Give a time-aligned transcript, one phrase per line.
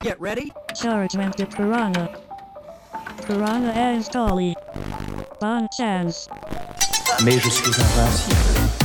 [0.00, 0.52] Get ready.
[0.80, 2.08] Chargement de Piranha.
[3.26, 4.54] Piranha and Dolly.
[5.40, 6.28] Bonne chance.
[7.24, 8.78] Mais je suis invincible.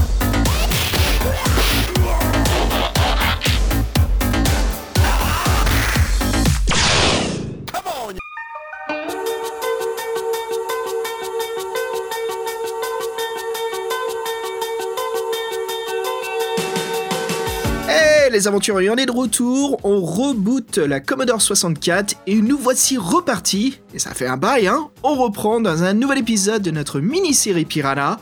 [18.33, 23.79] Les aventuriers, on est de retour, on reboot la Commodore 64 et nous voici repartis,
[23.93, 27.65] et ça fait un bail hein, on reprend dans un nouvel épisode de notre mini-série
[27.65, 28.17] Piranha.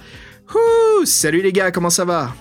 [1.06, 2.34] Salut les gars, comment ça va?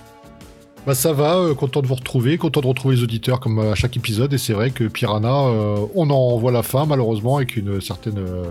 [0.85, 3.75] Bah ça va, euh, content de vous retrouver, content de retrouver les auditeurs comme à
[3.75, 7.55] chaque épisode, et c'est vrai que Piranha, euh, on en voit la fin malheureusement avec
[7.55, 8.43] une certaine euh,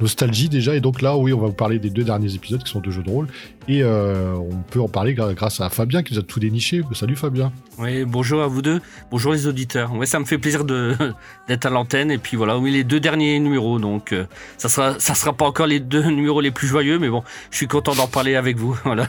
[0.00, 2.70] nostalgie déjà, et donc là oui on va vous parler des deux derniers épisodes qui
[2.70, 3.26] sont deux jeux de rôle,
[3.68, 6.82] et euh, on peut en parler grâce à Fabien qui nous a tout déniché.
[6.92, 9.92] Salut Fabien Oui, bonjour à vous deux, bonjour les auditeurs.
[9.94, 10.96] Ouais, ça me fait plaisir de
[11.48, 14.24] d'être à l'antenne et puis voilà, oui les deux derniers numéros donc euh,
[14.58, 17.56] ça sera ça sera pas encore les deux numéros les plus joyeux mais bon, je
[17.58, 18.76] suis content d'en parler avec vous.
[18.84, 19.06] Voilà.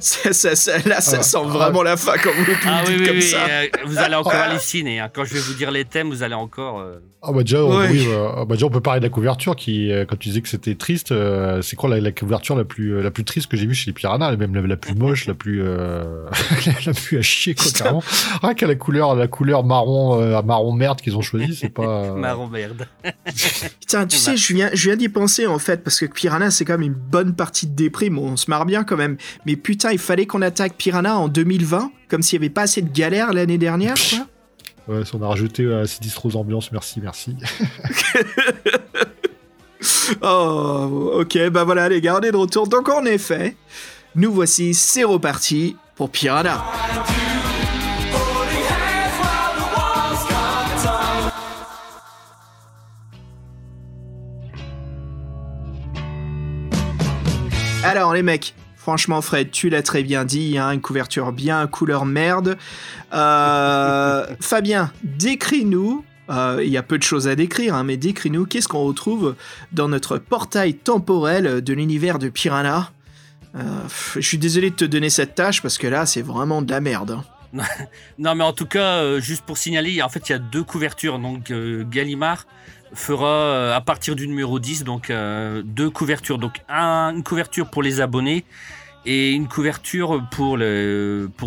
[0.00, 2.82] ça, ça- ça- Là ça Ah, sent ah, vraiment la fin quand vous le Ah
[2.88, 3.46] oui comme oui, ça.
[3.48, 5.08] euh, vous allez encore halluciner hein.
[5.12, 7.88] quand je vais vous dire les thèmes, vous allez encore euh, Ah bah déjà, Ouais.
[7.90, 10.40] oui, euh, bah déjà on peut parler de la couverture qui, euh, quand tu disais
[10.40, 13.50] que c'était triste, euh, c'est quoi la, la couverture la plus, euh, la plus triste
[13.50, 16.24] que j'ai vue chez les Piranha, même la, la plus moche, la plus, euh,
[16.86, 18.02] la plus à chier quoi, carrément.
[18.42, 21.82] Rien qu'à la couleur, la couleur marron, euh, marron merde qu'ils ont choisi, c'est pas.
[22.04, 22.86] euh, marron merde.
[23.80, 26.64] Putain, tu sais, je viens, je viens d'y penser en fait, parce que Piranha c'est
[26.64, 29.16] quand même une bonne partie de déprime, on se marre bien quand même.
[29.46, 32.82] Mais putain, il fallait qu'on attaque Piranha en 2020, comme s'il n'y avait pas assez
[32.82, 34.26] de galères l'année dernière, quoi.
[34.88, 37.34] Ouais, si on a rajouté euh, Sinistros Ambiance, merci, merci.
[40.22, 42.68] Oh, ok, bah voilà les gars, on est de retour.
[42.68, 43.56] Donc en effet,
[44.14, 46.64] nous voici, c'est reparti pour Piranha.
[57.82, 62.04] Alors les mecs, franchement Fred, tu l'as très bien dit, hein, une couverture bien couleur
[62.04, 62.56] merde.
[63.14, 68.46] Euh, Fabien, décris-nous, euh, il y a peu de choses à décrire, hein, mais décris-nous
[68.46, 69.34] qu'est-ce qu'on retrouve
[69.72, 72.90] dans notre portail temporel de l'univers de Piranha.
[73.54, 73.60] Euh,
[74.16, 76.80] je suis désolé de te donner cette tâche parce que là c'est vraiment de la
[76.80, 77.12] merde.
[77.54, 77.62] hein.
[78.18, 80.64] Non, mais en tout cas, euh, juste pour signaler, en fait, il y a deux
[80.64, 81.18] couvertures.
[81.18, 81.52] Donc,
[81.90, 82.44] Gallimard
[82.92, 85.10] fera à partir du numéro 10, donc
[85.64, 86.38] deux couvertures.
[86.38, 88.44] Donc, un- une couverture pour les abonnés
[89.06, 90.58] et une couverture pour,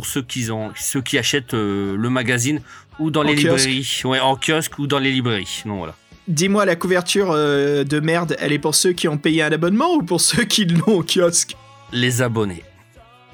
[0.05, 2.61] ceux, qui achètent le magazine
[2.99, 3.65] ou dans En les kiosque.
[3.67, 4.01] librairies.
[4.05, 5.61] Ouais, en kiosque ou dans les librairies.
[5.65, 5.95] Donc, voilà.
[6.27, 9.93] Dis-moi, la couverture euh, de merde, elle est pour ceux qui ont payé un abonnement
[9.95, 11.55] ou pour ceux qui l'ont au kiosque?
[11.91, 12.63] Les abonnés.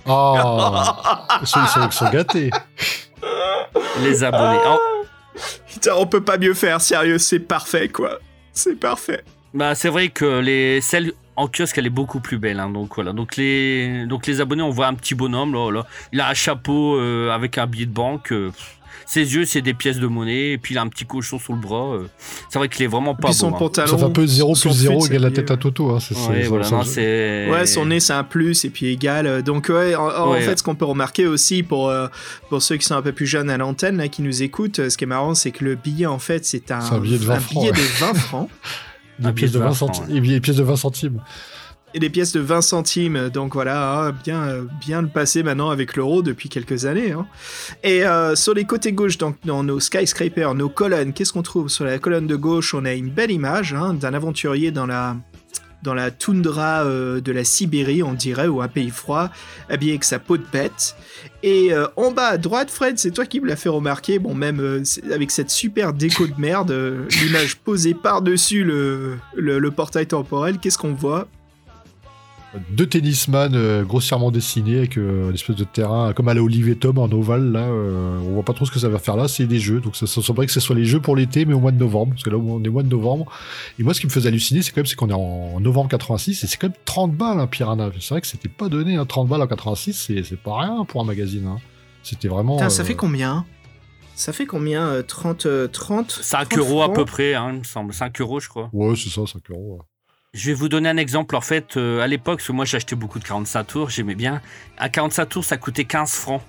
[0.06, 2.50] Ah, ils, sont, ils sont- ils sont gâtés.
[4.02, 4.60] Les abonnés.
[4.66, 4.78] En-
[5.68, 8.20] Putain, on peut pas mieux faire, sérieux, c'est parfait quoi.
[8.54, 9.24] C'est parfait.
[9.54, 12.96] Bah, c'est vrai que les celle en kiosque elle est beaucoup plus belle hein, donc
[12.96, 15.86] voilà donc les donc les abonnés on voit un petit bonhomme là, là.
[16.14, 18.52] il a un chapeau euh, avec un billet de banque euh.
[19.06, 21.54] Ses yeux c'est des pièces de monnaie et puis il a un petit cochon sous
[21.54, 22.08] le bras euh.
[22.50, 23.58] c'est vrai qu'il est vraiment pas Puis son hein.
[23.58, 23.88] pantalon.
[23.88, 25.92] Ça fait un peu 0 son plus 0 fut, égale la tête à Toto.
[25.92, 26.00] Hein,
[26.30, 29.28] Ouais, ça- voilà, ça- non, c'est Ouais, son nez c'est un plus et puis égal.
[29.28, 30.42] euh, Donc ouais, en, en Ouais.
[30.42, 32.08] fait, ce qu'on peut remarquer aussi pour euh,
[32.50, 34.90] pour ceux qui sont un peu plus jeunes à l'antenne là, qui nous écoutent, euh,
[34.90, 37.18] ce qui est marrant, c'est que le billet en fait c'est un, C'est un billet
[37.20, 38.50] de 20 francs, billet de 20 francs
[39.20, 40.04] des Un pièces de pièce 20 de centimes.
[40.06, 41.22] francs, Et des pièces de 20 centimes.
[41.96, 43.30] Et des pièces de 20 centimes.
[43.30, 47.14] Donc voilà, hein, bien bien le passé maintenant avec l'euro depuis quelques années.
[47.14, 47.26] hein.
[47.84, 51.70] Et euh, sur les côtés gauche, donc dans nos skyscrapers, nos colonnes, qu'est-ce qu'on trouve?
[51.70, 55.16] Sur la colonne de gauche On a une belle image hein, d'un aventurier dans la
[55.84, 59.30] dans la toundra euh, de la Sibérie, on dirait, ou un pays froid,
[59.70, 60.96] habillé avec sa peau de bête.
[61.44, 64.34] Et euh, en bas à droite, Fred, c'est toi qui me l'as fait remarquer, bon,
[64.34, 66.76] même avec cette super déco de merde,
[67.22, 71.28] l'image posée par-dessus le, le portail temporel, qu'est-ce qu'on voit?
[72.70, 76.76] Deux tennisman euh, grossièrement dessinés avec euh, une espèce de terrain comme à la Olivier
[76.76, 77.52] Tom en ovale.
[77.52, 79.28] Là, euh, on voit pas trop ce que ça va faire là.
[79.28, 81.54] C'est des jeux, donc ça, ça semblerait que ce soit les jeux pour l'été, mais
[81.54, 83.32] au mois de novembre, parce que là on est au mois de novembre.
[83.80, 85.90] Et moi, ce qui me faisait halluciner, c'est quand même c'est qu'on est en novembre
[85.90, 87.90] 86 et c'est quand même 30 balles un Piranha.
[88.00, 90.86] C'est vrai que c'était pas donné, hein, 30 balles en 86, c'est c'est pas rien
[90.86, 91.48] pour un magazine.
[91.48, 91.58] hein.
[92.04, 92.56] C'était vraiment.
[92.58, 93.46] Putain, ça euh, fait combien
[94.16, 97.60] Ça fait combien euh, 30, euh, 30 5 30 euros à peu près hein, il
[97.60, 99.78] me semble 5 euros je crois Ouais, c'est ça, 5 euros.
[99.80, 99.86] ouais.
[100.36, 101.36] Je vais vous donner un exemple.
[101.36, 104.42] En fait, euh, à l'époque, parce que moi j'achetais beaucoup de 45 tours, j'aimais bien.
[104.78, 106.42] À 45 tours, ça coûtait 15 francs.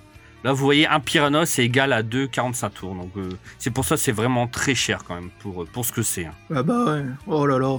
[0.43, 2.93] Là, vous voyez, un Piranha, c'est égal à 2 45 tours.
[2.95, 5.91] Donc, euh, c'est pour ça que c'est vraiment très cher quand même pour, pour ce
[5.93, 6.25] que c'est.
[6.25, 6.33] hein.
[6.53, 7.77] Ah bah ouais, oh là là.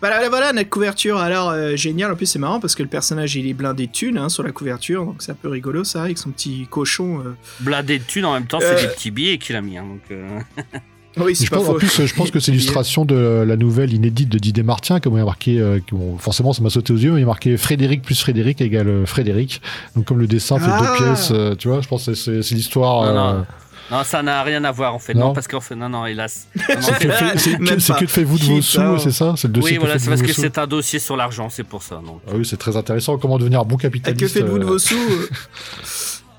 [0.00, 2.88] Bah là, voilà notre couverture, alors euh, génial, en plus c'est marrant parce que le
[2.88, 5.84] personnage il est blindé de thunes hein, sur la couverture, donc c'est un peu rigolo
[5.84, 7.20] ça, avec son petit cochon.
[7.20, 7.36] euh.
[7.60, 8.74] Blindé de thunes, en même temps, Euh.
[8.78, 9.76] c'est des petits billets qu'il a mis.
[9.76, 10.40] hein, donc, euh,
[11.20, 13.56] Oui, Et c'est Je pas pense, en plus, je pense que c'est l'illustration de la
[13.56, 16.70] nouvelle inédite de Didier Martien, comme il y a marqué, euh, bon, forcément ça m'a
[16.70, 19.60] sauté aux yeux, mais il y a marqué Frédéric plus Frédéric égale euh, Frédéric.
[19.96, 20.80] Donc comme le dessin fait Ah.
[20.98, 23.02] deux pièces, euh, tu vois, je pense que c'est c'est l'histoire.
[23.12, 23.46] Non, euh, non.
[23.90, 25.14] Non, ça n'a rien à voir en fait.
[25.14, 25.28] Non.
[25.28, 26.46] Non, parce qu'en fait, non, non, hélas.
[26.54, 30.10] C'est que, fait- faites-vous de vos sous, c'est ça C'est le dossier Oui, voilà, c'est
[30.10, 31.94] parce que c'est un dossier sur l'argent, c'est pour ça.
[31.96, 32.20] Donc.
[32.28, 33.16] Ah oui, c'est très intéressant.
[33.16, 34.94] Comment devenir bon Et capitaliste que faites-vous de vos sous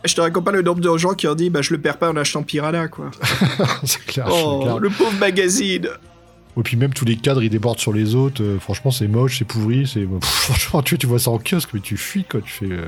[0.06, 1.98] Je te raconte pas le nombre de gens qui ont dit bah je le perds
[1.98, 3.12] pas en achetant Piranha quoi.
[3.84, 4.28] C'est clair.
[4.32, 4.80] Oh clair.
[4.80, 5.88] le pauvre magazine.
[6.58, 8.44] Et puis même tous les cadres, ils débordent sur les autres.
[8.44, 9.88] euh, franchement, c'est moche, c'est pourri.
[9.88, 12.42] C'est franchement, tu, tu vois ça en kiosque, mais tu fuis quoi.
[12.42, 12.66] Tu fais.
[12.66, 12.82] euh,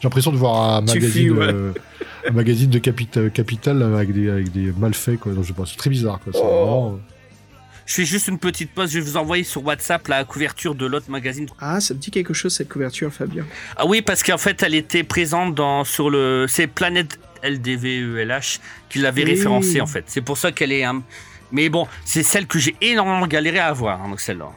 [0.00, 1.46] J'ai l'impression de voir un Tu magazine, fuis, ouais.
[1.52, 1.72] euh,
[2.28, 5.32] un magazine de capita- capital avec des avec des malfaits quoi.
[5.32, 6.32] Donc, je sais pas, c'est très bizarre quoi.
[6.32, 6.46] C'est Oh.
[6.46, 7.00] vraiment,
[7.90, 10.86] Je fais juste une petite pause, je vais vous envoyer sur WhatsApp la couverture de
[10.86, 11.48] l'autre magazine.
[11.58, 13.44] Ah ça me dit quelque chose cette couverture Fabien.
[13.76, 16.46] Ah oui, parce qu'en fait, elle était présente dans, sur le.
[16.48, 19.30] C'est Planète LDVELH qui l'avait Oui.
[19.30, 20.04] référencée en fait.
[20.06, 20.84] C'est pour ça qu'elle est.
[20.84, 21.02] un-
[21.50, 24.50] Mais bon, c'est celle que j'ai énormément galéré à avoir, hein, donc celle-là.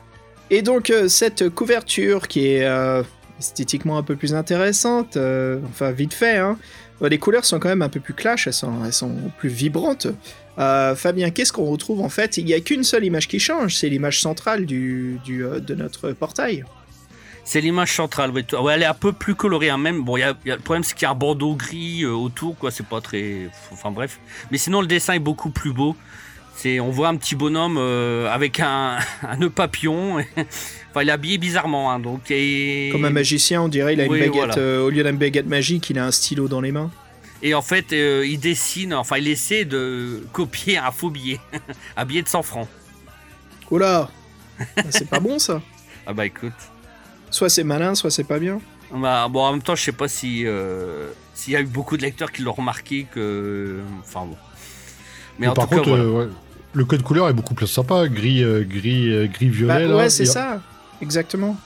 [0.52, 3.02] Et donc euh, cette couverture qui est euh,
[3.40, 6.60] esthétiquement un peu plus intéressante, euh, enfin vite fait, hein,
[7.10, 10.08] les couleurs sont quand même un peu plus clash, elles sont, plus vibrantes.
[10.60, 12.38] Euh, Fabien, qu'est-ce qu'on retrouve en fait?
[12.38, 16.12] Il n'y a qu'une seule image qui change, c'est l'image centrale du, euh, de notre
[16.12, 16.64] portail.
[17.46, 18.32] C'est l'image centrale,
[18.72, 20.02] elle est un peu plus colorée, hein, même.
[20.04, 22.72] Bon, le problème, c'est qu'il y a un bordeaux gris euh, autour, quoi.
[22.72, 23.50] C'est pas très.
[23.72, 24.20] Enfin, bref.
[24.50, 25.98] Mais sinon, le dessin est beaucoup plus beau.
[26.56, 28.98] C'est, on voit un petit bonhomme euh, avec un,
[29.28, 30.18] un nœud papillon.
[30.90, 32.30] enfin, il est habillé bizarrement, hein, donc.
[32.30, 32.90] Et...
[32.92, 34.58] Comme un magicien, on dirait, il a une baguette, voilà.
[34.58, 36.92] euh, au lieu d'une baguette magique, il a un stylo dans les mains.
[37.42, 41.40] Et en fait, euh, il dessine, enfin, il essaie de copier un faux billet.
[41.98, 42.70] un billet de 100 francs.
[43.70, 44.10] Oula
[44.78, 45.62] Ah, C'est pas bon ça
[46.06, 46.54] Ah bah écoute.
[47.32, 48.62] Soit c'est malin, soit c'est pas bien.
[48.94, 50.46] Bah, bon, en même temps, je sais pas si
[51.34, 53.82] s'il y a eu beaucoup de lecteurs qui l'ont remarqué que.
[54.02, 54.38] Enfin bon.
[55.40, 56.04] Mais, mais en par tout contre, cas, voilà.
[56.04, 56.28] euh, ouais,
[56.74, 58.08] le code couleur est beaucoup plus sympa.
[58.08, 59.88] Gris, euh, gris, euh, gris Bah, violet.
[59.88, 59.96] là.
[59.98, 60.62] ouais, c'est ça,
[61.02, 61.58] exactement.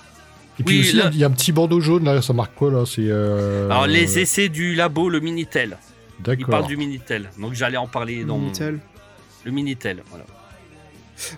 [0.60, 2.06] Et puis Oui, aussi, il y a- là- il y, a un petit bandeau jaune
[2.06, 2.22] là.
[2.22, 3.04] Ça marque quoi là C'est.
[3.06, 5.78] euh, Alors, les essais du labo, le Minitel.
[6.20, 6.48] Il D'accord.
[6.50, 7.30] parle du Minitel.
[7.40, 8.80] Donc, j'allais en parler dans mon- Minitel.
[9.44, 10.02] le Minitel.
[10.10, 10.26] Voilà.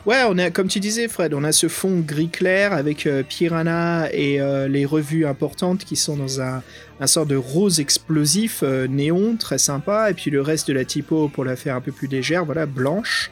[0.06, 3.24] Ouais, on a, comme tu disais, Fred, on a ce fond gris clair avec euh,
[3.24, 6.62] Piranha et euh, les revues importantes qui sont dans un,
[7.00, 10.86] un sort de rose explosif euh, néon, très sympa, et puis le reste de la
[10.86, 13.32] typo pour la faire un peu plus légère, voilà, blanche.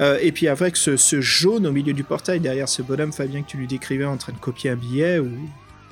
[0.00, 3.42] Euh, et puis avec ce, ce jaune au milieu du portail derrière ce bonhomme, Fabien,
[3.42, 5.30] que tu lui décrivais en train de copier un billet ou.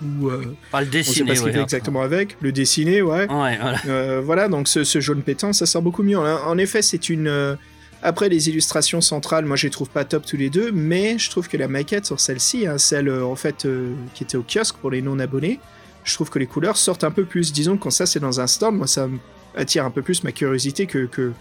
[0.05, 0.31] ou
[0.71, 1.59] Pas le on sait dessiner, pas ce ouais.
[1.59, 3.27] exactement avec, le dessiner, ouais.
[3.33, 4.21] Ouais, voilà.
[4.21, 6.19] Voilà, donc ce, ce jaune pétant, ça sort beaucoup mieux.
[6.19, 7.57] En, en effet, c'est une.
[8.03, 11.31] Après, les illustrations centrales, moi, je les trouve pas top tous les deux, mais je
[11.31, 14.43] trouve que la maquette sur celle-ci, hein, celle euh, en fait euh, qui était au
[14.45, 15.59] kiosque pour les non-abonnés,
[16.05, 17.53] je trouve que les couleurs sortent un peu plus.
[17.53, 19.09] Disons que quand ça c'est dans un stand, moi, ça
[19.57, 21.33] attire un peu plus ma curiosité que, que,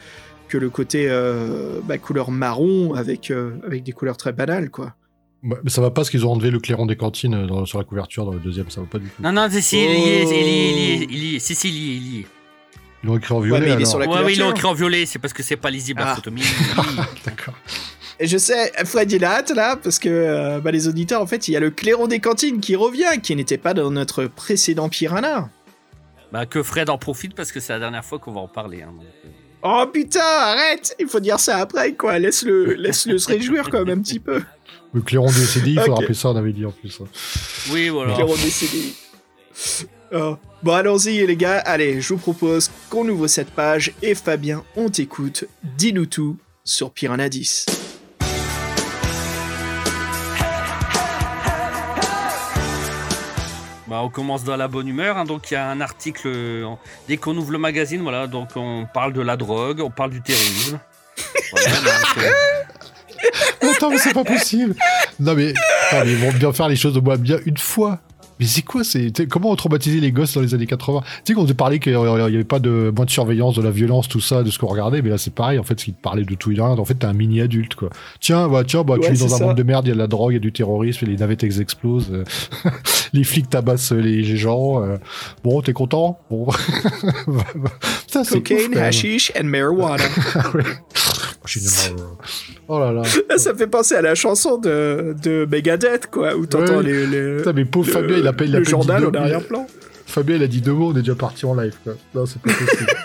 [0.48, 4.96] que le côté euh, bah, couleur marron avec, euh, avec des couleurs très banales, quoi.
[5.44, 7.78] Ouais, mais ça va pas parce qu'ils ont enlevé le clairon des cantines dans- sur
[7.78, 8.70] la couverture dans le deuxième.
[8.72, 9.22] Ça va pas du tout.
[9.22, 11.36] Non, non, si, si, il y est, il y est, il y est, il y
[11.36, 11.40] est.
[11.40, 12.26] Si, si, il y est, il y est.
[13.06, 13.60] Ils l'ont écrit en violet.
[13.60, 13.88] mais il est alors.
[13.88, 16.00] sur la Ouais, oui, ils l'ont écrit en violet, c'est parce que c'est pas lisible
[16.02, 16.18] la Ah.
[16.26, 17.54] il- D'accord.
[18.20, 21.28] Et je sais, Fred, il a hâte là, parce que euh, bah, les auditeurs, en
[21.28, 24.26] fait, il y a le clairon des cantines qui revient, qui n'était pas dans notre
[24.26, 25.50] précédent Piranha.
[26.32, 28.82] bah, que Fred en profite parce que c'est la dernière fois qu'on va en parler.
[28.82, 29.30] hein, donc, euh.
[29.68, 32.18] Oh putain, arrête Il faut dire ça après, quoi.
[32.20, 34.42] Laisse-le laisse -le se réjouir quand même un petit peu.
[34.94, 37.00] Le clairon de CD, il faut rappeler ça, on avait dit en plus.
[37.02, 37.08] hein.
[37.72, 38.14] Oui, voilà.
[38.16, 38.96] Clairon des CDI.
[40.14, 40.38] Oh.
[40.66, 41.60] Bon, allons-y, les gars.
[41.60, 43.94] Allez, je vous propose qu'on ouvre cette page.
[44.02, 45.46] Et Fabien, on t'écoute.
[45.78, 47.68] Dis-nous tout sur Piranha 10.
[53.88, 55.18] Bah, on commence dans la bonne humeur.
[55.18, 55.26] hein.
[55.26, 56.28] donc, il y a un article.
[56.28, 56.66] euh,
[57.08, 60.22] Dès qu'on ouvre le magazine, voilà, donc on parle de la drogue, on parle du
[60.22, 60.80] terrorisme.
[61.52, 64.76] Voilà, donc, euh, Attends, mais c'est pas possible.
[65.20, 65.54] Non, mais
[65.90, 68.00] attends, mais ils vont bien faire les choses au moins bien une fois.
[68.40, 71.34] Mais c'est quoi c'est Comment on traumatisait les gosses dans les années 80 Tu sais,
[71.34, 74.20] qu'on te parlait qu'il n'y avait pas de moins de surveillance, de la violence, tout
[74.20, 76.24] ça, de ce qu'on regardait, mais là c'est pareil, en fait, ce qui te parlait
[76.26, 76.72] de tout et de rien.
[76.78, 77.90] En fait, t'es un mini-adulte, quoi.
[78.20, 79.46] Tiens, bah, tiens, bah, Ouais, tu vis dans un ça.
[79.46, 81.16] monde de merde, il y a de la drogue, il y a du terrorisme, les
[81.18, 82.24] navettes explosent, euh,
[83.14, 84.84] les flics tabassent les gens.
[84.84, 84.98] euh.
[85.44, 86.20] Bon, t'es content?
[86.30, 86.48] Bon.
[88.08, 90.04] Putain, c'est Cocaine, hashish and marijuana.
[90.54, 90.64] Ouais.
[92.68, 93.04] Oh là là.
[93.38, 96.84] ça me fait penser à la chanson de, de Megadeth, quoi, où t'entends Ouais.
[96.84, 99.68] les, les- Putain, mais pauvre le- Fabien, il appelle, il le journal en arrière-plan.
[100.08, 101.76] Fabien, il a dit deux mots, on est déjà parti en live.
[101.84, 101.94] Quoi.
[102.14, 102.88] Non, c'est pas possible.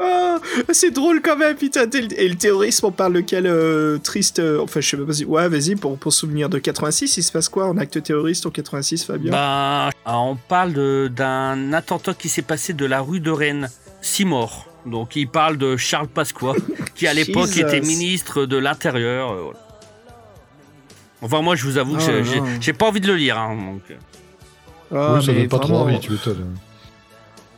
[0.00, 0.38] Ah,
[0.72, 1.84] c'est drôle quand même, putain.
[2.16, 4.38] Et le- terrorisme, on parle de quel euh, triste.
[4.38, 5.04] euh, enfin, je sais pas.
[5.04, 5.24] vas-y.
[5.24, 8.50] Ouais, vas-y, pour, pour souvenir de 86, il se passe quoi en acte terroriste en
[8.50, 9.32] 86, Fabien?
[9.32, 13.68] Bah, ah, on parle de- d'un attentat qui s'est passé de la rue de Rennes.
[14.00, 14.66] Six morts.
[14.86, 16.54] Donc, il parle de Charles Pasqua.
[16.94, 19.32] qui à l'époque était ministre de l'Intérieur.
[19.32, 19.58] euh, voilà.
[21.22, 23.38] Enfin, moi, je vous avoue que Oh j'ai- pas envie de le lire.
[23.38, 23.94] hein, donc, euh.
[24.94, 26.56] Ah, oui, ça donne pas trop envie, tu m'étonnes.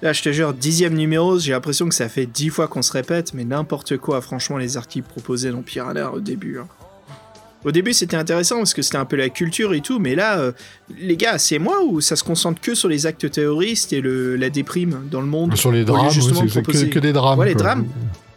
[0.00, 2.92] Là, je te jure, dixième numéro, j'ai l'impression que ça fait dix fois qu'on se
[2.92, 6.58] répète, mais n'importe quoi, franchement, les articles proposés dans Piranha au début.
[6.60, 6.68] hein.
[7.64, 10.38] Au début, c'était intéressant parce que c'était un peu la culture et tout, mais là,
[10.38, 10.52] euh,
[11.00, 14.36] les gars, c'est moi ou ça se concentre que sur les actes terroristes et le,
[14.36, 17.38] la déprime dans le monde Sur les drames, justement ouais, c'est que, des drames.
[17.38, 17.86] Ouais, les drames.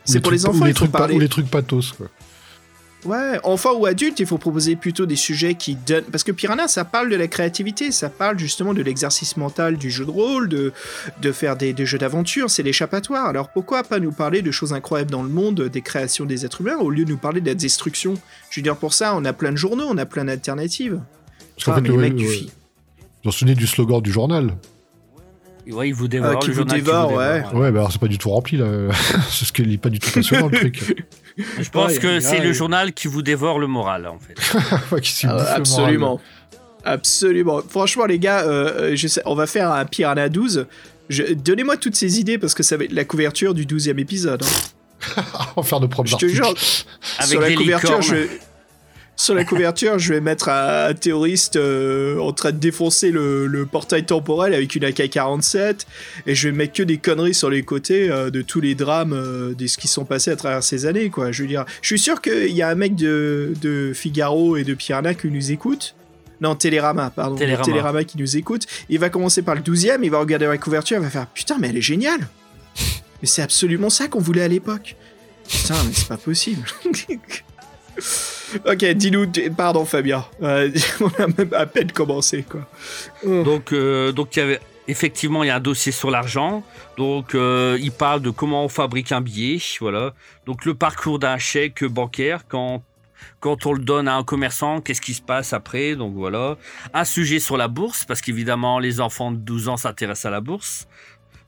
[0.04, 2.08] C'est pour les enfants, ou les trucs, ou les trucs pathos, quoi.
[3.04, 6.04] Ouais, enfant ou adulte, il faut proposer plutôt des sujets qui donnent.
[6.06, 9.90] Parce que Piranha, ça parle de la créativité, ça parle justement de l'exercice mental du
[9.90, 10.72] jeu de rôle, de,
[11.20, 13.26] de faire des, des jeux d'aventure, c'est l'échappatoire.
[13.26, 16.62] Alors pourquoi pas nous parler de choses incroyables dans le monde, des créations des êtres
[16.62, 18.14] humains, au lieu de nous parler de la destruction
[18.52, 21.00] Je veux dire, pour ça, on a plein de journaux, on a plein d'alternatives.
[21.56, 22.32] Parce qu'en Ah, fait, mais les ouais, mecs du ouais.
[22.32, 22.52] fi- Vous
[23.26, 24.56] vous souvenez du slogan du journal?
[25.72, 26.34] Ouais, il vous dévore.
[26.34, 27.44] Ah, qui le vous journal qui dévore, ouais.
[27.54, 28.66] Ouais, bah alors c'est pas du tout rempli, là.
[29.30, 31.06] c'est ce qui est pas du tout passionnant, le truc.
[31.38, 34.36] Je pense que c'est le journal qui vous dévore le moral, en fait.
[35.02, 35.48] Qui Ah, moral.
[35.56, 36.22] absolument.
[36.84, 37.62] Absolument.
[37.68, 40.66] Franchement, les gars, euh, je sais, on va faire un Piranha 12.
[41.10, 44.44] Je- Donnez-moi toutes ces idées parce que ça va être la couverture du 12e épisode.
[44.44, 45.22] hein.
[45.56, 46.48] On va faire de propres Je te jure,
[47.18, 48.04] Avec sur la couverture, licornes.
[48.04, 48.28] je...
[49.22, 53.46] Sur la couverture, je vais mettre un, un terroriste euh, en train de défoncer le,
[53.46, 55.86] le portail temporel avec une AK-47
[56.26, 59.14] et je vais mettre que des conneries sur les côtés euh, de tous les drames
[59.14, 61.32] euh, de ce qui sont passés à travers ces années, quoi.
[61.32, 64.64] Je veux dire, je suis sûr qu'il y a un mec de, de Figaro et
[64.64, 65.94] de Piranha qui nous écoute.
[66.42, 67.36] Non, Télérama, pardon.
[67.36, 67.64] Télérama.
[67.64, 68.66] Télérama qui nous écoute.
[68.90, 71.58] Il va commencer par le 12e, il va regarder la couverture, il va faire Putain,
[71.60, 72.28] mais elle est géniale
[73.22, 74.96] Mais c'est absolument ça qu'on voulait à l'époque
[75.48, 76.66] Putain, mais c'est pas possible
[78.66, 80.72] Ok, dis-nous, pardon Fabien, Euh,
[81.02, 82.68] on a même à peine commencé quoi.
[83.26, 83.44] Oh.
[83.44, 86.64] Donc, euh, donc y avait effectivement il y a un dossier sur l'argent.
[86.98, 90.14] Donc, euh, il parle de comment on fabrique un billet, voilà.
[90.46, 92.84] Donc, le parcours d'un chèque bancaire quand
[93.40, 95.96] quand on le donne à un commerçant, qu'est-ce qui se passe après?
[95.96, 96.58] Donc voilà.
[96.94, 100.42] Un sujet sur la bourse, parce qu'évidemment, les enfants de 12 ans s'intéressent à la
[100.42, 100.88] bourse.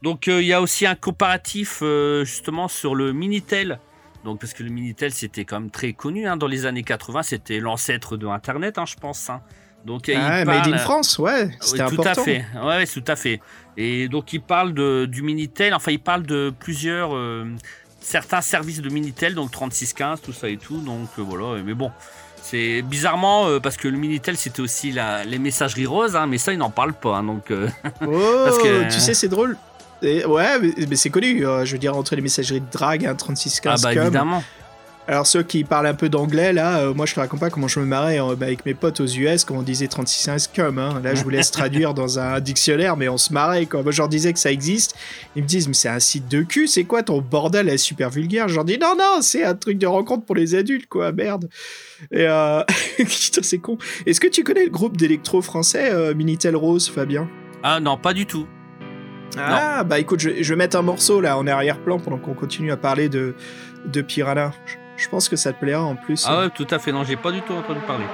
[0.04, 1.82] Donc il y a aussi un comparatif
[2.24, 3.80] justement sur le Minitel.
[4.24, 7.24] Donc parce que le Minitel c'était quand même très connu hein, dans les années 80,
[7.24, 9.30] c'était l'ancêtre de Internet, hein, je pense.
[9.30, 9.42] hein.
[9.86, 12.22] Donc il Ah, Made parle- in France, ouais, oui, c'était tout important.
[12.22, 12.46] à fait.
[12.56, 13.42] Ouais, ouais, tout à fait.
[13.76, 17.46] Et donc il parle de, du Minitel, enfin il parle de plusieurs euh,
[18.00, 20.78] certains services de Minitel, donc 3615, tout ça et tout.
[20.78, 21.92] Donc euh, voilà, mais bon.
[22.46, 26.38] C'est bizarrement euh, parce que le Minitel c'était aussi la, les messageries roses, hein, mais
[26.38, 27.18] ça ils n'en parlent pas.
[27.18, 27.68] hein, donc euh,
[28.06, 29.58] Oh, Parce que- tu sais, c'est drôle.
[30.04, 33.06] Et- ouais, mais, mais c'est connu, euh, je veux dire, entre les messageries de drague,
[33.06, 34.44] hein, 3615 ah bah évidemment.
[35.06, 37.68] Alors ceux qui parlent un peu d'anglais, là, euh, moi je te raconte pas comment
[37.68, 40.78] je me marrais euh, bah, avec mes potes aux US quand on disait 3615 cum.
[40.78, 41.02] Hein.
[41.04, 43.84] Là, je vous laisse traduire dans un dictionnaire, mais on se marrait quoi.
[43.84, 44.96] Moi, je leur disais que ça existe.
[45.36, 48.10] Ils me disent, mais c'est un site de cul, c'est quoi ton bordel est super
[48.10, 48.48] vulgaire?
[48.48, 51.50] Je leur dis, non, non, c'est un truc de rencontre pour les adultes, quoi, merde.
[52.10, 52.64] Et euh...
[52.98, 53.78] putain, c'est con.
[54.06, 57.30] Est-ce que tu connais le groupe d'électro français euh, Minitel Rose, Fabien?
[57.62, 58.48] Ah non, pas du tout.
[59.38, 62.72] Ah, bah écoute, je, je vais mettre un morceau là en arrière-plan pendant qu'on continue
[62.72, 63.36] à parler de,
[63.86, 64.52] de Piranha.
[64.66, 66.26] Je, je pense que ça te plaira en plus.
[66.28, 66.92] Ah ouais, tout à fait.
[66.92, 68.06] Non, j'ai pas du tout entendu parler.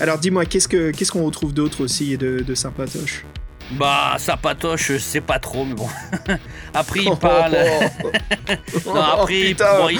[0.00, 3.24] Alors dis-moi, qu'est-ce que qu'est-ce qu'on retrouve d'autre aussi de, de sympatoche?
[3.72, 5.88] Bah, ça patoche, je sais pas trop, mais bon.
[6.74, 7.56] Après, il parle.
[8.86, 9.98] Non, après, Oh, bon, il,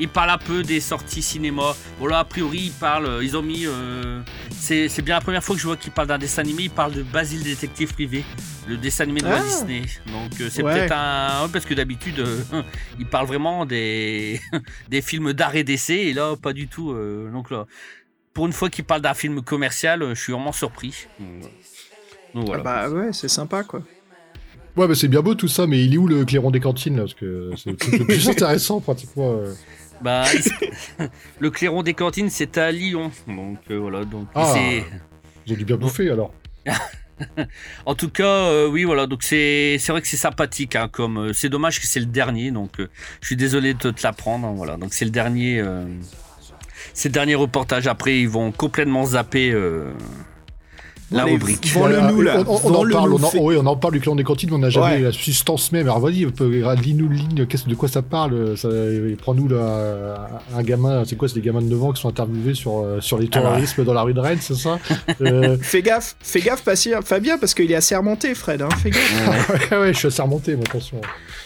[0.00, 1.74] il parle un peu des sorties cinéma.
[1.98, 3.06] Bon, là, a priori, il parle.
[3.06, 3.66] euh, Ils ont mis.
[3.66, 6.64] euh, c'est bien la première fois que je vois qu'il parle d'un dessin animé.
[6.64, 8.24] Il parle de Basile Détective Privé,
[8.68, 9.42] le dessin animé de Walt Ah.
[9.44, 9.82] Disney.
[10.06, 10.72] Donc, euh, c'est Ouais.
[10.74, 11.44] peut-être un.
[11.44, 12.38] ouais, parce que d'habitude, euh,
[12.98, 14.40] il parle vraiment des,
[14.88, 15.94] des films d'art et d'essai.
[15.96, 16.90] Et là, pas du tout.
[16.92, 17.66] euh, donc là,
[18.32, 21.06] pour une fois qu'il parle d'un film commercial, euh, je suis vraiment surpris.
[22.34, 22.62] Donc, voilà.
[22.64, 23.82] Ah bah ouais, c'est sympa quoi.
[24.76, 26.94] Ouais, bah c'est bien beau tout ça, mais il est où le clairon des cantines
[26.96, 27.02] là?
[27.02, 29.36] Parce que c'est le plus intéressant pratiquement.
[30.02, 30.24] Bah,
[31.40, 33.10] le clairon des cantines, c'est à Lyon.
[33.26, 34.04] Donc euh, voilà.
[34.04, 34.54] Donc Ah.
[35.48, 36.32] ont dû bien bouffer alors.
[37.84, 39.06] En tout cas, euh, oui, voilà.
[39.06, 40.74] Donc c'est c'est vrai que c'est sympathique.
[40.74, 42.50] Hein, comme euh, c'est dommage que c'est le dernier.
[42.50, 44.46] Donc je suis désolé de te l'apprendre.
[44.48, 44.76] hein, voilà.
[44.78, 45.58] Donc c'est le dernier.
[45.60, 45.84] euh,
[46.94, 47.86] c'est le dernier reportage.
[47.86, 49.52] Après, ils vont complètement zapper
[51.12, 51.66] la Allez, rubrique.
[51.72, 52.42] Vends-le nous là.
[52.46, 54.56] On, on- on en parle, nous, on en, on parle du clairon des cantines, mais
[54.56, 55.00] on n'a jamais Ouais.
[55.00, 55.86] la substance même.
[55.88, 56.48] Alors vas-y, on peut-
[56.82, 58.68] lis-nous le ligne, qu'est-ce- de quoi ça parle ça,
[59.20, 62.54] Prends-nous là, un gamin, c'est quoi, c'est des gamins de 9 ans qui sont interviewés
[62.54, 63.48] sur, euh, sur les Alors.
[63.50, 64.78] terrorismes dans la rue de Rennes, c'est ça
[65.20, 68.62] Euh, Fais gaffe, fais gaffe, Fabien, Fabien, parce qu'il est assez remonté, Fred.
[68.62, 69.50] Hein, fais gaffe.
[69.72, 71.00] ouais, ouais, je suis assez remonté, mais attention.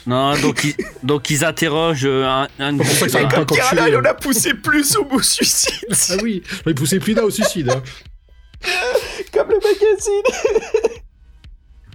[0.07, 3.21] Non, donc ils, donc ils interrogent euh, un, un pour ça ça
[3.89, 5.89] il en a poussé plus au mot suicide.
[6.11, 7.71] Ah oui, il poussait Frida au suicide.
[7.71, 7.83] hein.
[9.33, 11.01] comme le magazine.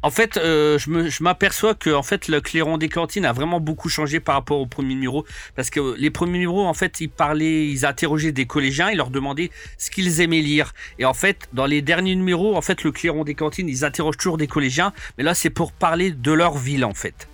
[0.02, 3.90] En fait, euh, je m'aperçois que en fait, le clairon des cantines a vraiment beaucoup
[3.90, 5.26] changé par rapport au premier numéro.
[5.56, 9.10] Parce que les premiers numéros, en fait, ils parlaient, ils interrogeaient des collégiens, ils leur
[9.10, 10.74] demandaient ce qu'ils aimaient lire.
[11.00, 14.18] Et en fait, dans les derniers numéros, en fait, le clairon des cantines, ils interrogent
[14.18, 17.29] toujours des collégiens, mais là, c'est pour parler de leur ville, en fait.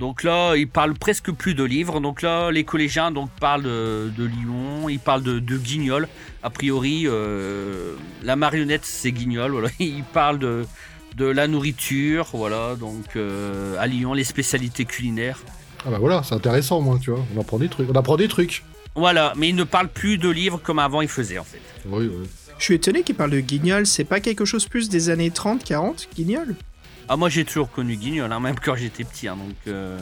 [0.00, 2.00] Donc là, ils parlent presque plus de livres.
[2.00, 6.08] Donc là, les collégiens donc, parlent de, de Lyon, ils parlent de, de Guignol.
[6.42, 9.50] A priori, euh, la marionnette, c'est Guignol.
[9.52, 9.68] Voilà.
[9.78, 10.64] Ils parlent de,
[11.16, 12.28] de la nourriture.
[12.32, 12.76] Voilà.
[12.76, 15.38] Donc euh, à Lyon, les spécialités culinaires.
[15.84, 17.22] Ah bah voilà, c'est intéressant, moi, tu vois.
[17.36, 17.90] On apprend des trucs.
[17.90, 18.64] On apprend des trucs.
[18.94, 19.34] Voilà.
[19.36, 21.60] Mais ils ne parlent plus de livres comme avant ils faisaient, en fait.
[21.84, 22.26] Oui, oui.
[22.56, 23.84] Je suis étonné qu'il parle de Guignol.
[23.84, 26.56] C'est pas quelque chose plus des années 30, 40, Guignol?
[27.12, 29.26] Ah, moi, j'ai toujours connu Guignol, hein, même quand j'étais petit.
[29.26, 29.56] hein, donc.
[29.66, 29.98] euh,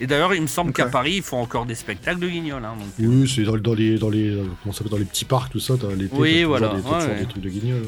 [0.00, 2.64] Et d'ailleurs, il me semble qu'à Paris, ils font encore des spectacles de Guignol.
[2.64, 4.96] hein, donc, euh, Oui, c'est dans, dans les dans les euh, comment ça s'appelle dans
[4.98, 5.74] les petits parcs tout ça.
[5.78, 6.16] T'as l'été.
[6.16, 7.26] Oui, voilà, Des, ouais.
[7.28, 7.82] trucs de guignol.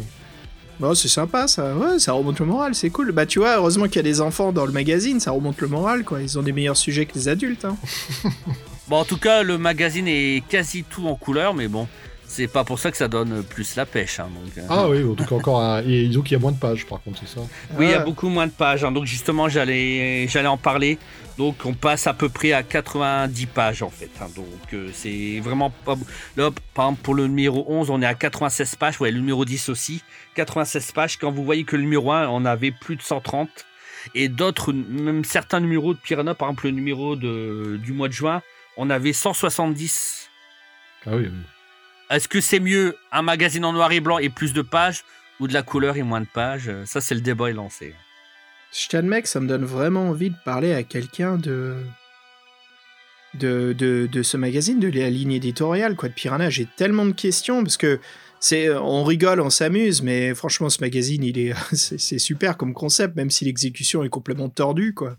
[0.79, 1.75] Bon, c'est sympa ça.
[1.75, 3.11] Ouais, ça remonte le moral, c'est cool.
[3.13, 5.69] Bah, tu vois, heureusement qu'il y a des enfants dans le magazine, ça remonte le
[5.69, 6.21] moral, quoi.
[6.21, 7.77] Ils ont des meilleurs sujets que les adultes, hein.
[8.89, 11.89] Bon, en tout cas, le magazine est quasi tout en couleur, mais bon,
[12.29, 14.21] c'est pas pour ça que ça donne plus la pêche.
[14.21, 14.67] hein, donc, euh.
[14.69, 15.61] Ah oui, en tout cas encore.
[15.61, 17.41] un- Et disons qu'il y a moins de pages, par contre, c'est ça.
[17.79, 18.05] Oui, il y a Ah.
[18.05, 18.85] beaucoup moins de pages.
[18.85, 20.99] hein, donc justement, j'allais, j'allais en parler.
[21.39, 24.09] Donc on passe à peu près à 90 pages en fait.
[24.23, 25.95] hein, donc euh, c'est vraiment pas.
[26.37, 28.99] Là, par exemple, pour le numéro 11, on est à 96 pages.
[29.01, 30.03] Ouais, le numéro 10 aussi.
[30.35, 31.19] 96 pages.
[31.19, 33.49] Quand vous voyez que le numéro 1, on avait plus de 130.
[34.15, 38.13] Et d'autres, même certains numéros de Piranha, par exemple le numéro de, du mois de
[38.13, 38.41] juin,
[38.77, 40.31] on avait 170.
[41.07, 41.25] Ah oui.
[41.27, 41.31] oui.
[42.09, 45.05] Est-ce que c'est mieux un magazine en noir et blanc et plus de pages
[45.41, 46.71] ou de la couleur et moins de pages?
[46.85, 47.95] Ça, c'est le débat est lancé.
[48.73, 51.75] Je t'admets que ça me donne vraiment envie de parler à quelqu'un de...
[53.35, 53.73] de.
[53.73, 56.49] de de ce magazine, de la ligne éditoriale, quoi, de Piranha.
[56.49, 57.99] J'ai tellement de questions parce que.
[58.39, 63.17] C'est, on rigole, on s'amuse, mais franchement, ce magazine, il est, c'est, super comme concept,
[63.17, 65.17] même si l'exécution est complètement tordue, quoi.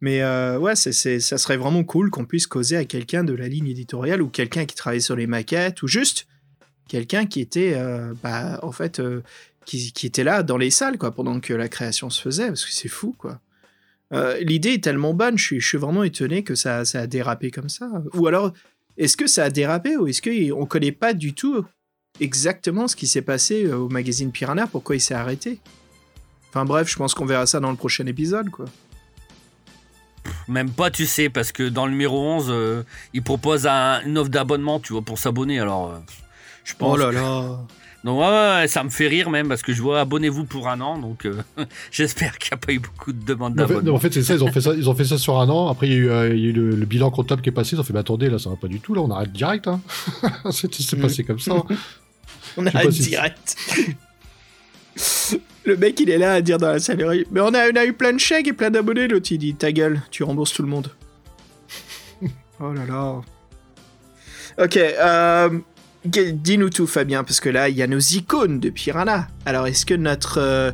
[0.00, 3.48] Mais euh, ouais, c'est, ça serait vraiment cool qu'on puisse causer à quelqu'un de la
[3.48, 6.26] ligne éditoriale ou quelqu'un qui travaille sur les maquettes ou juste
[6.90, 9.22] quelqu'un qui était, euh, bah, en fait, euh,
[9.64, 12.72] qui, était là dans les salles, quoi, pendant que la création se faisait, parce que
[12.72, 13.38] c'est fou, quoi.
[14.12, 17.68] Euh, L'idée est tellement bonne, je suis, vraiment étonné que ça, ça a dérapé comme
[17.68, 17.88] ça.
[18.14, 18.52] Ou alors,
[18.98, 21.64] est-ce que ça a dérapé ou est-ce qu'on connaît pas du tout
[22.18, 25.60] exactement ce qui s'est passé au magazine Piranha, pourquoi il s'est arrêté?
[26.48, 28.64] Enfin bref, je pense qu'on verra ça dans le prochain épisode, quoi.
[30.48, 32.82] Même pas, tu sais, parce que dans le numéro 11, euh,
[33.14, 35.60] il propose un- une offre d'abonnement, tu vois, pour s'abonner.
[35.60, 36.02] Alors,
[36.64, 36.94] je pense.
[36.94, 37.58] Oh là là
[38.04, 40.68] Donc, ouais, ouais, ouais, ça me fait rire même, parce que je vois abonnez-vous pour
[40.68, 40.96] un an.
[40.98, 41.34] Donc, euh,
[41.90, 43.94] j'espère qu'il n'y a pas eu beaucoup de demandes En fait, d'abonnement.
[43.94, 45.68] en fait, c'est ça, ils ont fait ça, ils ont fait ça sur un an.
[45.68, 47.50] Après, il y a eu, euh, il y a eu le, le bilan comptable qui
[47.50, 47.76] est passé.
[47.76, 48.94] Ils ont fait, mais attendez, là, ça va pas du tout.
[48.94, 49.66] Là, on arrête direct.
[49.68, 49.82] Hein.
[50.50, 51.00] c'est Mm.
[51.02, 51.56] passé comme ça.
[52.56, 53.54] On arrête si- direct
[55.66, 56.96] Le mec, il est là à dire dans la salle,
[57.30, 59.08] mais on a, on a eu plein de chèques et plein d'abonnés.
[59.08, 60.90] L'autre, il dit, ta gueule, tu rembourses tout le monde.
[62.60, 63.20] oh là là.
[64.58, 65.58] Ok, euh,
[66.04, 69.28] dis-nous tout, Fabien, parce que là, il y a nos icônes de Piranha.
[69.46, 70.72] Alors, est-ce que notre euh,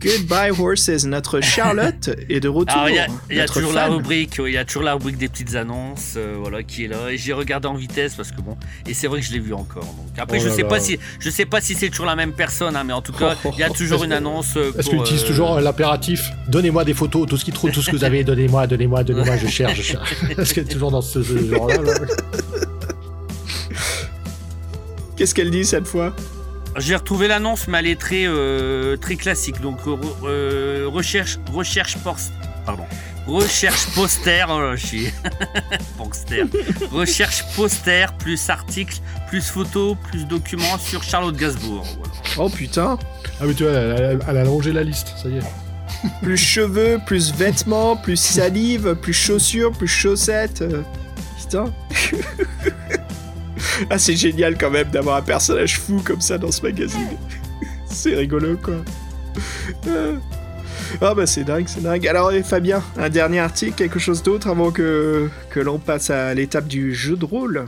[0.00, 2.76] Goodbye Horses, notre Charlotte, est de retour?
[2.76, 4.82] Alors, il y a, il y a Notre toujours la rubrique, il y a toujours
[4.82, 7.10] la rubrique des petites annonces, euh, voilà, qui est là.
[7.10, 9.52] Et j'ai regardé en vitesse parce que bon, et c'est vrai que je l'ai vu
[9.54, 9.84] encore.
[9.84, 10.68] Donc après, Oh je sais là.
[10.68, 13.12] pas si, je sais pas si c'est toujours la même personne, hein, mais en tout
[13.12, 13.74] cas, Oh, oh, il y a oh.
[13.74, 14.56] toujours une que- annonce.
[14.56, 17.82] euh, Est-ce qu'il utilise euh, toujours l'impératif Donnez-moi des photos, tout ce qui trouve, tout
[17.82, 20.14] ce que vous avez, donnez-moi, donnez-moi, donnez-moi, je cherche, je cherche.
[20.38, 21.92] Est-ce qu'elle est toujours dans ce, ce genre-là là?
[25.16, 26.14] Qu'est-ce qu'elle dit cette fois?
[26.78, 29.60] J'ai retrouvé l'annonce, mais elle est très, euh, très classique.
[29.62, 32.32] Donc, euh, re- recherche, recherche post,
[32.66, 32.84] pardon,
[33.26, 35.06] recherche poster, oh, je suis
[35.96, 36.44] poster.
[36.92, 38.98] recherche poster plus article,
[39.28, 41.86] plus photos, plus documents sur Charlotte Gainsbourg.
[41.96, 42.12] Voilà.
[42.36, 42.98] Oh putain
[43.40, 46.10] Ah oui, tu vois, elle, elle- elle a allongé la liste, ça y est.
[46.22, 50.60] Plus cheveux, plus vêtements, plus salive, plus chaussures, plus chaussettes.
[50.60, 50.82] euh,
[51.40, 51.72] Putain.
[53.90, 57.08] ah, c'est génial quand même d'avoir un personnage fou comme ça dans ce magazine.
[57.86, 58.76] c'est rigolo quoi.
[59.86, 60.16] Euh.
[61.00, 62.06] Ah bah c'est dingue, c'est dingue.
[62.06, 66.32] Alors et Fabien, un dernier article, quelque chose d'autre avant que, que l'on passe à
[66.34, 67.66] l'étape du jeu de rôle?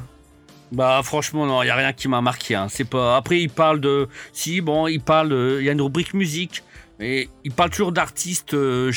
[0.71, 2.55] Bah franchement non, il y a rien qui m'a marqué.
[2.55, 2.67] Hein.
[2.71, 3.17] C'est pas.
[3.17, 4.09] Après il parle de.
[4.33, 5.31] Si bon, il parle.
[5.31, 6.63] de- Il y a une rubrique musique,
[6.99, 8.93] mais il parle toujours d'artistes euh,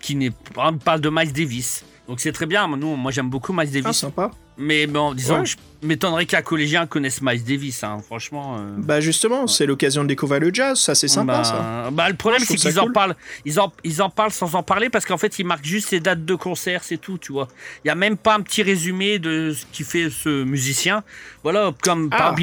[0.00, 0.26] qui n'est.
[0.70, 1.84] Il parle de Miles Davis.
[2.08, 2.66] Donc c'est très bien.
[2.76, 3.96] Nous, moi j'aime beaucoup Miles Ah, Davis.
[3.96, 4.30] sympa.
[4.58, 5.42] Mais bon, disons Ouais.
[5.44, 7.82] que je m'étonnerais qu'un collégien connaisse Miles Davis.
[7.84, 7.98] Hein.
[8.04, 8.56] Franchement.
[8.58, 11.88] euh, Bah justement, c'est l'occasion de découvrir le jazz, ça c'est sympa bah, ça.
[11.92, 13.14] bah, le problème, c'est qu'ils en parlent.
[13.44, 16.00] Ils en, ils en parlent sans en parler parce qu'en fait, ils marquent juste les
[16.00, 17.48] dates de concert, c'est tout, tu vois.
[17.84, 21.04] Il y a même pas un petit résumé de ce qui fait ce musicien.
[21.44, 22.16] Voilà, comme Ah.
[22.34, 22.36] par,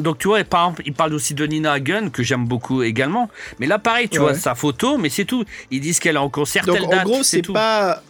[0.00, 3.30] Donc tu vois, par exemple, il parle aussi de Nina Hagen, que j'aime beaucoup également.
[3.58, 4.24] Mais là, pareil, tu Ouais.
[4.26, 5.44] vois, sa photo, mais c'est tout.
[5.70, 8.02] Ils disent qu'elle est en concert Donc telle en date, gros, c'est pas.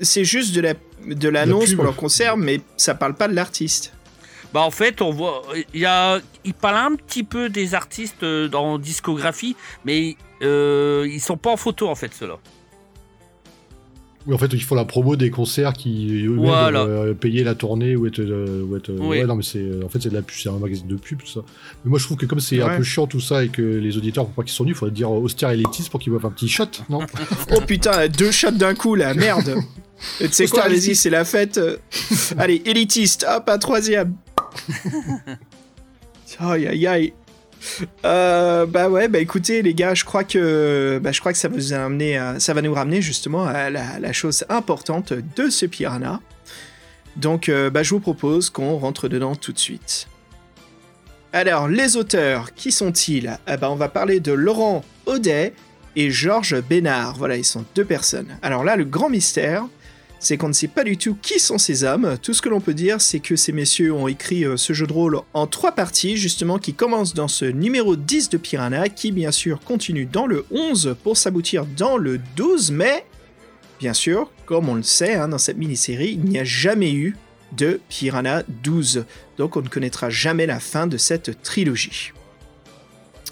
[0.00, 0.74] C'est juste de la
[1.06, 3.92] de l'annonce pour leur concert, mais ça parle pas de l'artiste.
[4.52, 5.42] Bah en fait, on voit,
[5.74, 11.06] il y a, il parle un petit peu des artistes euh, dans discographie, mais euh,
[11.08, 12.38] ils sont pas en photo en fait ceux-là.
[14.26, 16.84] Oui, en fait, ils font la promo des concerts qui Voilà.
[16.84, 18.18] doivent, euh, payer la tournée ou être.
[18.18, 19.20] euh, ou être- Oui.
[19.20, 19.64] Ouais, non, mais c'est.
[19.82, 21.40] En fait, c'est de la pub, c'est un magazine de pub, tout ça.
[21.84, 22.70] Mais moi, je trouve que comme c'est Ouais.
[22.70, 24.74] un peu chiant tout ça et que les auditeurs pour pas qu'ils sont nus, il
[24.74, 27.00] faudrait dire austère et Létis pour qu'ils boivent un petit shot, non?
[27.56, 29.54] Oh putain, deux shots d'un coup là, merde.
[30.18, 31.60] Tu sais quoi, allez-y, c'est la fête.
[32.38, 34.14] Allez, élitiste, hop, un troisième.
[36.38, 37.12] Aïe aïe aïe.
[38.06, 41.48] Euh, bah ouais, bah écoutez les gars, je crois que bah, je crois que ça
[41.48, 45.50] va vous amener, à- ça va nous ramener justement à la, la chose importante de
[45.50, 46.20] ce piranha.
[47.16, 50.06] Donc euh, bah, je vous propose qu'on rentre dedans tout de suite.
[51.34, 53.38] Alors les auteurs, qui sont-ils?
[53.46, 55.52] Ah bah, on va parler de Laurent Audet
[55.96, 57.16] et Georges Bénard.
[57.18, 58.38] Voilà, ils sont deux personnes.
[58.40, 59.66] Alors là, le grand mystère,
[60.20, 62.16] c'est qu'on ne sait pas du tout qui sont ces hommes.
[62.22, 64.86] Tout ce que l'on peut dire, c'est que ces messieurs ont écrit euh, ce jeu
[64.86, 69.10] de rôle en trois parties, justement, qui commence dans ce numéro 10 de Piranha, qui
[69.10, 73.06] bien sûr continue dans le 11 pour s'aboutir dans le 12, mais
[73.80, 77.16] bien sûr, comme on le sait, hein, dans cette mini-série, il n'y a jamais eu
[77.56, 79.06] de Piranha 12.
[79.38, 82.12] Donc on ne connaîtra jamais la fin de cette trilogie.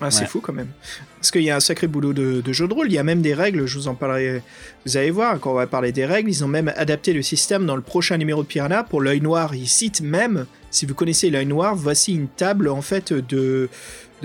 [0.01, 0.73] Ah, c'est fou quand même.
[1.19, 3.23] Parce qu'il y a un sacré boulot de, jeu de rôle, il y a même
[3.23, 4.41] des règles, je vous en parlerai.
[4.87, 7.67] Vous allez voir, quand on va parler des règles, ils ont même adapté le système
[7.67, 9.55] dans le prochain numéro de Piranha pour l'œil noir.
[9.55, 13.69] Ils citent même, si vous connaissez l'œil noir, voici une table en fait de.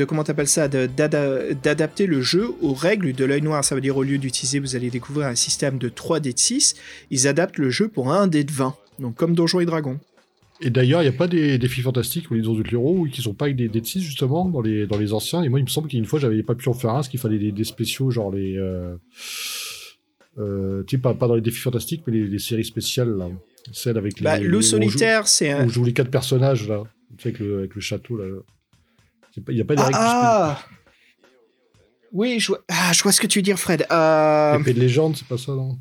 [0.07, 3.65] comment t'appelles ça D'adapter le jeu aux règles de l'œil noir.
[3.65, 6.39] Ça veut dire au lieu d'utiliser, vous allez découvrir un système de 3 dés de
[6.39, 6.75] 6,
[7.09, 8.75] ils adaptent le jeu pour un dé de 20.
[8.99, 9.99] Donc comme Donjons et Dragons.
[10.61, 13.21] Et d'ailleurs, il n'y a pas des défis fantastiques ou les dons de l'héros qui
[13.21, 15.43] sont pas avec des D6 justement dans les, dans les anciens.
[15.43, 17.19] Et moi, il me semble qu'une fois, j'avais pas pu en faire un parce qu'il
[17.19, 18.55] fallait des, des spéciaux, genre les.
[18.57, 18.95] Euh,
[20.39, 23.27] euh, tu sais, pas, pas dans les défis fantastiques, mais les, les séries spéciales, là.
[23.71, 24.23] Celles avec les.
[24.23, 25.65] Bah, les- Loup où joue- solitaire, c'est où un.
[25.65, 26.83] on joue les quatre personnages, là.
[27.17, 28.25] Tu sais, avec le, avec le château, là.
[29.47, 30.59] Il n'y a pas des Ah, règles ah
[32.11, 32.63] Oui, je vois...
[32.69, 33.85] Ah, je vois ce que tu veux dire, Fred.
[33.91, 34.59] Euh...
[34.59, 35.77] Épée de légende, c'est pas ça, non?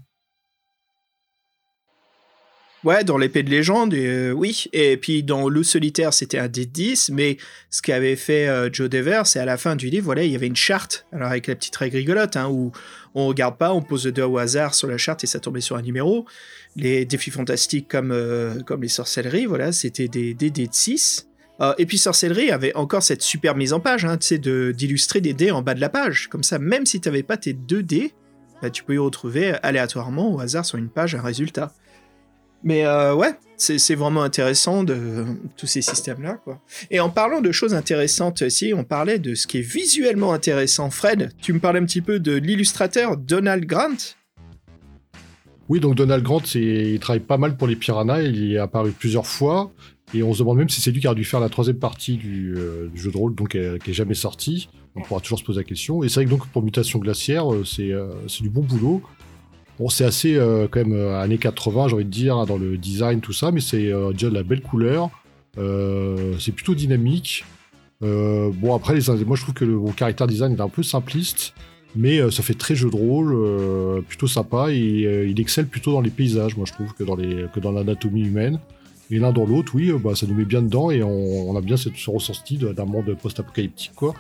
[2.85, 4.67] Ouais, dans l'épée de légende, euh, oui.
[4.73, 7.37] Et puis dans Loup solitaire, c'était un dé 10, mais
[7.71, 10.35] ce qu'avait fait euh, Joe Dever, c'est à la fin du livre, voilà, il y
[10.35, 12.73] avait une charte, alors avec la petite règle rigolote, hein, où
[13.15, 15.61] on regarde pas, on pose le doigt au hasard sur la charte et ça tombait
[15.61, 16.27] sur un numéro.
[16.75, 21.29] Les défis fantastiques comme, euh, comme les sorcelleries, voilà, c'était des des dés de 6.
[21.61, 25.53] Euh, et puis sorcellerie avait encore cette super mise en page, hein, d'illustrer des dés
[25.53, 26.29] en bas de la page.
[26.29, 28.13] Comme ça, même si tu n'avais pas tes deux dés,
[28.61, 31.73] bah, tu peux y retrouver aléatoirement au hasard sur une page un résultat.
[32.65, 35.25] Mais euh, ouais, c'est vraiment intéressant de
[35.57, 36.61] tous ces systèmes-là, quoi.
[36.91, 40.91] Et en parlant de choses intéressantes, si on parlait de ce qui est visuellement intéressant,
[40.91, 44.17] Fred, tu me parlais un petit peu de l'illustrateur Donald Grant.
[45.69, 49.27] Oui, donc Donald Grant, il travaille pas mal pour les Piranhas, il est apparu plusieurs
[49.27, 49.73] fois,
[50.13, 52.17] et on se demande même si c'est lui qui a dû faire la troisième partie
[52.17, 54.69] du, euh, jeu de rôle, donc euh, qui est jamais sorti.
[54.95, 56.03] On pourra toujours se poser la question.
[56.03, 59.03] Et c'est vrai que donc pour Mutation Glaciaire, c'est du bon boulot.
[59.79, 62.77] Bon, c'est assez euh, quand même euh, années 80, j'ai envie de dire, dans le
[62.77, 65.11] design, tout ça, mais c'est euh, déjà de la belle couleur.
[65.59, 67.45] Euh, c'est plutôt dynamique.
[68.01, 71.55] Bon, après, les, moi je trouve que le bon, character design est un peu simpliste,
[71.95, 76.11] mais ça fait très jeu de rôle, plutôt sympa, et il excelle plutôt dans les
[76.11, 77.05] paysages, moi je trouve, que
[77.61, 78.59] dans, l'anatomie humaine.
[79.13, 81.77] Et l'un dans l'autre, oui, bah, ça nous met bien dedans, et on, a bien
[81.77, 84.15] cette, ce ressenti d'un monde post-apocalyptique, quoi,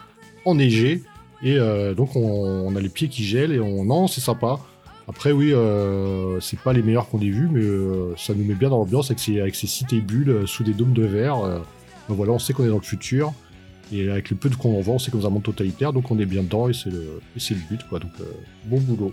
[0.44, 1.02] enneigé,
[1.42, 1.58] et
[1.96, 4.60] donc on, on a les pieds qui gèlent, et on, non, c'est sympa.
[5.08, 8.54] Après, oui, euh, c'est pas les meilleurs qu'on ait vus, mais euh, ça nous met
[8.54, 11.38] bien dans l'ambiance avec ces, cités bulles euh, sous des dômes de verre.
[12.08, 13.32] donc voilà, on sait qu'on est dans le futur.
[13.92, 15.42] Et avec le peu de qu'on en voit, on sait qu'on est dans un monde
[15.42, 17.98] totalitaire, donc on est bien dedans et c'est le, c'est but, quoi.
[17.98, 18.12] Donc,
[18.64, 19.12] bon boulot.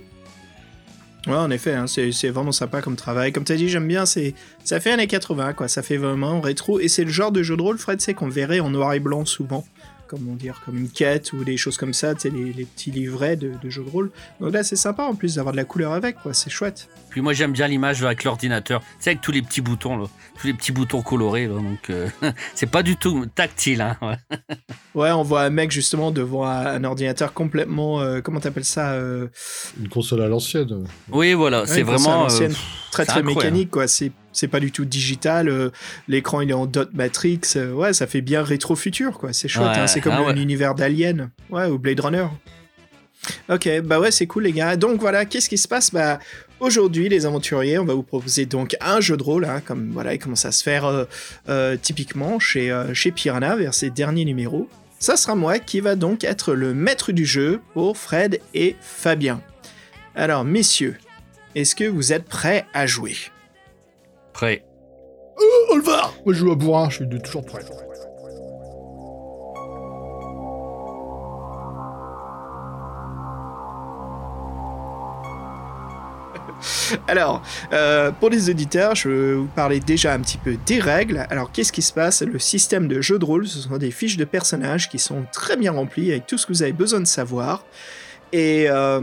[1.28, 3.34] Ouais, en effet, hein, c'est c'est vraiment sympa comme travail.
[3.34, 5.68] Comme tu as dit, j'aime bien, c'est ça fait années 80, quoi.
[5.68, 6.80] Ça fait vraiment rétro.
[6.80, 9.02] Et c'est le genre de jeu de rôle, Fred, c'est qu'on verrait en noir et
[9.02, 9.66] blanc souvent.
[10.10, 12.90] Comment dire, comme une quête ou des choses comme ça, tu sais, les, les petits
[12.90, 14.10] livrets de, de jeux de rôle.
[14.40, 16.34] Donc là, c'est sympa en plus d'avoir de la couleur avec, quoi.
[16.34, 16.90] C'est chouette.
[17.10, 18.82] Puis moi j'aime bien l'image avec l'ordinateur.
[19.00, 20.06] C'est avec tous les petits boutons là,
[20.40, 22.08] tous les petits boutons colorés là, donc euh,
[22.56, 23.82] c'est pas du tout tactile.
[23.82, 24.18] Hein, ouais.
[24.96, 28.02] Ouais, on voit un mec justement devant un, ordinateur complètement.
[28.02, 29.28] euh, comment t'appelles ça euh,
[29.80, 30.86] Une console à l'ancienne.
[31.12, 32.20] Oui voilà, ouais, c'est une console vraiment.
[32.22, 33.44] à l'ancienne, euh, très très incroyable.
[33.46, 33.88] mécanique, quoi.
[33.88, 35.50] C'est c'est pas du tout digital.
[35.50, 35.70] euh,
[36.08, 37.42] L'écran il est en dot matrix.
[37.56, 39.34] euh, ouais, ça fait bien rétro futur, quoi.
[39.34, 39.68] C'est chouette.
[39.68, 40.34] Ouais, hein, c'est comme ah ouais.
[40.34, 42.28] l'univers d'Alien, ouais, ou Blade Runner.
[43.50, 44.78] Ok, bah ouais, c'est cool les gars.
[44.78, 45.92] Donc voilà, qu'est-ce qui se passe?
[45.92, 46.20] Bah
[46.62, 50.14] aujourd'hui, les aventuriers, on va vous proposer donc un jeu de rôle, hein, comme voilà,
[50.14, 51.06] il commence à se faire
[51.50, 54.70] euh, typiquement chez chez Piranha vers ses derniers numéros.
[55.00, 59.42] Ça sera moi qui va donc être le maître du jeu pour Fred et Fabien.
[60.16, 60.96] Alors messieurs,
[61.56, 63.16] est-ce que vous êtes prêts à jouer?
[64.40, 64.64] Prêt.
[65.38, 67.60] Oh, Olvar Moi, je joue à bourrin, je suis de- toujours prêt.
[77.10, 77.42] Alors,
[77.74, 81.28] euh, pour les auditeurs, je vais vous parler déjà un petit peu des règles.
[81.30, 82.22] Alors, qu'est-ce qui se passe?
[82.22, 85.58] Le système de jeu de rôle, ce sont des fiches de personnages qui sont très
[85.58, 87.66] bien remplies avec tout ce que vous avez besoin de savoir.
[88.32, 89.02] Et euh,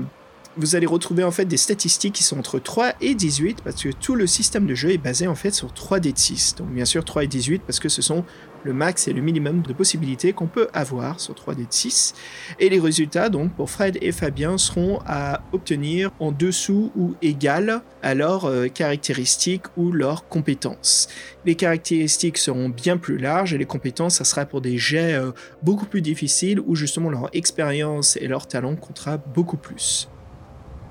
[0.57, 3.91] vous allez retrouver en fait des statistiques qui sont entre 3 et 18 parce que
[3.91, 6.57] tout le système de jeu est basé en fait sur 3 d de 6.
[6.57, 8.25] Donc bien sûr 3 et 18 parce que ce sont
[8.65, 12.15] le max et le minimum de possibilités qu'on peut avoir sur 3 d de 6.
[12.59, 17.83] Et les résultats donc pour Fred et Fabien seront à obtenir en dessous ou égal
[18.03, 21.09] à leurs euh, caractéristiques ou leurs compétences.
[21.45, 25.33] Les caractéristiques seront bien plus larges et les compétences ça sera pour des jets euh,
[25.63, 30.09] beaucoup plus difficiles où justement leur expérience et leur talent comptera beaucoup plus.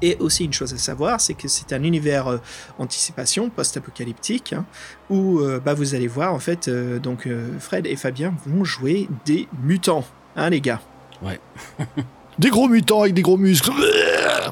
[0.05, 2.37] Et aussi une chose à savoir, c'est que c'est un univers euh,
[2.77, 4.63] anticipation post-apocalyptique hein,
[5.09, 8.63] où euh, bah, vous allez voir en fait euh, donc euh, Fred et Fabien vont
[8.63, 10.79] jouer des mutants, hein les gars.
[12.37, 13.71] Des gros mutants avec des gros muscles.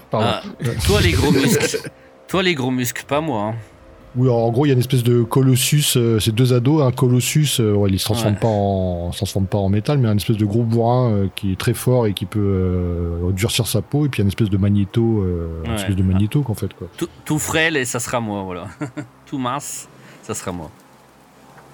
[0.09, 0.27] Pardon.
[0.27, 0.41] Ah,
[0.87, 1.91] toi les gros muscles.
[2.27, 3.49] toi les gros muscles, pas moi.
[3.49, 3.55] hein.
[4.15, 5.95] Oui, en gros, il y a une espèce de colossus.
[5.97, 6.84] euh, c'est deux ados.
[6.84, 8.39] Un colossus, euh, ouais, il se transforme Ouais.
[8.39, 11.52] pas en, se transforme pas en métal, mais un espèce de gros bourrin euh, qui
[11.52, 14.06] est très fort et qui peut euh, durcir sa peau.
[14.06, 15.76] Et puis il y a une espèce de magnéto, euh, une Ouais.
[15.78, 16.88] espèce de magnéto qu'en fait quoi.
[16.95, 18.67] Tout, tout frêle et ça sera moi, voilà.
[19.26, 19.88] tout mince,
[20.21, 20.69] ça sera moi.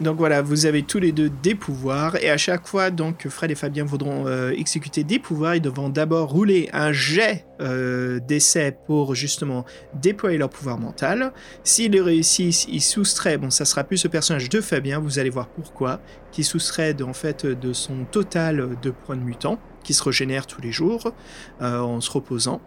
[0.02, 3.52] Donc voilà, vous avez tous les deux des pouvoirs et à chaque fois donc Fred
[3.52, 8.78] et Fabien voudront euh, exécuter des pouvoirs, ils devront d'abord rouler un jet euh, d'essai
[8.88, 11.34] pour justement déployer leur pouvoir mental.
[11.66, 15.30] S'ils le réussissent, ils soustraient, bon ça sera plus ce personnage de Fabien, vous allez
[15.30, 16.00] voir pourquoi,
[16.32, 20.62] qui soustrait en fait de son total de points de mutant, qui se régénère tous
[20.62, 21.14] les jours
[21.62, 22.62] euh, en se reposant.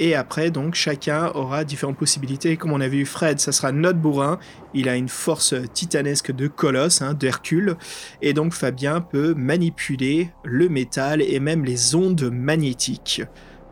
[0.00, 2.56] Et après, donc, chacun aura différentes possibilités.
[2.56, 4.38] Comme on a vu, Fred, ça sera notre bourrin.
[4.74, 7.76] Il a une force titanesque de colosse, hein, d'Hercule.
[8.20, 13.22] Et donc, Fabien peut manipuler le métal et même les ondes magnétiques.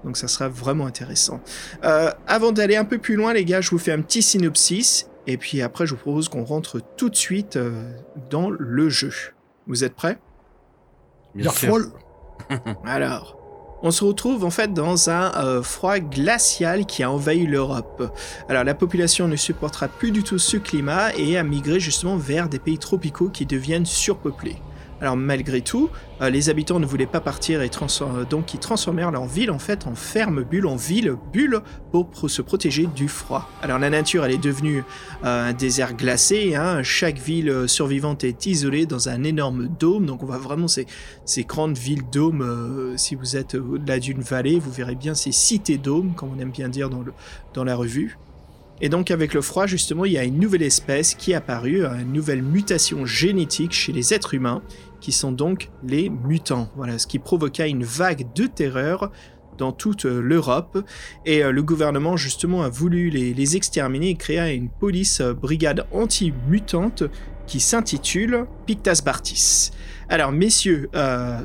[0.05, 1.41] Donc, ça sera vraiment intéressant.
[1.85, 5.09] Euh, avant d'aller un peu plus loin, les gars, je vous fais un petit synopsis.
[5.27, 7.93] Et puis après, je vous propose qu'on rentre tout de suite euh,
[8.31, 9.13] dans le jeu.
[9.67, 10.19] Vous êtes prêts?
[11.35, 11.71] Bien sûr.
[11.71, 11.93] folle.
[12.85, 13.42] alors,
[13.83, 18.13] on se retrouve en fait dans un euh, froid glacial qui a envahi l'Europe.
[18.49, 22.49] Alors la population ne supportera plus du tout ce climat et a migré justement vers
[22.49, 24.57] des pays tropicaux qui deviennent surpeuplés.
[25.03, 29.11] Alors malgré tout, euh, les habitants ne voulaient pas partir et transfor- donc ils transformèrent
[29.11, 31.61] leur ville en fait en ferme bulle, en ville bulle
[31.91, 33.51] pour se protéger du froid.
[33.63, 34.85] Alors la nature elle est devenue
[35.25, 36.85] euh, un désert glacé, hein.
[36.85, 40.87] chaque ville euh, survivante est isolée dans un énorme dôme, donc on voit vraiment ces,
[41.45, 45.79] grandes villes dômes, euh, si vous êtes au-delà d'une vallée, vous verrez bien ces cités
[45.79, 47.03] dômes, comme on aime bien dire dans,
[47.55, 48.19] dans la revue.
[48.81, 51.85] Et donc avec le froid, justement, il y a une nouvelle espèce qui est apparue,
[51.85, 54.61] une nouvelle mutation génétique chez les êtres humains,
[55.03, 56.71] qui sont donc les mutants.
[56.77, 59.11] Voilà, ce qui provoqua une vague de terreur
[59.59, 60.79] dans toute euh, l'Europe.
[61.27, 65.87] Et euh, le gouvernement, justement, a voulu les, exterminer et créa une police euh, brigade
[65.93, 67.03] anti-mutante
[67.47, 69.73] qui s'intitule Pictas Bartis.
[70.09, 70.89] Alors, messieurs,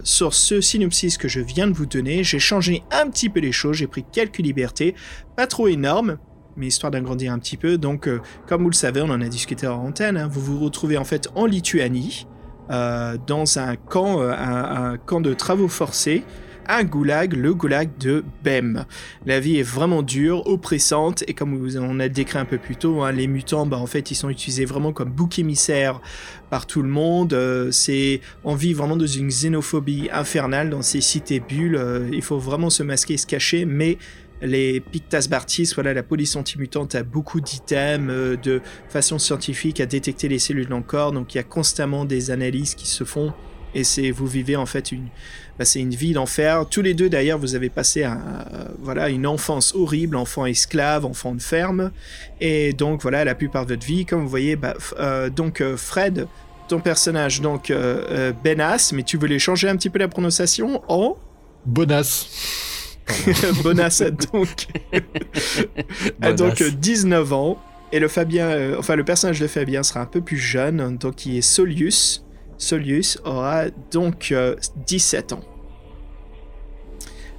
[0.03, 3.51] sur ce synopsis que je viens de vous donner, j'ai changé un petit peu les
[3.51, 4.93] choses, j'ai pris quelques libertés,
[5.35, 6.17] pas trop énormes,
[6.55, 7.77] mais histoire d'agrandir un petit peu.
[7.77, 8.07] Donc,
[8.45, 11.03] comme vous le savez, on en a discuté en antenne, hein, vous vous retrouvez en
[11.03, 12.27] fait en Lituanie,
[12.69, 16.23] dans un camp, euh, un, camp de travaux forcés,
[16.69, 18.85] un goulag, le goulag de Bem.
[19.25, 22.75] La vie est vraiment dure, oppressante, et comme vous- on a décrit un peu plus
[22.75, 26.01] tôt, hein, les mutants, bah, en fait, ils sont utilisés vraiment comme bouc émissaire
[26.49, 27.33] par tout le monde.
[27.33, 27.71] Euh,
[28.43, 31.77] on vit vraiment dans une xénophobie infernale dans ces cités bulles.
[31.77, 33.97] Euh, il faut vraiment se masquer, se cacher, mais
[34.41, 39.85] les Pictas Bartis, voilà, la police antimutante a beaucoup d'items euh, de façon scientifique à
[39.85, 43.03] détecter les cellules dans le corps, donc il y a constamment des analyses qui se
[43.03, 43.33] font
[43.75, 45.07] et c'est vous vivez en fait une
[45.59, 46.65] bah, c'est une vie d'enfer.
[46.69, 48.21] Tous les deux d'ailleurs, vous avez passé un,
[48.53, 51.91] euh, voilà une enfance horrible, enfant esclave, enfant de ferme,
[52.39, 56.27] et donc voilà la plupart de votre vie, comme vous voyez, bah, euh, donc Fred,
[56.67, 57.73] ton personnage donc
[58.43, 61.17] Benas, mais tu voulais changer un petit peu la prononciation en?
[61.65, 62.66] Bonasse.
[63.63, 64.67] Bonas a donc
[66.21, 67.57] a donc euh, 19 ans
[67.91, 71.15] et le Fabien, euh, enfin le personnage de Fabien sera un peu plus jeune, donc
[71.15, 72.23] qui est Solius.
[72.57, 74.55] Solius aura donc euh,
[74.87, 75.41] 17 ans.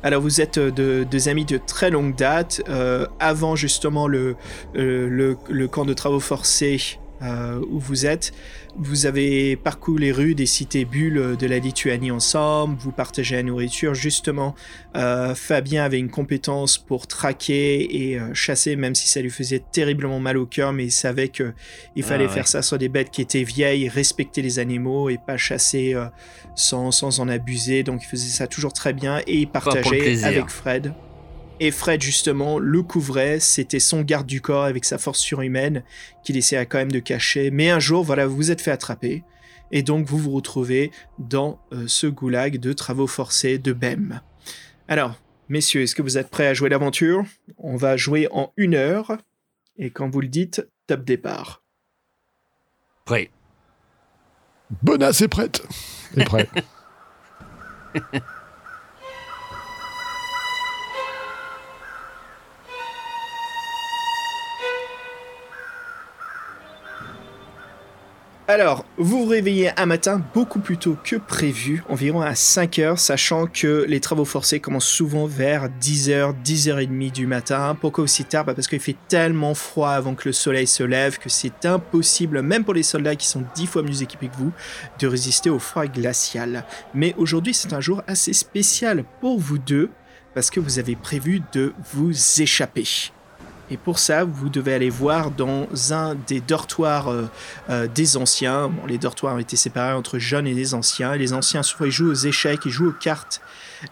[0.03, 4.37] Alors vous êtes euh, de- des amis de très longue date, euh, avant justement le,
[4.77, 8.33] euh, le, le camp de travaux forcés euh, où vous êtes.
[8.77, 13.43] Vous avez parcouru les rues des cités bulles de la Lituanie ensemble, vous partagez la
[13.43, 13.95] nourriture.
[13.95, 14.55] Justement,
[14.97, 19.63] euh, Fabien avait une compétence pour traquer et euh, chasser, même si ça lui faisait
[19.73, 21.53] terriblement mal au cœur, mais il savait que
[21.97, 22.33] il Ah, fallait ouais.
[22.33, 25.97] faire ça sur des bêtes qui étaient vieilles, respecter les animaux et pas chasser
[26.55, 27.83] sans, sans en abuser.
[27.83, 30.93] Donc il faisait ça toujours très bien et il partageait avec Fred.
[31.61, 33.41] Et Fred, justement, le couvrait.
[33.41, 35.83] C'était son garde du corps avec sa force surhumaine
[36.23, 37.51] qu'il essayait quand même de cacher.
[37.51, 39.25] Mais un jour, voilà, vous vous êtes fait attraper.
[39.73, 44.21] Et donc, vous vous retrouvez dans euh, ce goulag de travaux forcés de BEM.
[44.87, 47.25] Alors, messieurs, est-ce que vous êtes prêts à jouer l'aventure?
[47.59, 49.19] On va jouer en une heure.
[49.77, 51.63] Et quand vous le dites, top départ.
[53.05, 53.31] Prêt.
[54.83, 55.67] Bonasse est prête.
[56.17, 56.49] Est prêt.
[68.51, 72.99] Alors, vous vous réveillez un matin beaucoup plus tôt que prévu, environ à 5 heures,
[72.99, 77.77] sachant que les travaux forcés commencent souvent vers 10h, 10h30 du matin.
[77.79, 78.47] Pourquoi aussi tard?
[78.47, 82.41] Bah Parce qu'il fait tellement froid avant que le soleil se lève que c'est impossible,
[82.41, 84.53] même pour les soldats qui sont 10 fois mieux équipés que vous,
[84.99, 86.65] de résister au froid glacial.
[86.95, 89.91] Mais aujourd'hui, c'est un jour assez spécial pour vous deux,
[90.33, 93.11] parce que vous avez prévu de vous échapper.
[93.71, 97.29] Et pour ça, vous devez aller voir dans un des dortoirs euh,
[97.69, 98.69] euh, des anciens.
[98.69, 101.17] Bon, les dortoirs ont été séparés entre jeunes et les anciens.
[101.17, 103.43] Les anciens, souvent, ils jouent aux échecs, ils jouent aux cartes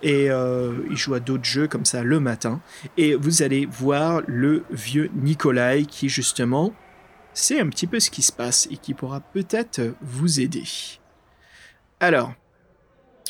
[0.03, 2.61] et euh, ils jouent à d'autres jeux comme ça le matin.
[2.97, 6.73] Et vous allez voir le vieux Nikolai qui, justement,
[7.35, 10.65] sait un petit peu ce qui se passe et qui pourra peut-être vous aider.
[12.01, 12.33] Alors,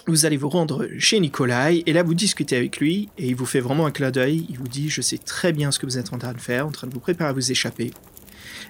[0.07, 3.47] vous allez vous rendre chez Nikolai et là vous discutez avec lui et il vous
[3.47, 4.47] fait vraiment un clin d'œil.
[4.49, 6.67] Il vous dit Je sais très bien ce que vous êtes en train de faire,
[6.67, 7.91] en train de vous préparer à vous échapper.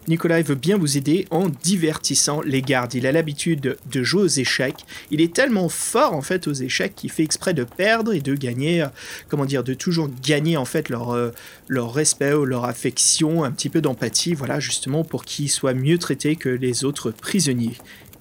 [0.09, 2.94] Nikolai veut bien vous aider en divertissant les gardes.
[2.94, 4.87] Il a l'habitude de jouer aux échecs.
[5.11, 8.35] Il est tellement fort en fait aux échecs qu'il fait exprès de perdre et de
[8.35, 8.88] gagner, euh,
[9.29, 11.33] comment dire, de toujours gagner en fait leur, euh,
[11.68, 15.99] leur respect ou leur affection, un petit peu d'empathie, voilà, justement pour qu'ils soient mieux
[15.99, 17.77] traités que les autres prisonniers.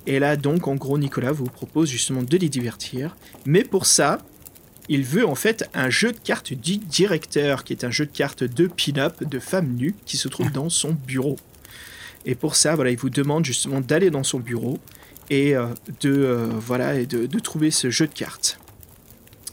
[0.08, 3.16] Et là donc en gros Nicolas vous propose justement de les divertir.
[3.46, 4.20] Mais pour ça,
[4.88, 8.12] il veut en fait un jeu de cartes du directeur, qui est un jeu de
[8.12, 11.38] cartes de pin-up de femmes nues qui se trouve dans son bureau.
[12.26, 14.80] Et pour ça, voilà, il vous demande justement d'aller dans son bureau
[15.30, 15.68] et euh,
[16.02, 18.60] de euh, voilà et de, de trouver ce jeu de cartes.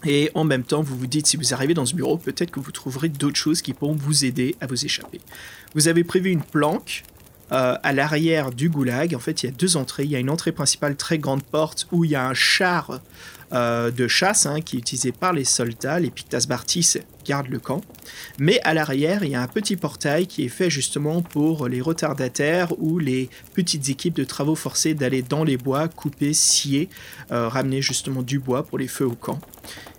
[0.04, 2.58] Et en même temps, vous vous dites, si vous arrivez dans ce bureau, peut-être que
[2.58, 5.20] vous trouverez d'autres choses qui pourront vous aider à vous échapper.
[5.74, 7.04] Vous avez prévu une planque
[7.52, 9.14] euh, à l'arrière du goulag.
[9.14, 10.04] En fait, il y a deux entrées.
[10.04, 13.00] Il y a une entrée principale, très grande porte, où il y a un char
[13.52, 16.00] euh, de chasse hein, qui est utilisé par les soldats.
[16.00, 16.94] Les Pictas Bartis
[17.26, 17.82] gardent le camp.
[18.38, 21.82] Mais à l'arrière, il y a un petit portail qui est fait justement pour les
[21.82, 26.88] retardataires ou les petites équipes de travaux forcés d'aller dans les bois, couper, scier,
[27.30, 29.38] euh, ramener justement du bois pour les feux au camp.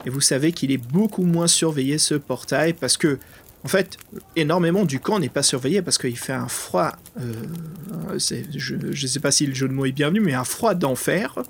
[0.05, 3.19] Et vous savez qu'il est beaucoup moins surveillé ce portail parce que
[3.63, 3.97] en fait,
[4.35, 6.93] énormément du camp n'est pas surveillé parce qu'il fait un froid.
[7.19, 10.73] euh, je ne sais pas si le jeu de mots est bienvenu, mais un froid
[10.73, 11.43] d'enfer.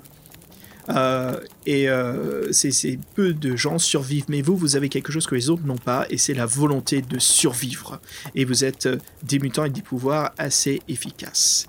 [0.90, 4.26] Euh, et euh, c'est peu de gens survivent.
[4.28, 7.02] Mais vous, vous avez quelque chose que les autres n'ont pas, et c'est la volonté
[7.02, 8.00] de survivre.
[8.34, 11.66] Et vous êtes euh, des mutants avec des pouvoirs assez efficaces.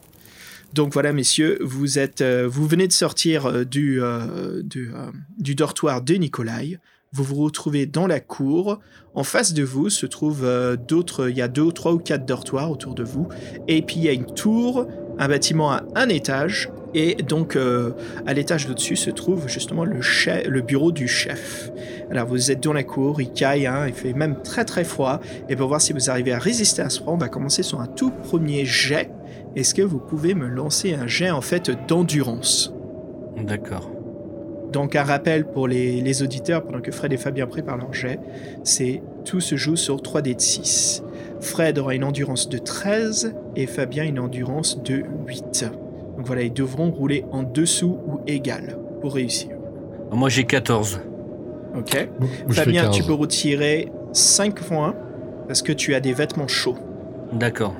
[0.73, 4.01] Donc voilà, messieurs, vous êtes, vous venez de sortir du,
[5.37, 6.79] du dortoir de Nikolai.
[7.13, 8.79] Vous vous retrouvez dans la cour.
[9.13, 11.29] En face de vous se trouvent euh, d'autres.
[11.29, 13.27] Il y a deux, trois ou quatre dortoirs autour de vous.
[13.67, 14.87] Et puis il y a une tour,
[15.17, 16.69] un bâtiment à un étage.
[16.93, 17.91] Et donc euh,
[18.25, 21.71] à l'étage au-dessus se trouve justement le, chef- le bureau du chef.
[22.09, 25.21] Alors vous êtes dans la cour, il caille, hein, il fait même très très froid.
[25.49, 27.79] Et pour voir si vous arrivez à résister à ce froid, on va commencer sur
[27.81, 29.09] un tout premier jet.
[29.55, 32.73] Est-ce que vous pouvez me lancer un jet en fait d'endurance?
[33.41, 33.89] D'accord.
[34.75, 38.19] Donc un rappel pour les, les auditeurs, pendant que Fred et Fabien préparent leur jet,
[38.65, 41.01] c'est tout se joue sur 3D de 6.
[41.39, 45.71] Fred aura une endurance de 13 et Fabien une endurance de 8.
[46.17, 49.51] Donc voilà, ils devront rouler en dessous ou égal pour réussir.
[50.11, 50.99] Moi j'ai 14.
[51.77, 52.09] Ok
[52.49, 52.95] Fabien, 15.
[52.97, 54.93] tu peux retirer 5 points
[55.47, 56.77] parce que tu as des vêtements chauds.
[57.31, 57.75] D'accord.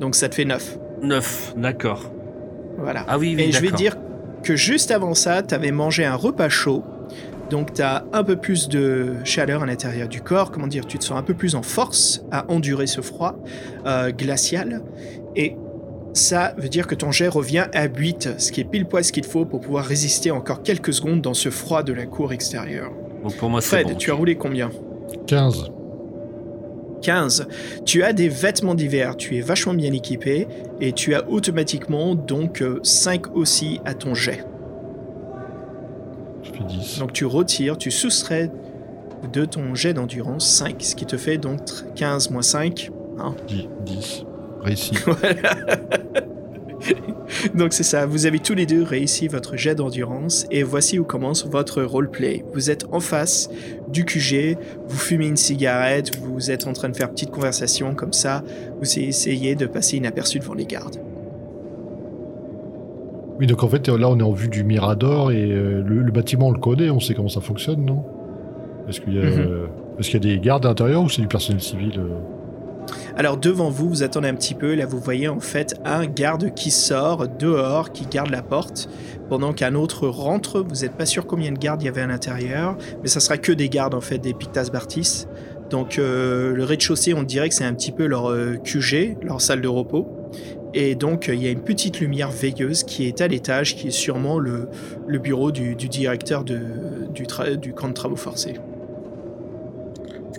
[0.00, 0.78] Donc ça te fait 9.
[1.00, 1.54] 9.
[1.58, 2.10] D'accord.
[2.76, 3.04] Voilà.
[3.06, 3.96] Ah oui, oui, Et je vais dire
[4.42, 6.84] que juste avant ça, tu avais mangé un repas chaud.
[7.50, 10.50] Donc tu as un peu plus de chaleur à l'intérieur du corps.
[10.50, 13.36] Comment dire Tu te sens un peu plus en force à endurer ce froid
[13.86, 14.82] euh, glacial.
[15.34, 15.56] Et
[16.12, 19.12] ça veut dire que ton jet revient à 8, ce qui est pile poil ce
[19.12, 22.92] qu'il faut pour pouvoir résister encore quelques secondes dans ce froid de la cour extérieure.
[23.22, 23.94] Donc pour moi c'est Fred, bon.
[23.94, 24.70] tu as roulé combien?
[25.26, 25.70] 15.
[27.00, 27.48] 15.
[27.84, 30.46] Tu as des vêtements d'hiver, tu es vachement bien équipé
[30.80, 34.44] et tu as automatiquement donc euh, 5 aussi à ton jet.
[36.42, 36.98] Je fais 10.
[36.98, 38.50] Donc tu retires, tu soustrais
[39.32, 41.60] de ton jet d'endurance 5, ce qui te fait donc
[41.96, 42.90] 15 moins 5.
[43.48, 43.68] 10.
[43.84, 44.24] 10.
[44.62, 44.94] Réussi.
[47.54, 51.04] Donc c'est ça, vous avez tous les deux réussi votre jet d'endurance et voici où
[51.04, 52.44] commence votre roleplay.
[52.54, 53.50] Vous êtes en face
[53.88, 54.56] du QG,
[54.88, 58.42] vous fumez une cigarette, vous êtes en train de faire petite conversation comme ça,
[58.80, 60.96] vous essayez de passer inaperçu devant les gardes.
[63.38, 66.12] Oui, donc en fait, là, on est en vue du Mirador et euh, le, le
[66.12, 68.04] bâtiment, on le connaît, on sait comment ça fonctionne, non?
[68.88, 69.68] Est-ce qu'il y, a- Mhm.
[69.98, 72.08] est-ce qu'il y a des gardes à l'intérieur ou c'est du personnel civil euh?
[73.16, 76.54] Alors devant vous, vous attendez un petit peu, là vous voyez en fait un garde
[76.54, 78.88] qui sort dehors, qui garde la porte,
[79.28, 80.60] pendant qu'un autre rentre.
[80.60, 83.38] Vous n'êtes pas sûr combien de gardes il y avait à l'intérieur, mais ça sera
[83.38, 85.26] que des gardes en fait, des Pictas Bartis.
[85.70, 89.40] Donc euh, le rez-de-chaussée, on dirait que c'est un petit peu leur euh, QG, leur
[89.40, 90.08] salle de repos.
[90.74, 93.88] Et donc euh, il y a une petite lumière veilleuse qui est à l'étage, qui
[93.88, 94.68] est sûrement le,
[95.18, 98.54] bureau du, directeur du camp de travaux forcés.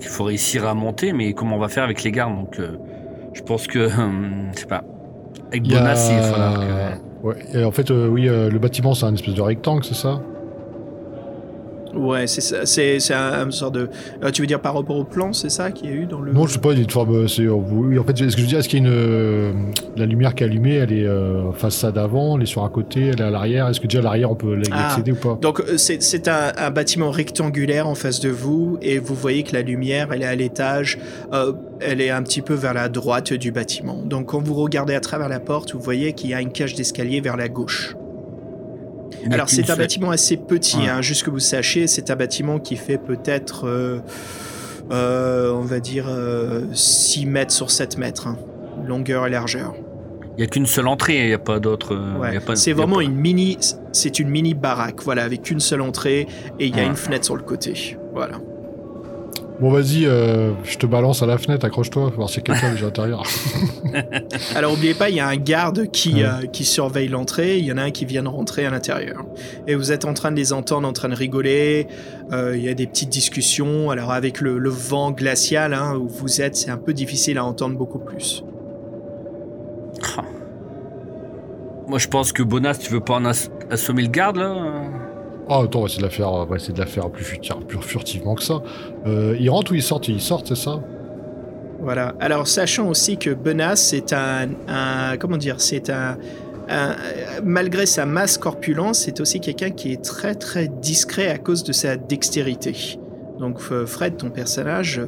[0.01, 2.71] Qu'il faut réussir à monter, mais comment on va faire avec les gardes Donc, euh,
[3.33, 3.87] je pense que,
[4.53, 4.83] je sais pas.
[5.51, 6.17] Avec Il y a- Bonas, il
[6.59, 7.27] que.
[7.27, 9.93] Ouais, et en fait, euh, oui, euh, le bâtiment, c'est un espèce de rectangle, c'est
[9.93, 10.19] ça?
[11.95, 13.89] Ouais, c'est ça, c'est un, un sort de.
[14.23, 16.21] euh, tu veux dire par rapport au plan, c'est ça qu'il y a eu dans
[16.21, 16.31] le.
[16.31, 17.15] Non, je sais pas, une forme.
[17.15, 18.89] euh, c'est, euh, oui, en fait, est-ce que je veux dire, est-ce qu'il y a
[18.89, 19.71] une.
[19.97, 23.07] la lumière qui est allumée, elle est euh, façade avant, elle est sur un côté,
[23.07, 23.67] elle est à l'arrière.
[23.67, 24.87] Est-ce que déjà à l'arrière, on peut y Ah.
[24.89, 25.37] accéder ou pas?
[25.41, 29.53] Donc c'est c'est un, un bâtiment rectangulaire en face de vous et vous voyez que
[29.53, 30.97] la lumière, elle est à l'étage,
[31.33, 34.01] euh, elle est un petit peu vers la droite du bâtiment.
[34.05, 36.75] Donc quand vous regardez à travers la porte, vous voyez qu'il y a une cage
[36.75, 37.95] d'escalier vers la gauche.
[39.31, 40.87] Alors c'est un bâtiment assez petit, Ouais.
[40.89, 43.99] hein, juste que vous sachiez, c'est un bâtiment qui fait peut-être, euh,
[44.91, 48.37] euh, on va dire, euh, 6 mètres sur 7 mètres, hein,
[48.85, 49.73] longueur et largeur.
[50.37, 51.93] Il y a qu'une seule entrée, il n'y a pas d'autre.
[51.93, 52.39] euh, Ouais.
[52.55, 53.57] C'est vraiment pas- une mini,
[53.91, 56.21] c'est une mini baraque, voilà, avec une seule entrée
[56.59, 56.87] et il y a Ouais.
[56.89, 58.39] une fenêtre sur le côté, voilà.
[59.59, 62.87] Bon, vas-y, euh, je te balance à la fenêtre, accroche-toi, voir a quelqu'un déjà à
[62.87, 63.23] l'intérieur.
[64.55, 66.23] Alors oubliez pas, il y a un garde qui, Ouais.
[66.23, 69.23] euh, qui surveille l'entrée, il y en a un qui vient de rentrer à l'intérieur.
[69.67, 71.87] Et vous êtes en train de les entendre, en train de rigoler,
[72.31, 76.07] euh, il y a des petites discussions, alors avec le, le vent glacial hein, où
[76.07, 78.43] vous êtes, c'est un peu difficile à entendre beaucoup plus.
[80.17, 80.23] Ah.
[81.87, 84.55] Moi, je pense que Bonas, tu veux pas en ass- assommer le garde, là?
[85.53, 85.99] Ah, attends, on va essayer
[86.71, 88.63] de la faire, de plus, furti- plus furtivement que ça.
[89.05, 90.81] Euh, ils rentrent ou ils sortent Ils sortent, c'est ça?
[91.81, 92.15] Voilà.
[92.21, 94.47] Alors, sachant aussi que Benas, c'est un,
[95.19, 96.17] comment dire, c'est un,
[97.43, 101.73] malgré sa masse corpulence, c'est aussi quelqu'un qui est très très discret à cause de
[101.73, 102.97] sa dextérité.
[103.37, 105.01] Donc Fred, ton personnage,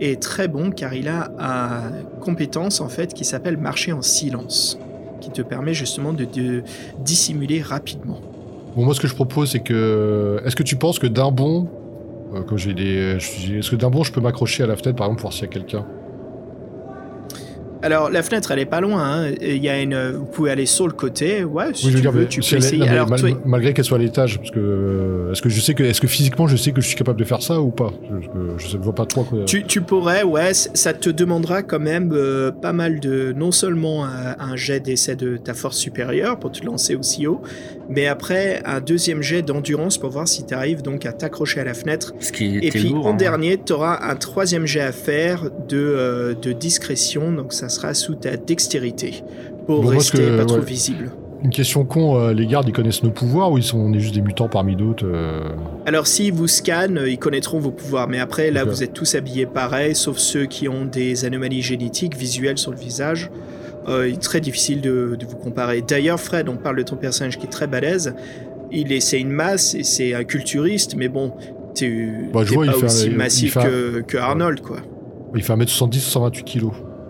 [0.00, 4.78] est très bon car il a une compétence en fait qui s'appelle marcher en silence,
[5.22, 6.64] qui te permet justement de, de
[6.98, 8.20] dissimuler rapidement.
[8.76, 10.42] Bon, moi, ce que je propose, c'est que.
[10.44, 11.68] Est-ce que tu penses que d'un bond.
[12.34, 13.16] euh, j'ai des.
[13.16, 15.44] Est-ce que d'un bond, je peux m'accrocher à la fenêtre, par exemple, pour voir s'il
[15.44, 15.86] y a quelqu'un?
[17.86, 19.00] Alors la fenêtre, elle est pas loin.
[19.28, 19.30] hein.
[19.40, 21.44] Il y a une, vous pouvez aller sur le côté.
[21.44, 22.84] Ouais, si Oui, je veux tu dire, veux, mais tu si peux elle est- essayer.
[22.84, 25.60] non, Alors mal- toi- malgré qu'elle soit à l'étage, parce que euh, est-ce que je
[25.60, 27.70] sais que est-ce que physiquement je sais que je suis capable de faire ça ou
[27.70, 27.92] pas?
[28.58, 29.22] Je, je vois pas trop.
[29.22, 29.44] Quoi.
[29.46, 34.04] Tu, tu pourrais, ouais, ça te demandera quand même euh, pas mal de, non seulement
[34.04, 37.40] un, un jet d'essai de ta force supérieure pour te lancer aussi haut,
[37.88, 41.64] mais après un deuxième jet d'endurance pour voir si tu arrives donc à t'accrocher à
[41.64, 42.14] la fenêtre.
[42.18, 43.06] Ce qui Et puis lourd.
[43.06, 43.14] en hein.
[43.14, 47.94] dernier, tu auras un troisième jet à faire de, euh, de discrétion, donc ça sera
[47.94, 49.22] sous ta dextérité
[49.66, 50.64] pour Bon, rester que- pas trop ouais.
[50.64, 51.10] visible.
[51.44, 54.00] Une question con, euh, les gardes ils connaissent nos pouvoirs ou ils sont on est
[54.00, 55.42] juste des mutants parmi d'autres euh,
[55.84, 59.44] Alors s'ils vous scannent, ils connaîtront vos pouvoirs, mais après là vous êtes tous habillés
[59.46, 63.30] pareil, sauf ceux qui ont des anomalies génétiques visuelles sur le visage.
[63.86, 65.82] Euh, il est très difficile de, de vous comparer.
[65.86, 68.14] D'ailleurs Fred, on parle de ton personnage qui est très balèze.
[68.72, 71.32] Il est, c'est une masse et c'est un culturiste, mais bon,
[71.74, 74.78] tu Bah, il pas fait un- aussi il massif fait un- que, que Arnold quoi.
[75.36, 76.64] Il fait 1m70, 128 kg.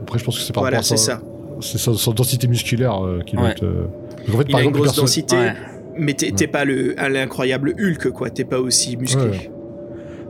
[0.06, 1.20] Après, je pense que c'est par Voilà, rapport à c'est ça.
[1.60, 3.50] C'est sa, sa densité musculaire euh, qui doit Ouais.
[3.52, 3.64] être.
[3.64, 3.86] euh,
[4.26, 5.52] donc en fait, Il par a une exemple, grosse perso- densité, Ouais.
[5.98, 8.30] mais t'es t'es pas l'incroyable Hulk quoi.
[8.30, 9.22] T'es pas aussi musclé.
[9.24, 9.50] Ouais.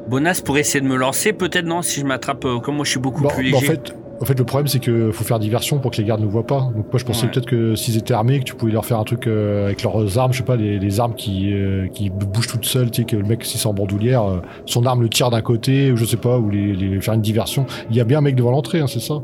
[0.09, 2.91] Bonas pourrait essayer de me lancer, peut-être non, si je m'attrape, euh, comme moi je
[2.91, 3.73] suis beaucoup Bah, plus bah, en léger.
[3.73, 6.27] fait, en fait, le problème, c'est que faut faire diversion pour que les gardes ne
[6.27, 6.61] voient pas.
[6.61, 7.33] Donc moi, je pensais Ouais.
[7.33, 10.17] peut-être que s'ils étaient armés, que tu pouvais leur faire un truc euh, avec leurs
[10.19, 13.05] armes, je sais pas, les, les armes qui, euh, qui bougent toutes seules, tu sais,
[13.07, 15.97] que le mec, s'il c'est en bandoulière, euh, son arme le tire d'un côté, ou
[15.97, 17.67] je sais pas, ou les, les- faire une diversion.
[17.91, 19.17] Il y a bien un mec devant l'entrée, hein, c'est ça?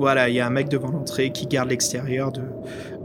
[0.00, 2.40] Voilà, il y a un mec devant l'entrée qui garde l'extérieur de,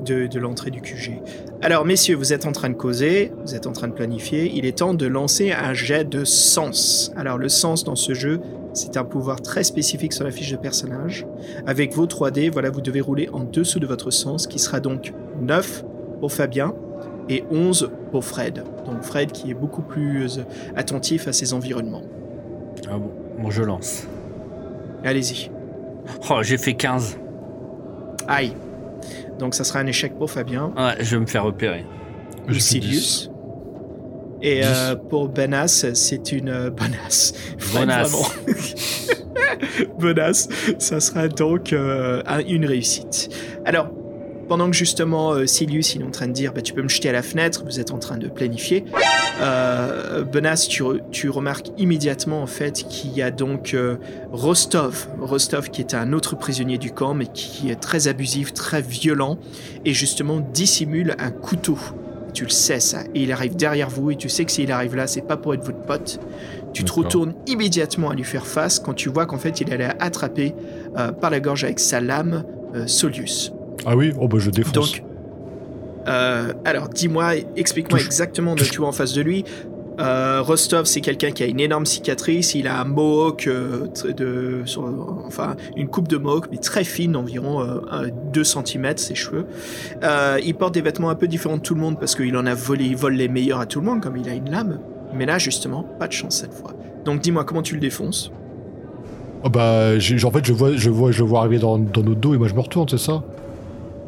[0.05, 1.19] de, de l'entrée du QG.
[1.61, 4.49] Alors, messieurs, vous êtes en train de causer, vous êtes en train de planifier.
[4.55, 7.11] Il est temps de lancer un jet de sens.
[7.17, 8.39] Alors, le sens dans ce jeu,
[8.71, 11.27] C'est un pouvoir très spécifique sur la fiche de personnage.
[11.65, 15.13] Avec vos 3D, voilà, vous devez rouler en dessous de votre sens, qui sera donc
[15.41, 15.83] 9
[16.21, 16.73] pour Fabien
[17.27, 18.63] et 11 pour Fred.
[18.85, 20.43] Donc Fred qui est beaucoup plus euh,
[20.77, 22.03] attentif à ses environnements.
[22.89, 24.07] Ah bon, bon je lance.
[25.03, 25.54] Allez-y.
[26.29, 27.17] Oh, j'ai fait 15.
[28.27, 28.53] Aïe.
[29.39, 30.71] Donc ça sera un échec pour Fabien.
[30.77, 31.85] Ouais, je vais me faire repérer.
[32.57, 33.29] Silius.
[34.41, 37.33] Et euh, pour Benas, c'est une bonasse.
[37.73, 38.37] Bonasse.
[39.99, 40.47] bonasse.
[40.79, 43.29] Ça sera donc euh, un- une réussite.
[43.65, 43.89] Alors,
[44.47, 46.89] pendant que justement euh, Silius il est en train de dire bah, tu peux me
[46.89, 48.85] jeter à la fenêtre, vous êtes en train de planifier,
[49.41, 53.97] euh, Benas, tu, re- tu remarques immédiatement en fait qu'il y a donc euh,
[54.31, 55.07] Rostov.
[55.19, 59.37] Rostov qui est un autre prisonnier du camp mais qui est très abusif, très violent
[59.83, 61.77] et justement dissimule un couteau.
[62.33, 62.99] Tu le sais ça.
[63.13, 65.53] Et il arrive derrière vous et tu sais que s'il arrive là, c'est pas pour
[65.53, 66.19] être votre pote.
[66.73, 69.91] Tu te retournes immédiatement à lui faire face quand tu vois qu'en fait il allait
[69.99, 70.53] attraper
[70.97, 72.43] euh, par la gorge avec sa lame
[72.87, 73.53] Solius.
[73.85, 74.73] Ah oui, oh bah je défonce.
[74.73, 75.03] Donc,
[76.07, 79.43] euh, alors dis-moi, explique-moi exactement de tu vois en face de lui.
[79.97, 82.53] Euh, Rostov, c'est quelqu'un qui a une énorme cicatrice.
[82.53, 87.15] Il a un mohawk, euh, de, sur- enfin une coupe de mohawk, mais très fine,
[87.15, 89.45] environ euh, 2 cm, ses cheveux.
[90.43, 92.53] Il porte des vêtements un peu différents de tout le monde parce qu'il en a
[92.53, 94.79] volé, il vole les meilleurs à tout le monde, comme il a une lame.
[95.13, 96.73] Mais là, justement, pas de chance cette fois.
[97.05, 98.31] Donc dis-moi comment tu le défonces?
[99.43, 102.19] Ah bah en fait je vois, je vois, je le vois arriver dans, dans notre
[102.19, 103.23] dos et moi je me retourne, c'est ça?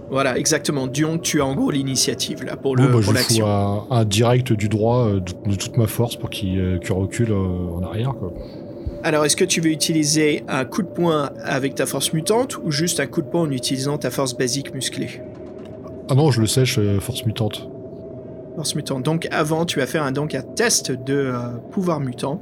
[0.09, 0.87] Voilà, exactement.
[0.87, 3.45] Dion, tu as en gros l'initiative là pour le Bon, bah, je pour l'action.
[3.47, 7.31] un, un direct du droit euh, de, de toute ma force pour qu'il euh, recule
[7.31, 8.13] euh, en arrière.
[8.17, 8.31] Quoi.
[9.03, 12.71] Alors, est-ce que tu veux utiliser un coup de poing avec ta force mutante ou
[12.71, 15.21] juste un coup de poing en utilisant ta force basique musclée?
[16.09, 17.69] Ah non, je le sèche, force mutante.
[18.55, 19.03] Force mutante.
[19.03, 21.33] Donc, avant, tu vas faire un, donc, un test de
[21.71, 22.41] pouvoir mutant.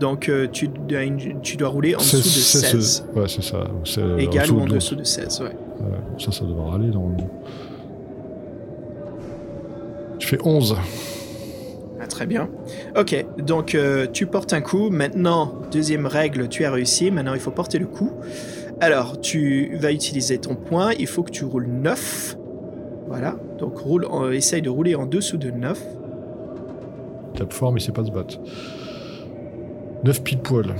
[0.00, 1.00] Donc, tu, dois
[1.42, 3.04] tu dois rouler en dessous de C'est- c'est- 16.
[3.14, 3.64] Ouais, c'est ça.
[4.18, 5.54] Égal ou en de- dessous de 16, ouais.
[5.80, 7.28] Ouais, ça, ça devrait aller normalement.
[10.18, 10.76] Je fais 11.
[12.02, 12.48] Ah, très bien.
[12.98, 14.90] Ok, donc euh, tu portes un coup.
[14.90, 17.10] Maintenant, deuxième règle, tu as réussi.
[17.10, 18.12] Maintenant, il faut porter le coup.
[18.80, 20.92] Alors, tu vas utiliser ton point.
[20.98, 22.36] Il faut que tu roules 9.
[23.08, 23.36] Voilà.
[23.58, 25.82] Donc, roule en- essaye de rouler en dessous de 9.
[27.34, 28.38] Tape fort, mais sait pas se battre.
[30.04, 30.74] 9 pile poil.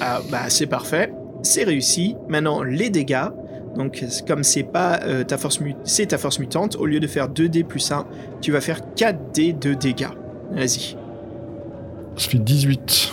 [0.00, 1.12] Ah, bah, c'est parfait.
[1.42, 2.16] C'est réussi.
[2.28, 3.28] Maintenant, les dégâts.
[3.76, 7.28] Donc, comme c'est pas euh, ta force c'est ta force mutante, au lieu de faire
[7.28, 8.06] 2D plus 1,
[8.40, 10.08] tu vas faire 4D de dégâts.
[10.52, 10.96] Vas-y.
[12.16, 13.12] Ça fait 18.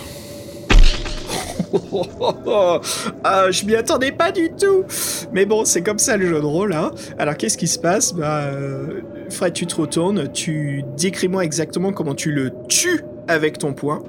[3.24, 4.84] Ah, je m'y attendais pas du tout.
[5.32, 6.72] Mais bon, c'est comme ça le jeu de rôle.
[6.72, 6.90] Hein.
[7.18, 8.12] Alors, qu'est-ce qui se passe?
[8.12, 9.00] Bah, euh,
[9.30, 10.30] Fred, tu te retournes.
[10.32, 14.02] Tu décris-moi exactement comment tu le tues avec ton poing.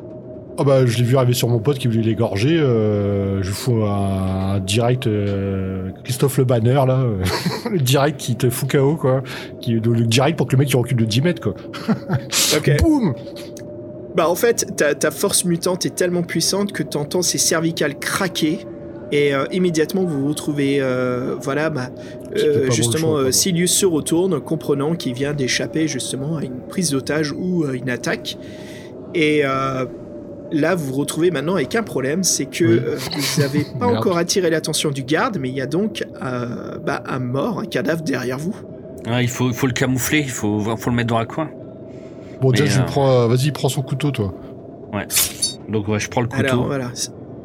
[0.57, 2.59] Ah bah, je l'ai vu arriver sur mon pote qui voulait l'égorger.
[2.59, 6.99] euh, je fous un, un direct euh, Christophe Le Banner, là.
[6.99, 7.23] euh,
[7.71, 9.23] le direct qui te fout KO, quoi.
[9.61, 11.53] Qui, le, direct pour que le mec il recule de 10 mètres, quoi.
[12.57, 12.77] Ok.
[12.81, 13.13] Boum
[14.15, 17.97] Bah, en fait, ta, ta force mutante est tellement puissante que tu entends ses cervicales
[17.97, 18.59] craquer.
[19.13, 20.81] Et euh, immédiatement, vous vous retrouvez,
[21.41, 21.89] voilà, bah,
[22.35, 23.31] bon justement, choix, pardon.
[23.31, 28.37] Silius se retourne, comprenant qu'il vient d'échapper justement à une prise d'otage ou une attaque.
[29.13, 29.43] Et
[30.51, 32.81] là, vous vous retrouvez maintenant avec un problème, c'est que Oui.
[32.85, 36.77] euh, vous n'avez pas encore attiré l'attention du garde, mais il y a donc euh,
[36.85, 38.55] bah, un mort, un cadavre derrière vous.
[39.07, 41.49] Ouais, il, faut, il faut le camoufler, il faut, faut le mettre dans un coin.
[42.41, 43.27] Bon, déjà, je euh, prends.
[43.27, 44.33] Vas-y, prends son couteau, toi.
[45.69, 46.43] Donc ouais, je prends le couteau.
[46.43, 46.91] Alors voilà,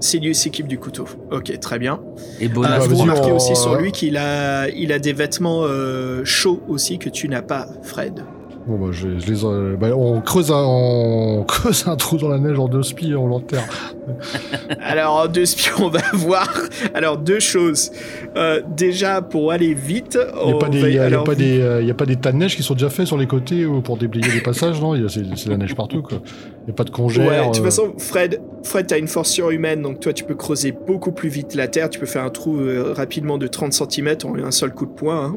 [0.00, 1.06] Silius s'équipe du couteau.
[1.30, 2.00] Ok, très bien.
[2.40, 4.98] et Euh, Bonas, bah, vous vas-y, remarquez on- aussi sur lui qu'il a, il a
[4.98, 8.24] des vêtements euh, chauds aussi que tu n'as pas, Fred.
[8.66, 9.44] Bon, bah, je, je les.
[9.44, 13.12] euh, bah, on, creuse un, on creuse un trou dans la neige en deux spies
[13.12, 13.64] et on l'enterre.
[14.80, 16.48] Alors, deux spions, on va voir.
[16.94, 17.90] Alors, deux choses.
[18.36, 20.98] Euh, déjà, pour aller vite, Il n'y on a, pas des- va- y a- y
[20.98, 22.74] a alors, pas vous- des, euh, y a pas des tas de neige qui sont
[22.74, 24.94] déjà faits sur les côtés ou pour déblayer les passages, non?
[25.08, 26.18] C'est la neige partout, quoi.
[26.24, 26.90] Il n'y a pas de.
[26.96, 30.34] Ouais, de toute euh, façon, Fred, Fred, t'as une force surhumaine, donc toi, tu peux
[30.34, 31.88] creuser beaucoup plus vite la terre.
[31.90, 32.58] Tu peux faire un trou
[32.94, 35.24] rapidement de 30 cm en un seul coup de poing.
[35.26, 35.36] hein.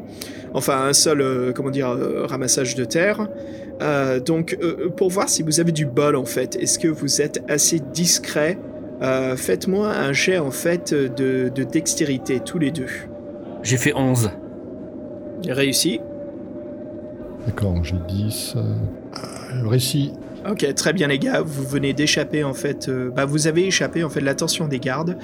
[0.54, 1.96] Enfin, un seul, comment dire,
[2.28, 3.28] ramassage de terre.
[3.80, 7.20] Euh, donc, euh, pour voir si vous avez du bol, en fait, est-ce que vous
[7.22, 8.58] êtes assez discret
[9.02, 12.86] Euh, Faites-moi un jet, en fait, de, de dextérité, tous les deux.
[13.62, 14.30] j'ai fait 11.
[15.48, 16.00] Réussi.
[17.46, 18.54] D'accord, j'ai 10.
[18.56, 20.12] euh, euh, récit.
[20.50, 24.04] Ok, très bien les gars, vous venez d'échapper en fait, euh, bah, vous avez échappé
[24.04, 25.18] en fait de l'attention des gardes.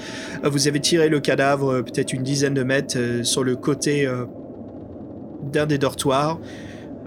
[0.45, 3.57] Euh, vous avez tiré le cadavre euh, peut-être une dizaine de mètres euh, sur le
[3.57, 4.25] côté euh,
[5.53, 6.39] d'un des dortoirs.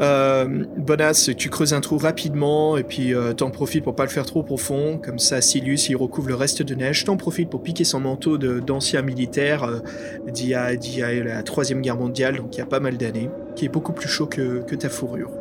[0.01, 4.09] Euh, Bonas, tu creuses un trou rapidement et puis euh, t'en profites pour pas le
[4.09, 4.97] faire trop profond.
[5.03, 7.03] Comme ça, Silius, il recouvre le reste de neige.
[7.03, 9.79] T'en profites pour piquer son manteau d'ancien militaire euh,
[10.31, 13.65] d'il y, a- la Troisième Guerre mondiale, donc il y a pas mal d'années, qui
[13.65, 15.31] est beaucoup plus chaud que, que ta fourrure.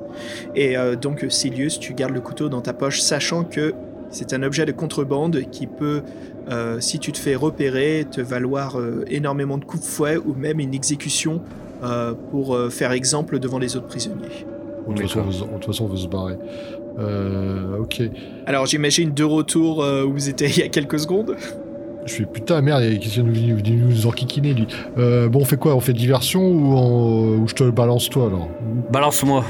[0.56, 3.74] Et euh, donc, Silius, tu gardes le couteau dans ta poche, sachant que
[4.10, 6.02] c'est un objet de contrebande qui peut,
[6.50, 8.76] euh, si tu te fais repérer, te valoir
[9.08, 11.42] énormément de coups de fouet ou même une exécution
[11.82, 14.46] euh, pour euh, faire exemple devant les autres prisonniers.
[14.88, 16.36] De toute façon, on veut- de toute façon, on veut se barrer.
[16.98, 18.02] Euh, ok.
[18.46, 21.36] Alors j'imagine de retour euh, où vous étiez il y a quelques secondes.
[22.06, 24.66] Je fais putain, merde, il y a quelqu'un qui est venu nous enquiquiner, lui.
[24.96, 25.74] Euh, bon, on fait quoi?
[25.76, 28.48] On fait diversion ou, on- ou je te balance toi alors?
[28.90, 29.44] Balance-moi.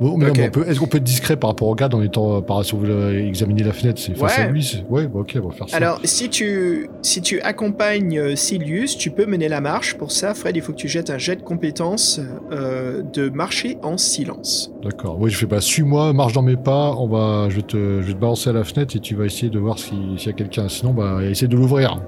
[0.00, 2.40] Bon, Est-ce qu'on peut être discret par rapport au garde en étant.
[2.40, 4.44] Par, si on veut euh, examiner la fenêtre, c'est face Ouais.
[4.44, 5.76] à lui Ouais, bah, ok, on va faire ça.
[5.76, 9.96] Alors si tu si tu accompagnes euh, Silius, tu peux mener la marche.
[9.98, 12.18] Pour ça, Fred, il faut que tu jettes un jet de compétences
[12.50, 14.72] euh, de marcher en silence.
[14.82, 15.18] D'accord.
[15.20, 18.06] Oui, je fais bah, suis-moi, marche dans mes pas, on va, je, vais te, je
[18.06, 20.30] vais te balancer à la fenêtre et tu vas essayer de voir si- s'il y
[20.30, 20.68] a quelqu'un.
[20.70, 22.00] Sinon, bah, essaye de l'ouvrir.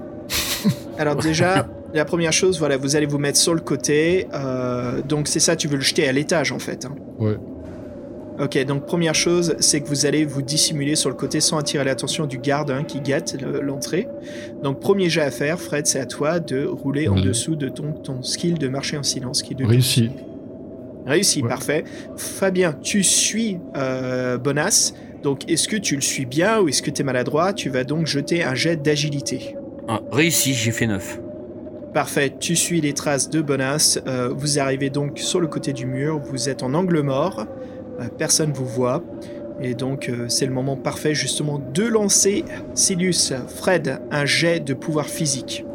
[0.97, 4.27] Alors déjà, la première chose, voilà, vous allez vous mettre sur le côté.
[4.33, 6.85] euh, donc c'est ça, tu veux le jeter à l'étage en fait.
[6.85, 6.95] hein.
[7.19, 7.37] Ouais.
[8.39, 11.83] Ok, donc première chose, c'est que vous allez vous dissimuler sur le côté sans attirer
[11.83, 14.07] l'attention du garde hein, qui guette le- l'entrée.
[14.63, 17.21] Donc premier jet à faire, Fred, c'est à toi de rouler en Ouais.
[17.21, 20.09] dessous de ton, ton skill de marcher en silence qui Réussi.
[21.05, 21.49] Réussi, Ouais.
[21.49, 21.83] parfait.
[22.17, 24.93] Fabien, tu suis euh, Bonas.
[25.21, 27.53] Donc est-ce que tu le suis bien ou est-ce que tu es maladroit?
[27.53, 29.55] Tu vas donc jeter un jet d'agilité.
[29.87, 31.19] Ah, réussi, j'ai fait 9.
[31.93, 33.99] Parfait, tu suis les traces de Bonas.
[34.07, 36.19] Euh, vous arrivez donc sur le côté du mur.
[36.19, 37.45] Vous êtes en angle mort.
[37.99, 39.03] Euh, personne vous voit.
[39.61, 44.73] Et donc, euh, c'est le moment parfait justement de lancer, Silius, Fred, un jet de
[44.73, 45.65] pouvoir physique.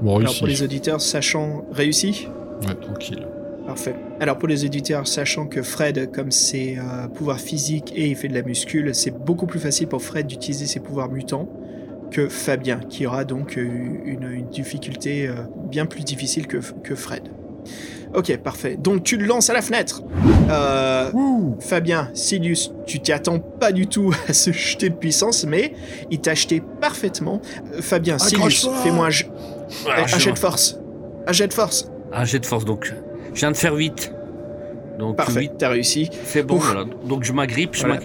[0.00, 1.64] Bon, Alors, pour les auditeurs, sachant.
[1.72, 2.28] Réussi?
[2.66, 3.26] Ouais, tranquille.
[3.66, 3.94] Parfait.
[4.18, 8.28] Alors, pour les auditeurs, sachant que Fred, comme ses euh, pouvoirs physiques et il fait
[8.28, 11.48] de la muscule, c'est beaucoup plus facile pour Fred d'utiliser ses pouvoirs mutants
[12.10, 13.62] que Fabien, qui aura donc euh,
[14.04, 15.34] une, une difficulté euh,
[15.70, 17.28] bien plus difficile que, que Fred.
[18.14, 18.76] Ok, parfait.
[18.78, 20.02] Donc tu le lances à la fenêtre.
[20.50, 21.10] Euh,
[21.60, 25.72] Fabien, Silius, tu t'y attends pas du tout à ce jeter de puissance, mais
[26.10, 27.40] il t'a jeté parfaitement.
[27.74, 30.78] Euh, Fabien, Silius, fais-moi un, jet de force.
[31.26, 31.90] Un jet de force.
[32.12, 32.92] Un jet de force, donc.
[33.32, 34.12] Je viens de faire 8.
[34.98, 36.10] Donc Parfait, 8, t'as réussi.
[36.24, 36.84] c'est bon, voilà.
[37.06, 37.74] Donc je m'agrippe.
[37.76, 38.00] Voilà.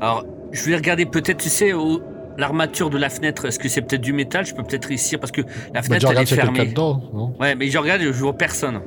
[0.00, 2.00] Alors, je vais regarder peut-être, tu sais, au-
[2.38, 3.44] l'armature de la fenêtre.
[3.44, 4.46] Est-ce que c'est peut-être du métal?
[4.46, 6.42] Je peux peut-être réussir parce que la Bah, fenêtre, elle regarde est s'il y a
[6.44, 6.70] quelqu'un fermée.
[6.70, 7.34] dedans, non?
[7.38, 8.80] Ouais, mais je regarde, je vois personne.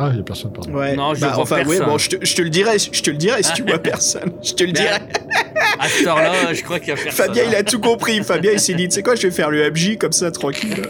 [0.00, 0.72] Ah, il y a personne, pardon.
[0.72, 0.94] Ouais.
[0.94, 1.86] Non, je bah, vois enfin, ouais, personne.
[1.86, 4.30] bon, je te, je te le dirai, je te le dirai si tu vois personne.
[4.42, 4.98] Je te le Ben, dirai.
[5.80, 7.12] À cette heure-là, je crois qu'il y a personne.
[7.26, 8.22] Fabien, il a tout compris.
[8.22, 10.82] Fabien, il s'est dit, tu sais quoi, je vais faire le MJ comme ça, tranquille.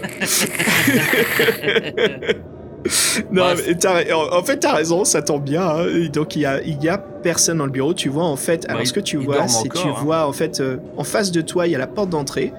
[3.33, 5.63] non, mais en fait, t'as raison, ça tombe bien.
[5.69, 5.87] hein.
[6.13, 7.95] Donc, il y a, il y a personne dans le bureau.
[7.95, 9.95] Tu vois, en fait, alors Ouais, ce que tu vois, c'est que tu hein.
[10.03, 12.53] vois, en fait, euh, en face de toi, il y a la porte d'entrée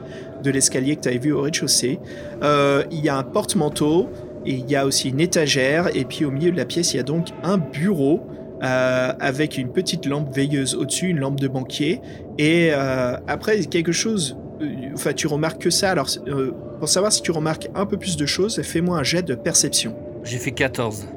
[0.44, 2.00] de l'escalier que tu avais vu au rez-de-chaussée.
[2.44, 4.10] Euh, il y a un porte-manteau
[4.50, 5.96] et il y a aussi une étagère.
[5.96, 8.22] Et puis, au milieu de la pièce, il y a donc un bureau.
[8.62, 12.02] euh, avec une petite lampe veilleuse au-dessus, une lampe de banquier,
[12.38, 15.92] et euh, après quelque chose, euh, enfin tu remarques que ça.
[15.92, 19.24] Alors euh, pour savoir si tu remarques un peu plus de choses, fais-moi un jet
[19.24, 19.96] de perception.
[20.26, 21.08] J'ai fait 14.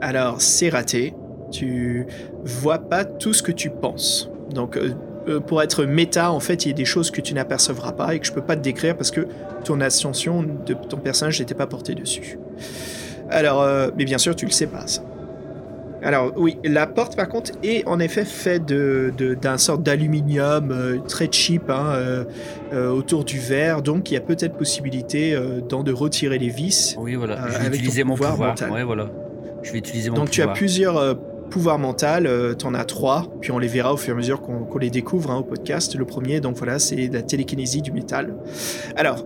[0.00, 1.14] Alors c'est raté.
[1.50, 2.06] Tu
[2.44, 4.30] vois pas tout ce que tu penses.
[4.54, 4.78] Donc
[5.28, 8.14] euh, pour être méta, en fait, il y a des choses que tu n'apercevras pas
[8.14, 9.26] et que je peux pas te décrire parce que
[9.64, 12.38] ton ascension de ton personnage n'était pas portée dessus.
[13.30, 14.86] Alors, euh, mais bien sûr, tu le sais pas.
[14.86, 15.02] Ça.
[16.02, 20.98] Alors oui, la porte par contre est en effet faite de, d'un sorte d'aluminium euh,
[20.98, 22.24] très cheap hein, euh,
[22.72, 25.36] euh, autour du verre, donc il y a peut-être possibilité
[25.68, 26.96] d'en de retirer les vis.
[26.98, 27.48] Oui, voilà.
[27.48, 28.72] Je vais utiliser mon pouvoir pouvoir.
[28.72, 29.10] Ouais, voilà.
[29.62, 31.16] Je vais utiliser mon Donc tu as plusieurs
[31.52, 34.40] pouvoirs mentaux, euh, t'en as trois, puis on les verra au fur et à mesure
[34.40, 35.94] qu'on, les découvre hein, au podcast.
[35.94, 38.34] Le premier, donc voilà, c'est la télékinésie du métal.
[38.96, 39.24] Alors,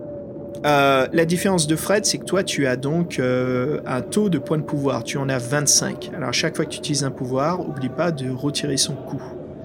[0.65, 4.39] euh, la différence de Fred, c'est que toi, tu as donc euh, un taux de
[4.39, 5.03] points de pouvoir.
[5.03, 6.11] Tu en as 25.
[6.15, 9.21] Alors, à chaque fois que tu utilises un pouvoir, oublie pas de retirer son coup.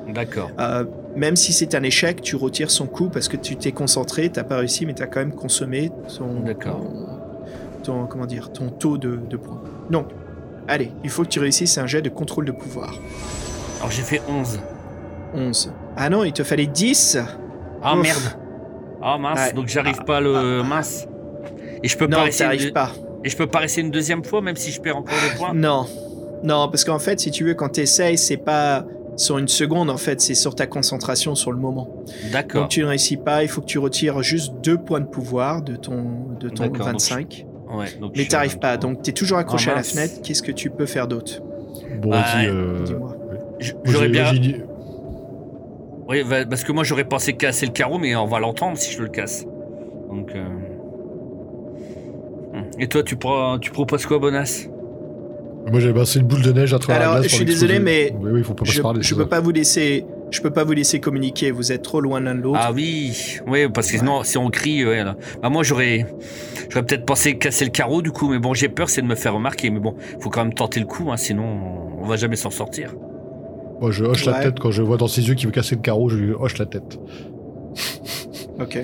[0.09, 0.51] D'accord.
[0.61, 0.85] Euh,
[1.17, 4.45] même si c'est un échec, tu retires son coup parce que tu t'es concentré, t'as
[4.45, 6.81] pas réussi, mais t'as quand même consommé ton, D'accord.
[7.83, 9.63] ton, ton- comment dire, ton taux de, de points.
[9.91, 10.07] Donc,
[10.69, 12.95] allez, il faut que tu réussisses un jet de contrôle de pouvoir.
[13.79, 14.61] Alors j'ai fait 11.
[15.35, 15.73] 11.
[15.97, 17.19] Ah non, il te fallait 10
[17.83, 18.03] Ah Ouf.
[18.03, 18.39] merde.
[19.03, 19.53] Ah mince, Ouais.
[19.53, 21.07] donc j'arrive pas à le mince.
[21.83, 22.73] Et je peux pas Non, rester t'arrives une...
[22.73, 22.91] pas.
[23.25, 25.55] Et je peux pas rester une deuxième fois même si je perds encore des points.
[25.55, 25.87] Non.
[26.45, 28.85] Non, parce qu'en fait, si tu veux, quand t'essayes, c'est pas
[29.17, 31.89] sur une seconde, en fait, c'est sur ta concentration sur le moment.
[32.33, 32.63] D'accord.
[32.63, 35.63] Donc tu ne réussis pas, il faut que tu retires juste deux points de pouvoir
[35.63, 36.05] de ton,
[36.41, 37.47] de ton D'accord, donc 25.
[37.73, 38.91] Ouais, donc je Mais t'arrives pas, 23.
[38.91, 40.15] donc t'es toujours accroché Ah, à la fenêtre.
[40.23, 41.41] Qu'est-ce que tu peux faire d'autre
[42.01, 42.47] Bon, vas-y.
[42.49, 43.17] euh, Dis-moi.
[43.85, 44.25] J'aurais j'ai- bien.
[44.33, 44.57] j'ai dit-
[46.09, 48.93] Oui, va- parce que moi j'aurais pensé casser le carreau, mais on va l'entendre si
[48.93, 49.47] je le casse.
[50.11, 50.33] Donc.
[50.35, 50.45] euh,
[52.53, 52.63] hmm.
[52.81, 54.67] Et toi, tu, prends, tu proposes quoi, Bonas?
[55.71, 57.31] Moi, j'avais passé une boule de neige à travers Alors, la glace.
[57.31, 59.01] je suis désolé, mais Oui, oui, il faut pas Je, parler.
[59.03, 60.05] je peux pas vous laisser.
[60.33, 61.51] Je peux pas vous laisser communiquer.
[61.53, 62.59] Vous êtes trop loin l'un de l'autre.
[62.61, 63.13] Ah oui,
[63.47, 65.15] oui, parce que sinon, si on crie, ouais, là.
[65.43, 66.07] Bah, moi j'aurais,
[66.71, 69.15] j'aurais peut-être pensé casser le carreau du coup, mais bon, j'ai peur, c'est de me
[69.15, 69.71] faire remarquer.
[69.71, 71.45] Mais bon, faut quand même tenter le coup, hein, sinon
[72.01, 72.95] on va jamais s'en sortir.
[73.81, 75.81] Moi, je hoche la tête quand je vois dans ses yeux qu'il veut casser le
[75.83, 76.99] carreau, je lui hoche la tête.
[78.61, 78.79] Ok.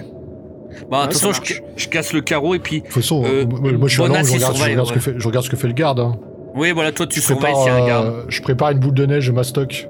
[0.90, 1.42] Bah, de Ouais, toute façon,
[1.76, 4.22] je, casse le carreau et puis, De toute façon, Euh, moi, je suis à Bonas,
[4.22, 5.01] l'angle, je regarde, je, surveille, regarde ce que ouais.
[5.01, 6.01] fait, je regarde ce que fait le garde.
[6.01, 6.16] hein.
[6.55, 8.24] oui, voilà, toi tu Je, surveilles prépare, s'il y a un euh, garde.
[8.28, 9.88] je prépare une boule de neige, je mastoc.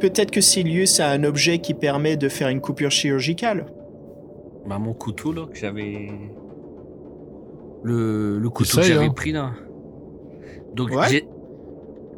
[0.00, 3.66] Peut-être que Silius a un objet qui permet de faire une coupure chirurgicale.
[4.66, 6.08] Bah, mon couteau là que j'avais,
[7.82, 9.10] le, le couteau que j'avais hein.
[9.14, 9.52] pris là.
[10.74, 11.06] Donc Ouais.
[11.08, 11.20] j'ai,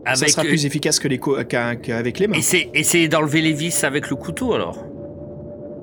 [0.06, 2.36] Ça avec, sera plus efficace que les qu'avec les mains.
[2.36, 4.84] essayer, essayer d'enlever les vis avec le couteau alors?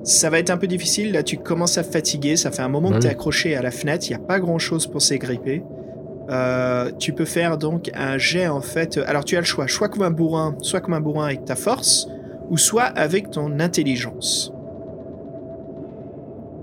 [0.04, 1.12] Ça va être un peu difficile.
[1.12, 2.36] Là, tu commences à fatiguer.
[2.36, 2.94] Ça fait un moment Ouais.
[2.96, 4.06] que tu es accroché à la fenêtre.
[4.08, 5.62] Il n'y a pas grand chose pour s'égripper.
[6.28, 8.98] Euh, tu peux faire donc un jet en fait.
[9.06, 11.56] Alors tu as le choix, soit comme un bourrin, soit comme un bourrin avec ta
[11.56, 12.08] force,
[12.50, 14.52] ou soit avec ton intelligence.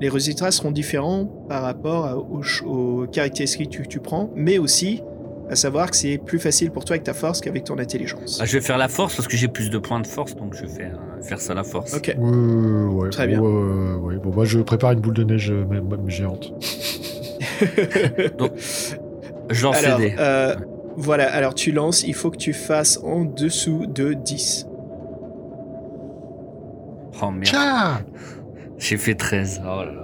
[0.01, 5.01] Les résultats seront différents par rapport aux, aux caractéristiques que tu prends, mais aussi
[5.49, 8.39] à savoir que c'est plus facile pour toi avec ta force qu'avec ton intelligence.
[8.41, 10.55] Ah, je vais faire la force parce que j'ai plus de points de force, donc
[10.55, 11.93] je vais faire, faire ça la force.
[11.93, 12.15] Ok.
[12.17, 13.39] Ouais, ouais, Très bien.
[13.39, 14.15] Ouais, ouais, ouais.
[14.17, 16.51] Bon, moi, je prépare une boule de neige euh, même, même géante.
[19.49, 20.15] Je lance Alors, les dés.
[20.19, 20.55] euh,
[20.97, 24.67] voilà, alors tu lances, il faut que tu fasses en dessous de 10.
[27.21, 27.99] Oh merde, Tiens
[28.77, 29.61] j'ai fait 13.
[29.63, 30.01] Oh là là.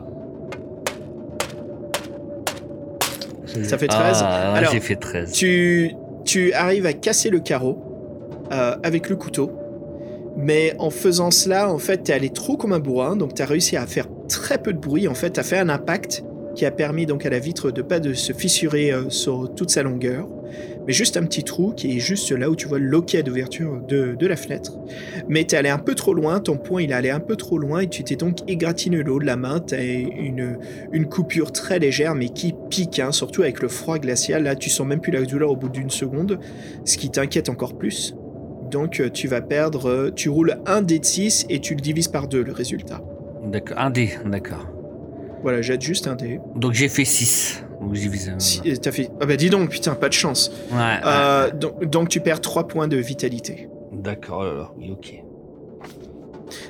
[3.63, 4.19] Ça fait 13.
[4.21, 5.31] Ah, Alors, j'ai fait 13.
[5.33, 5.91] Tu,
[6.23, 7.83] tu arrives à casser le carreau
[8.53, 9.51] euh, avec le couteau.
[10.37, 13.75] Mais en faisant cela, en fait, t'es allé trop comme un bourrin, donc t'as réussi
[13.75, 15.09] à faire très peu de bruit.
[15.09, 16.23] En fait, t'as fait un impact
[16.61, 19.71] qui a permis donc à la vitre de pas de se fissurer euh, sur toute
[19.71, 20.27] sa longueur,
[20.85, 23.81] mais juste un petit trou qui est juste là où tu vois le loquet d'ouverture
[23.87, 24.73] de, de la fenêtre.
[25.27, 27.57] Mais t'es allé un peu trop loin, ton poing il est allé un peu trop
[27.57, 29.59] loin et tu t'es donc égratigné le haut de la main.
[29.59, 30.59] T'as une,
[30.91, 34.43] une coupure très légère mais qui pique, hein, surtout avec le froid glacial.
[34.43, 36.37] Là, tu sens même plus la douleur au bout d'une seconde,
[36.85, 38.13] ce qui t'inquiète encore plus.
[38.69, 41.81] Donc euh, tu vas perdre, euh, tu roules un dé de 6 et tu le
[41.81, 43.01] divises par deux le résultat.
[43.47, 44.70] D'accord, un dé, d'accord.
[45.41, 46.39] Voilà, jette juste un dé.
[46.55, 47.63] Donc j'ai fait 6.
[47.81, 48.31] Donc j'ai visé.
[48.37, 49.09] Si- T'as fait...
[49.19, 50.51] Ah bah dis donc, putain, pas de chance.
[50.71, 50.99] Ouais, ouais.
[51.05, 53.67] Euh, donc, donc tu perds 3 points de vitalité.
[53.91, 55.23] D'accord, là, oui, ok.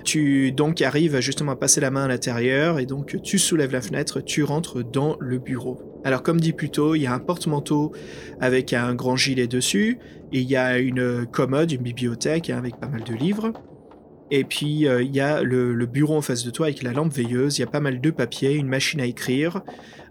[0.04, 3.82] Tu donc arrives justement à passer la main à l'intérieur et donc tu soulèves la
[3.82, 5.82] fenêtre, tu rentres dans le bureau.
[6.04, 7.92] Alors comme dit plus tôt, il y a un porte-manteau
[8.40, 9.98] avec un grand gilet dessus,
[10.34, 13.54] et il y a une commode, une bibliothèque avec pas mal de livres.
[14.32, 16.94] Et puis euh, il y a le, le bureau en face de toi avec la
[16.94, 19.62] lampe veilleuse, il y a pas mal de papiers, une machine à écrire.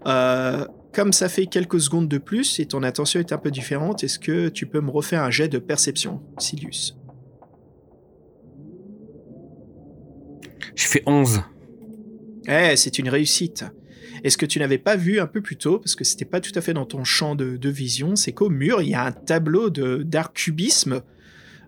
[0.05, 0.63] Euh,
[0.93, 4.19] comme ça fait quelques secondes de plus et ton attention est un peu différente, est-ce
[4.19, 6.97] que tu peux me refaire un jet de perception, Silius?
[10.75, 11.41] J'ai fait 11.
[12.47, 13.65] Eh, c'est une réussite.
[14.23, 16.51] Est-ce que tu n'avais pas vu un peu plus tôt, parce que c'était pas tout
[16.55, 19.11] à fait dans ton champ de, de vision, c'est qu'au mur, il y a un
[19.11, 21.01] tableau d'art cubisme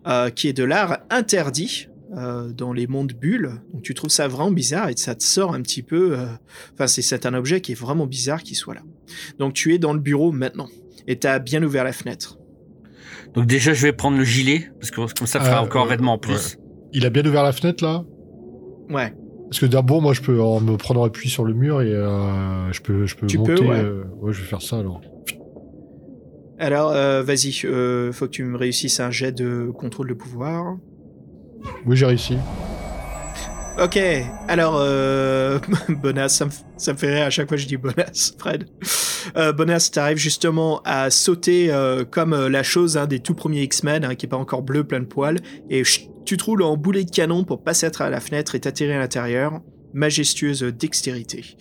[0.05, 1.87] euh, qui est de l'art interdit
[2.17, 3.51] euh, dans les mondes bulles.
[3.73, 6.17] Donc tu trouves ça vraiment bizarre et ça te sort un petit peu...
[6.17, 6.25] euh,
[6.73, 8.81] Enfin, c'est- c'est un objet qui est vraiment bizarre qu'il soit là.
[9.39, 10.67] Donc tu es dans le bureau maintenant
[11.07, 12.37] et tu as bien ouvert la fenêtre.
[13.33, 15.85] Donc déjà, je vais prendre le gilet, parce que comme ça, ça fera Euh, encore
[15.85, 16.57] euh, vêtement en plus.
[16.93, 18.03] Il a bien ouvert la fenêtre là?
[18.89, 19.11] Ouais.
[19.49, 22.71] Parce que d'abord, moi, je peux en me prendre appui sur le mur et euh,
[22.71, 23.55] je peux, je peux Tu monter.
[23.55, 23.79] peux, ouais.
[23.79, 25.01] euh, ouais, je vais faire ça alors.
[26.59, 30.77] Alors, euh, vas-y, euh, faut que tu me réussisses un jet de contrôle de pouvoir.
[31.85, 32.37] Oui, j'ai réussi.
[33.81, 33.97] Ok,
[34.47, 35.59] alors, euh,
[35.89, 38.67] Bonas, ça me, ça me fait rire à chaque fois que je dis Bonas, Fred.
[39.35, 43.63] Euh, Bonas, t'arrives justement à sauter euh, comme euh, la chose hein, des tout premiers
[43.63, 45.39] X-Men, hein, qui est pas encore bleu, plein de poils,
[45.69, 48.53] et chut, tu te roules en boulet de canon pour passer à travers la fenêtre
[48.55, 49.59] et t'atterrir à l'intérieur.
[49.95, 51.55] Majestueuse dextérité.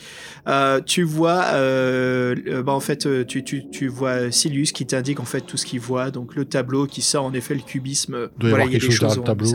[0.86, 5.59] Tu vois, bah en fait, tu, tu, tu vois Silius qui t'indique en fait tout
[5.59, 8.30] ce qu'il voit, donc le tableau qui sort en effet le cubisme.
[8.38, 9.50] Doit y avoir il y a quelque des chose choses le tableau.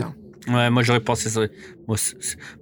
[0.48, 1.42] Ouais, moi j'aurais pensé ça.
[1.86, 1.96] Moi,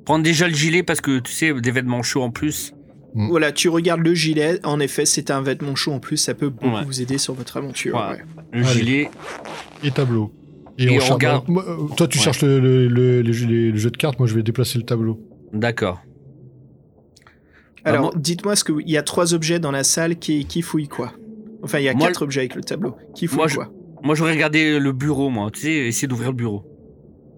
[0.05, 2.73] Prendre déjà le gilet parce que tu sais, des vêtements chauds en plus.
[3.15, 3.29] Mm.
[3.29, 4.59] Voilà, tu regardes le gilet.
[4.65, 6.17] En effet, c'est un vêtement chaud en plus.
[6.17, 6.85] Ça peut beaucoup Ouais.
[6.85, 7.95] vous aider sur votre aventure.
[7.95, 8.17] Ouais.
[8.17, 8.25] ouais.
[8.53, 8.73] Le Allez.
[8.79, 9.11] gilet.
[9.85, 10.33] Et tableau.
[10.79, 12.25] Et on cherche- regarde- moi, euh, toi, tu Ouais.
[12.25, 14.79] cherches le, le, le, le jeu- les- le jeu de cartes, moi, je vais déplacer
[14.79, 15.19] le tableau.
[15.55, 16.03] D'accord.
[17.85, 20.61] Alors, moi- dites-moi, ce que il y a trois objets dans la salle qui, qui
[20.61, 21.13] fouillent quoi?
[21.63, 22.97] Enfin, il y a Moi, quatre objets avec le tableau.
[23.15, 23.73] Qui fouillent moi, je- quoi?
[24.03, 25.51] Moi, j'aurais regardé le bureau, moi.
[25.53, 26.65] Tu sais, essayer d'ouvrir le bureau.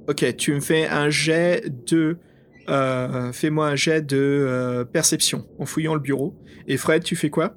[0.09, 2.17] Ok, tu me fais un jet de.
[2.69, 6.35] euh, Fais-moi un jet de euh, perception en fouillant le bureau.
[6.67, 7.55] Et Fred, tu fais quoi?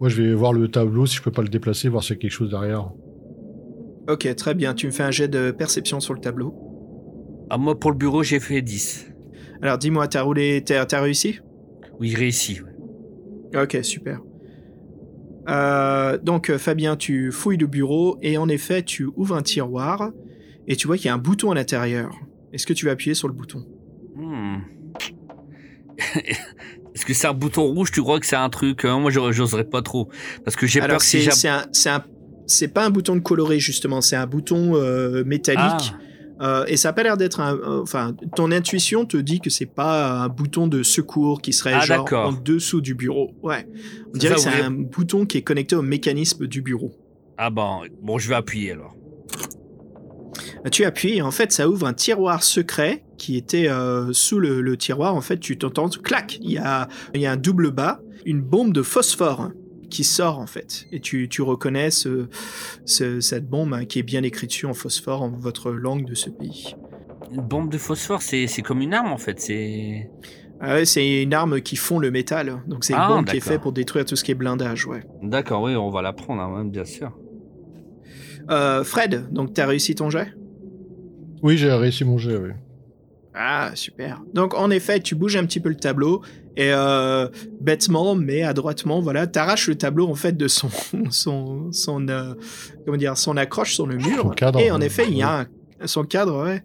[0.00, 2.18] Moi, je vais voir le tableau si je peux pas le déplacer, voir s'il y
[2.18, 2.90] a quelque chose derrière.
[4.08, 4.74] Ok, très bien.
[4.74, 6.54] Tu me fais un jet de perception sur le tableau.
[7.50, 9.06] Ah, moi, pour le bureau, j'ai fait 10.
[9.60, 11.38] Alors, dis-moi, t'as roulé, t'as t'as réussi?
[12.00, 12.60] Oui, réussi.
[12.62, 13.62] ouais.
[13.62, 14.20] Ok, super.
[15.48, 20.10] Euh, donc, Fabien, tu fouilles le bureau et en effet, tu ouvres un tiroir
[20.68, 22.10] et tu vois qu'il y a un bouton à l'intérieur.
[22.52, 23.64] Est-ce que tu vas appuyer sur le bouton?
[24.16, 24.58] Hmm.
[26.94, 27.90] Est-ce que c'est un bouton rouge?
[27.90, 30.10] Tu crois que c'est un truc euh, Moi, j'oserais pas trop.
[30.44, 31.22] Parce que j'ai peur que c'est
[32.46, 35.60] c'est pas un bouton de coloré justement, c'est un bouton euh, métallique.
[35.94, 35.98] Ah,
[36.40, 37.54] Euh, et ça a pas l'air d'être un.
[37.54, 41.74] euh, Enfin, ton intuition te dit que c'est pas un bouton de secours qui serait
[41.74, 43.30] Ah, genre en dessous du bureau.
[43.44, 43.64] Ouais.
[44.12, 46.90] On dirait que c'est un bouton qui est connecté au mécanisme du bureau.
[47.38, 48.96] ah bon, bon, je vais appuyer alors.
[50.70, 54.60] Tu appuies et en fait ça ouvre un tiroir secret qui était euh, sous le,
[54.60, 55.14] le tiroir.
[55.16, 58.72] En fait tu t'entends clac, il y a, y a un double bas, une bombe
[58.72, 59.50] de phosphore
[59.90, 60.86] qui sort en fait.
[60.92, 62.28] Et tu, tu reconnais ce,
[62.84, 66.14] ce- cette bombe hein, qui est bien écrite dessus en phosphore en votre langue de
[66.14, 66.74] ce pays.
[67.32, 69.40] Une bombe de phosphore, c'est comme une arme en fait.
[69.40, 70.10] C'est.
[70.60, 72.62] Ah ouais, c'est une arme qui fond le métal.
[72.68, 74.86] Donc c'est une Ah, bombe qui est faite pour détruire tout ce qui est blindage.
[74.86, 75.02] Ouais.
[75.22, 77.10] D'accord, oui, on va la prendre, hein, bien sûr.
[78.50, 80.32] Euh, Fred, donc t'as réussi ton jet?
[81.42, 82.50] Oui, j'ai réussi mon jet, oui.
[83.34, 84.22] Ah, super.
[84.34, 86.22] Donc, en effet, tu bouges un petit peu le tableau
[86.56, 87.28] et euh,
[87.60, 90.68] bêtement, mais adroitement, voilà, t'arraches le tableau en fait de son,
[91.10, 92.34] son, son, euh,
[92.84, 94.22] comment dire, son accroche sur le mur.
[94.22, 94.86] Son cadre, et en ouais.
[94.86, 96.62] effet, il y a un- son cadre, ouais.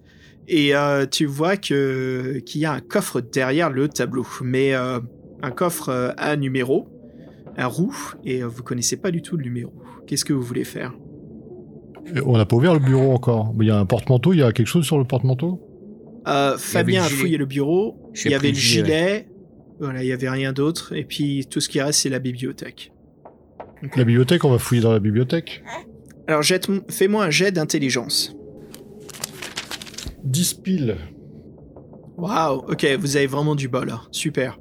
[0.50, 5.52] Et euh, tu vois que qu'il y a un coffre derrière le tableau, mais un
[5.56, 6.88] coffre à numéro,
[7.58, 9.74] un roux, et vous connaissez pas du tout le numéro.
[10.06, 10.94] Qu'est-ce que vous voulez faire?
[12.26, 13.54] On n'a pas ouvert le bureau encore.
[13.60, 15.62] Il y a un porte-manteau, il y a quelque chose sur le porte-manteau?
[16.28, 18.12] Euh, Fabien a fouillé le bureau.
[18.26, 19.28] Il y avait le le gilet, gilet.
[19.80, 20.94] Voilà, il y avait rien d'autre.
[20.96, 22.92] Et puis tout ce qui reste, c'est la bibliothèque.
[23.96, 25.64] La bibliothèque, on va fouiller dans la bibliothèque.
[26.28, 28.36] Alors jette, fais-moi un jet d'intelligence.
[30.24, 30.98] 10 piles.
[32.18, 34.02] Waouh, ok, vous avez vraiment du bol, là.
[34.12, 34.60] super.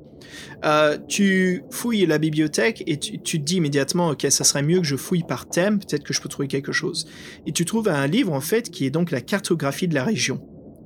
[0.65, 4.87] Euh, tu fouilles la bibliothèque et tu, te dis immédiatement, ok, ça serait mieux que
[4.87, 7.07] je fouille par thème, peut-être que je peux trouver quelque chose.
[7.47, 10.41] Et tu trouves un livre en fait qui est donc la cartographie de la région.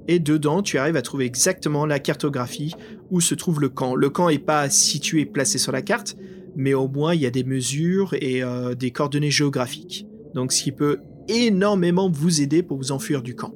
[0.09, 2.75] Et dedans, tu arrives à trouver exactement la cartographie
[3.11, 3.95] où se trouve le camp.
[3.95, 6.17] Le camp n'est pas situé, placé sur la carte,
[6.57, 10.07] mais au moins il y a des mesures et euh, des coordonnées géographiques.
[10.35, 10.99] Donc ce qui peut
[11.29, 13.55] énormément vous aider pour vous enfuir du camp.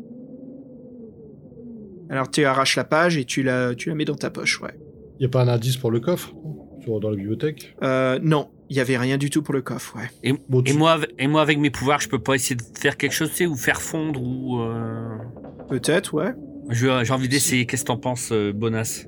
[2.09, 4.79] Alors tu arraches la page et tu la, tu la mets dans ta poche, ouais.
[5.19, 6.35] Il n'y a pas un indice pour le coffre
[6.83, 7.75] sur, dans la bibliothèque?
[7.83, 10.11] Euh, non, il y avait rien du tout pour le coffre, ouais.
[10.23, 12.57] Et, Bon, et tu- moi, avec- et moi, avec mes pouvoirs, je peux pas essayer
[12.57, 14.61] de faire quelque chose, tu sais, ou faire fondre, ou.
[14.61, 15.17] euh,
[15.69, 16.33] Peut-être, ouais.
[16.69, 17.65] je- J'ai envie d'essayer.
[17.67, 19.07] Qu'est-ce que t'en penses, euh, Bonas?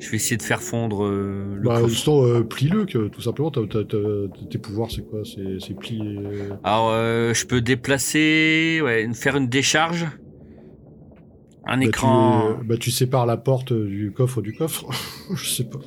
[0.00, 1.94] Je vais essayer de faire fondre euh, le Bah, coffre.
[1.94, 3.50] sinon, euh, plie-le, tout simplement.
[3.50, 5.20] Tes pouvoirs, c'est quoi?
[5.24, 6.18] C'est c'est plier.
[6.62, 10.06] Alors, euh, je peux déplacer, ouais, faire une décharge.
[11.68, 12.56] Un Bah, écran.
[12.60, 14.86] Tu, bah, tu sépares la porte du coffre du coffre.
[15.34, 15.78] Je sais pas.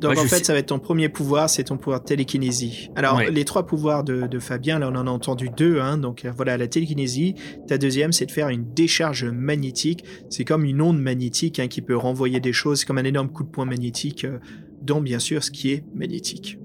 [0.00, 2.90] Donc Ouais, en fait, sais- ça va être ton premier pouvoir, c'est ton pouvoir télékinésie.
[2.96, 3.30] Alors, Ouais.
[3.30, 6.32] les trois pouvoirs de, de Fabien, là, on en a entendu deux, hein, donc euh,
[6.36, 7.34] voilà, la télékinésie.
[7.66, 10.04] Ta deuxième, c'est de faire une décharge magnétique.
[10.28, 13.30] C'est comme une onde magnétique hein, qui peut renvoyer des choses, c'est comme un énorme
[13.30, 14.38] coup de poing magnétique, euh,
[14.82, 16.58] dont bien sûr ce qui est magnétique.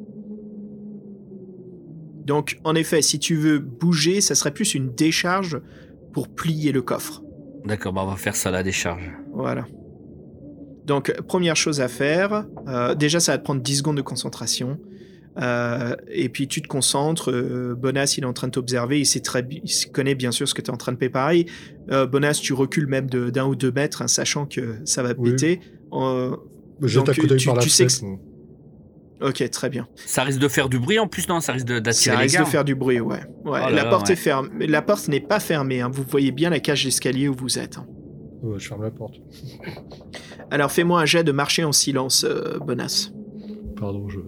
[2.25, 5.59] Donc, en effet, si tu veux bouger, ça serait plus une décharge
[6.13, 7.23] pour plier le coffre.
[7.65, 9.11] D'accord, bah, on va faire ça, la décharge.
[9.33, 9.65] Voilà.
[10.85, 14.79] Donc, première chose à faire, euh, déjà, ça va te prendre 10 secondes de concentration.
[15.41, 17.31] Euh, et puis, tu te concentres.
[17.31, 18.99] euh, Bonas, il est en train de t'observer.
[18.99, 21.45] Il, sait très, il connaît bien sûr ce que tu es en train de préparer.
[21.91, 25.13] Euh, Bonas, tu recules même de- d'un ou deux mètres, hein, sachant que ça va
[25.17, 25.31] Oui.
[25.31, 25.59] péter.
[25.93, 26.35] Euh,
[26.81, 28.21] Jette un Donc, coup d'œil tu- par la tu sais que fenêtre.
[29.21, 29.87] Ok, très bien.
[29.95, 31.39] Ça risque de faire du bruit en plus, non?
[31.39, 32.43] Ça risque de- d'attirer Ça les risque gars.
[32.43, 33.17] de faire du bruit, ouais.
[33.17, 33.21] ouais.
[33.45, 34.13] Oh là la là, porte ouais.
[34.13, 34.67] est fermée.
[34.67, 35.81] La porte n'est pas fermée.
[35.81, 35.89] hein.
[35.91, 37.77] Vous voyez bien la cage d'escalier où vous êtes.
[37.77, 37.85] hein.
[38.43, 39.15] Ouais, je ferme la porte.
[40.49, 43.11] Alors, fais-moi un jet de marcher en silence, euh, Bonas.
[43.79, 44.19] Pardon, je.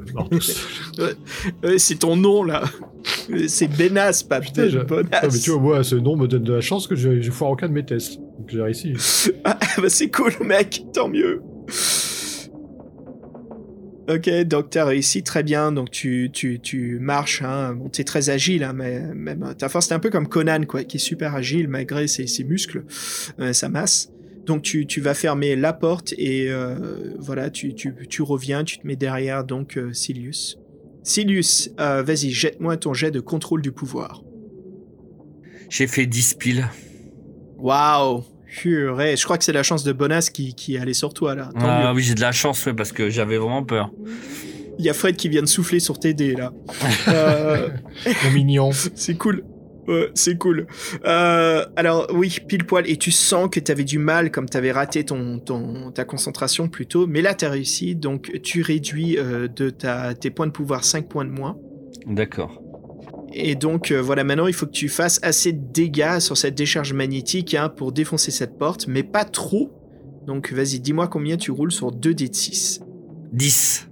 [1.01, 1.13] Euh,
[1.77, 2.63] c'est ton nom là.
[3.47, 5.09] C'est Benas, pas Putain, je- Bonas.
[5.11, 7.31] Ah, mais tu vois, moi, ce nom me donne de la chance que je, je
[7.31, 8.17] foire aucun de mes tests.
[8.17, 8.93] Donc j'ai réussi.
[9.45, 11.41] Ah, bah c'est cool, mec, tant mieux.
[14.09, 17.73] Ok, donc t'as réussi très bien, donc tu, tu, tu marches, hein.
[17.73, 20.83] bon, t'es très agile, hein, mais même ta force, t'es un peu comme Conan, quoi,
[20.83, 22.83] qui est super agile malgré ses, ses muscles,
[23.39, 24.11] euh, sa masse.
[24.45, 28.77] Donc tu, tu vas fermer la porte et euh, voilà, tu, tu, tu reviens, tu
[28.77, 30.59] te mets derrière donc euh, Silius.
[31.03, 34.21] Silius, euh, vas-y, jette-moi ton jet de contrôle du pouvoir.
[35.69, 36.67] J'ai fait 10 piles.
[37.57, 38.25] Waouh
[38.55, 41.49] Purée, je crois que c'est la chance de Bonas qui, qui allait sur toi là.
[41.53, 41.95] Tant Ah mieux.
[41.97, 43.91] oui, j'ai de la chance, ouais, parce que j'avais vraiment peur.
[44.79, 46.53] Il y a Fred qui vient de souffler sur tes dés là.
[47.07, 47.69] Euh,
[48.33, 48.71] mignon.
[48.95, 49.43] c'est cool.
[49.87, 50.67] Ouais, c'est cool.
[51.05, 52.89] Euh, alors oui, pile poil.
[52.89, 56.05] Et tu sens que tu avais du mal, comme tu avais raté ton, ton, ta
[56.05, 57.05] concentration plus tôt.
[57.05, 57.95] Mais là, tu as réussi.
[57.95, 61.57] Donc tu réduis euh, de ta, tes points de pouvoir 5 points de moins.
[62.07, 62.62] D'accord.
[63.33, 66.55] Et donc euh, voilà, maintenant il faut que tu fasses assez de dégâts sur cette
[66.55, 69.71] décharge magnétique hein, pour défoncer cette porte, mais pas trop.
[70.27, 72.81] Donc vas-y, dis-moi combien tu roules sur 2 dés de 6.
[73.33, 73.89] 10.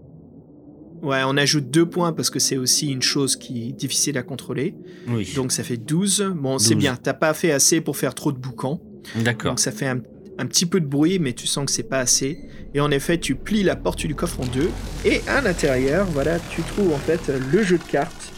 [1.02, 4.24] Ouais, on ajoute 2 points parce que c'est aussi une chose qui est difficile à
[4.24, 4.76] contrôler.
[5.08, 5.28] Oui.
[5.36, 6.34] Donc ça fait 12.
[6.36, 6.80] Bon, c'est 12.
[6.80, 8.80] bien, t'as pas fait assez pour faire trop de boucans.
[9.16, 9.52] D'accord.
[9.52, 10.00] Donc ça fait un,
[10.38, 12.40] un petit peu de bruit, mais tu sens que c'est pas assez.
[12.74, 14.70] Et en effet, tu plies la porte du coffre en deux.
[15.04, 18.32] Et à l'intérieur, voilà, tu trouves en fait le jeu de cartes.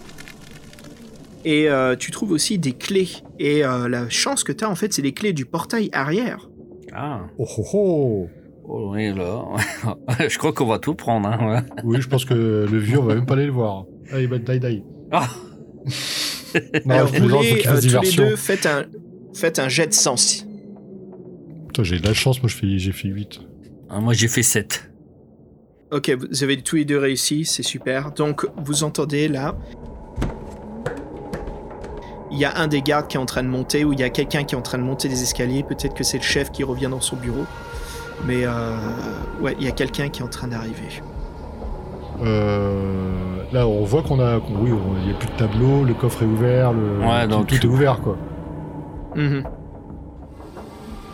[1.45, 3.09] Et euh, tu trouves aussi des clés.
[3.39, 6.49] Et euh, la chance que tu as, en fait, c'est les clés du portail arrière.
[6.93, 7.21] Ah.
[7.37, 8.27] Oh oh oh
[8.65, 9.43] Oh, oui, là.
[10.29, 11.27] je crois qu'on va tout prendre.
[11.27, 11.59] Hein, ouais.
[11.83, 13.85] Oui, je pense que le vieux, on va même pas aller le voir.
[14.09, 14.83] Allez, bah, die, die.
[15.11, 15.27] Ah.
[16.85, 18.23] Non, Alors, je qu'il euh, tous les diversion.
[18.29, 18.85] deux, faites un,
[19.33, 20.45] faites un jet de sens.
[21.67, 23.41] Putain, j'ai de la chance, moi je fais- j'ai fait 8.
[23.89, 24.89] Ah, moi, j'ai fait 7.
[25.91, 28.11] Ok, vous avez tous les deux réussi, c'est super.
[28.13, 29.57] Donc, vous entendez là.
[32.33, 34.03] Il y a un des gardes qui est en train de monter, ou il y
[34.03, 35.63] a quelqu'un qui est en train de monter des escaliers.
[35.63, 37.45] Peut-être que c'est le chef qui revient dans son bureau.
[38.25, 38.49] Mais euh,
[39.41, 41.01] ouais, il y a quelqu'un qui est en train d'arriver.
[42.23, 44.37] Euh, là, on voit qu'on a.
[44.37, 47.47] oui, il n'y a plus de tableau, le coffre est ouvert, le, Ouais, tout, donc-
[47.47, 48.17] tout est ouvert, quoi.
[49.15, 49.43] Mhm.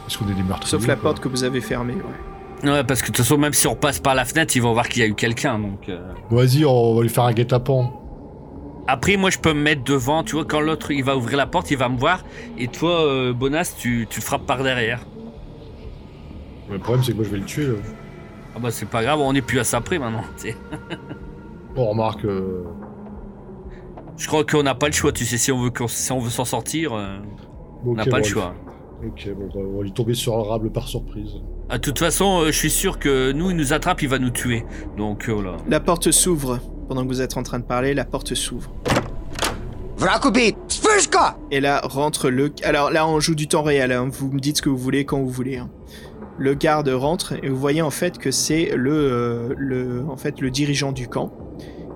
[0.08, 2.70] Est-ce qu'on est des meurtriers Sauf la porte que vous avez fermée, ouais.
[2.72, 4.74] Ouais, parce que de toute façon, même si on passe par la fenêtre, ils vont
[4.74, 5.60] voir qu'il y a eu quelqu'un.
[5.60, 6.00] Donc, euh.
[6.30, 7.94] Vas-y, on va lui faire un guet-apens.
[8.92, 10.24] Après, moi, je peux me mettre devant.
[10.24, 12.24] Tu vois, quand l'autre il va ouvrir la porte, il va me voir.
[12.58, 15.06] Et toi, euh, Bonas, tu, tu frappes par derrière.
[16.72, 17.68] Le problème, c'est que moi je vais le tuer.
[17.68, 17.74] Là.
[18.56, 20.24] Ah bah, c'est pas grave, on est plus à ça près maintenant.
[20.38, 20.58] tu sais.
[21.76, 22.26] Bon, remarque.
[22.26, 22.64] euh,
[24.18, 25.12] Je crois qu'on n'a pas le choix.
[25.12, 27.18] Tu sais, si on veut, si on veut s'en sortir, euh,
[27.84, 28.56] bon, on n'a pas bon, le choix.
[29.06, 31.36] Ok, bon, bah, on va lui tomber sur le rable par surprise.
[31.70, 34.32] Ah, De toute façon, je suis sûr que nous, il nous attrape, il va nous
[34.32, 34.66] tuer.
[34.98, 35.58] Donc, voilà.
[35.68, 36.60] La porte s'ouvre.
[36.90, 38.72] Pendant que vous êtes en train de parler, la porte s'ouvre.
[41.52, 42.52] Et là rentre le.
[42.64, 43.92] Alors là, on joue du temps réel.
[43.92, 44.10] hein.
[44.12, 45.58] Vous me dites ce que vous voulez quand vous voulez.
[45.58, 45.70] hein.
[46.40, 50.42] Le garde rentre et vous voyez en fait que c'est le, euh, le, en fait,
[50.42, 51.32] le dirigeant du camp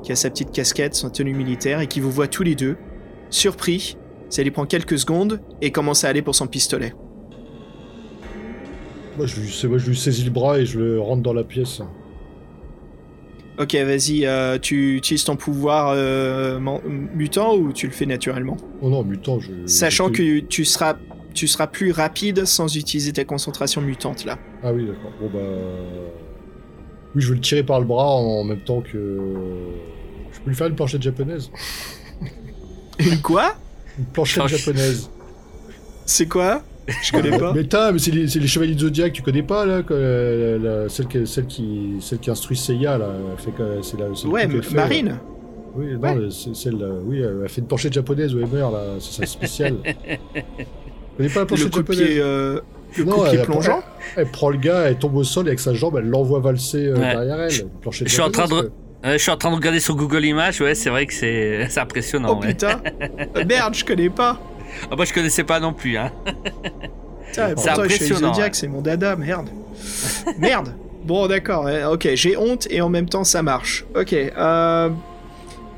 [0.03, 2.75] qui a sa petite casquette, son tenue militaire et qui vous voit tous les deux,
[3.29, 3.97] surpris.
[4.29, 6.93] Ça lui prend quelques secondes et commence à aller pour son pistolet.
[9.17, 11.43] Moi je, lui, moi, je lui saisis le bras et je le rentre dans la
[11.43, 11.81] pièce.
[13.59, 16.59] Ok, vas-y, euh, tu utilises ton pouvoir euh,
[17.13, 18.57] mutant ou tu le fais naturellement?
[18.81, 19.51] Oh non, mutant, je.
[19.67, 20.95] Sachant je- que tu seras,
[21.35, 24.39] tu seras plus rapide sans utiliser ta concentration mutante là.
[24.63, 25.11] Ah oui, d'accord.
[25.21, 25.39] Bon, bah.
[27.15, 29.19] Oui, je veux le tirer par le bras en même temps que.
[30.31, 31.51] Je peux lui faire une planchette japonaise.
[32.99, 33.55] Une quoi?
[33.99, 35.09] Une planchette Planche- japonaise.
[36.07, 36.63] C'est quoi?
[36.87, 37.53] Je connais pas.
[37.53, 39.93] Mais t'as, mais c'est les, chevaliers de Zodiac, tu connais pas là que,
[40.61, 43.07] la- la- celle, qui, celle, qui, celle qui instruit Seiya là,
[43.37, 44.09] fait que c'est la.
[44.29, 45.05] Ouais, qu'elle fait, Marine.
[45.07, 45.13] là.
[45.75, 46.15] Oui, non, Ouais.
[46.17, 49.77] euh, celle, là, oui, elle fait une planchette japonaise elle meurt là, c'est sa spéciale.
[49.83, 50.43] tu
[51.17, 52.01] connais pas la Le planchette japonaise?
[52.07, 52.59] pied, euh,
[52.97, 53.79] le Non, coup de pied elle- plongeant?
[54.15, 56.87] Elle prend le gars, elle tombe au sol et avec sa jambe, elle l'envoie valser
[56.87, 56.99] euh, Ouais.
[56.99, 57.49] derrière elle.
[57.91, 58.71] Je suis en train de-
[59.05, 60.61] Euh, je suis en train de regarder sur Google Images.
[60.61, 62.37] Ouais, c'est vrai que c'est impressionnant.
[62.37, 62.49] Oh ouais.
[62.53, 62.79] putain
[63.35, 64.39] Euh, Merde, je connais pas
[64.91, 65.97] Ah, moi, je connaissais pas non plus.
[65.97, 66.11] Hein.
[66.25, 68.49] Putain, C'est pourtant, je suis impressionnant, ouais.
[68.53, 69.49] c'est mon dada, merde
[70.37, 73.85] Merde Bon, d'accord, ok, j'ai honte et en même temps ça marche.
[73.95, 74.89] Ok, euh...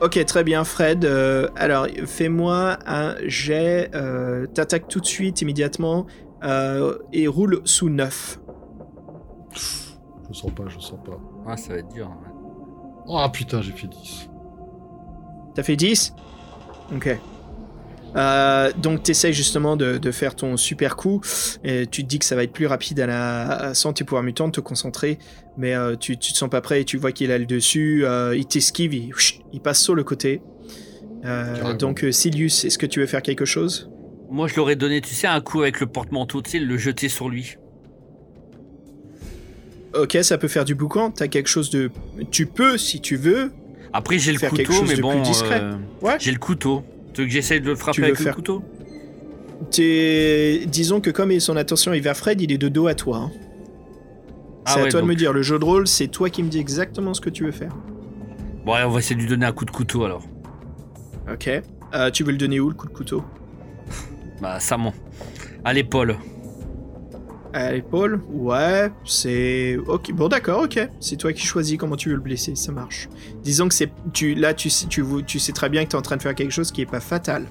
[0.02, 1.06] Ok, très bien, Fred.
[1.06, 3.90] euh, alors, fais-moi un jet.
[3.96, 6.06] Euh, T'attaques tout de suite, immédiatement,
[6.44, 8.40] euh, et roule sous 9.
[8.46, 8.56] quoi.
[10.30, 11.18] Je sens pas, je sens pas.
[11.48, 12.08] Ah, ça va être dur.
[12.12, 12.32] hein.
[13.10, 14.30] Ah putain, j'ai fait 10.
[15.56, 16.14] T'as fait 10
[16.96, 17.18] Ok.
[18.16, 21.20] Euh, donc t'essayes justement de, de faire ton super coup
[21.66, 24.06] et tu te dis que ça va être plus rapide à la, à- sans tes
[24.06, 25.18] pouvoirs mutants de te concentrer
[25.58, 28.06] mais euh, tu, tu te sens pas prêt et tu vois qu'il a le dessus
[28.06, 29.12] euh, il t'esquive il,
[29.52, 30.42] il passe sur le côté
[31.26, 33.90] Euh, donc Silius est-ce que tu veux faire quelque chose?
[34.30, 37.10] Moi, je l'aurais donné, tu sais, un coup avec le porte-manteau, tu sais, le jeter
[37.10, 37.58] sur lui.
[39.94, 41.90] ok ça peut faire du boucan t'as quelque chose de
[42.32, 43.52] tu peux si tu veux
[43.94, 45.12] Après, j'ai le couteau, mais bon.
[45.12, 45.62] plus discret.
[45.62, 46.18] euh, Ouais.
[46.20, 46.84] J'ai le couteau.
[47.16, 48.62] Tu veux que j'essaye de le frapper avec faire- le couteau
[49.72, 53.18] T'es- disons que comme son attention est vers Fred il est de dos à toi
[53.18, 53.32] hein.
[54.66, 56.50] Ah c'est à toi de me dire le jeu de rôle c'est toi qui me
[56.50, 57.76] dis exactement ce que tu veux faire
[58.66, 60.24] Bon, allez, on va essayer de lui donner un coup de couteau alors.
[61.32, 61.48] Ok.
[61.94, 63.24] Euh, tu veux le donner où le coup de couteau?
[64.42, 64.96] Bah, ça monte.
[65.64, 66.16] À l'épaule.
[67.56, 69.78] À l'épaule Ouais, c'est.
[69.88, 70.78] Ok, bon, d'accord, ok.
[71.00, 73.08] C'est toi qui choisis comment tu veux le blesser, ça marche.
[73.44, 73.90] Disons que c'est.
[74.12, 76.22] Tu, là, tu, sais- tu, tu sais très bien que tu es en train de
[76.22, 77.46] faire quelque chose qui est pas fatal.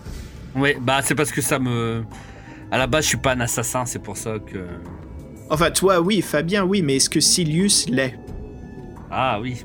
[0.54, 2.04] Ouais, bah, c'est parce que ça me.
[2.70, 4.58] À la base, je suis pas un assassin, c'est pour ça que.
[5.48, 8.14] Enfin, toi, oui, Fabien, oui, mais est-ce que Silius l'est?
[9.10, 9.64] Ah oui.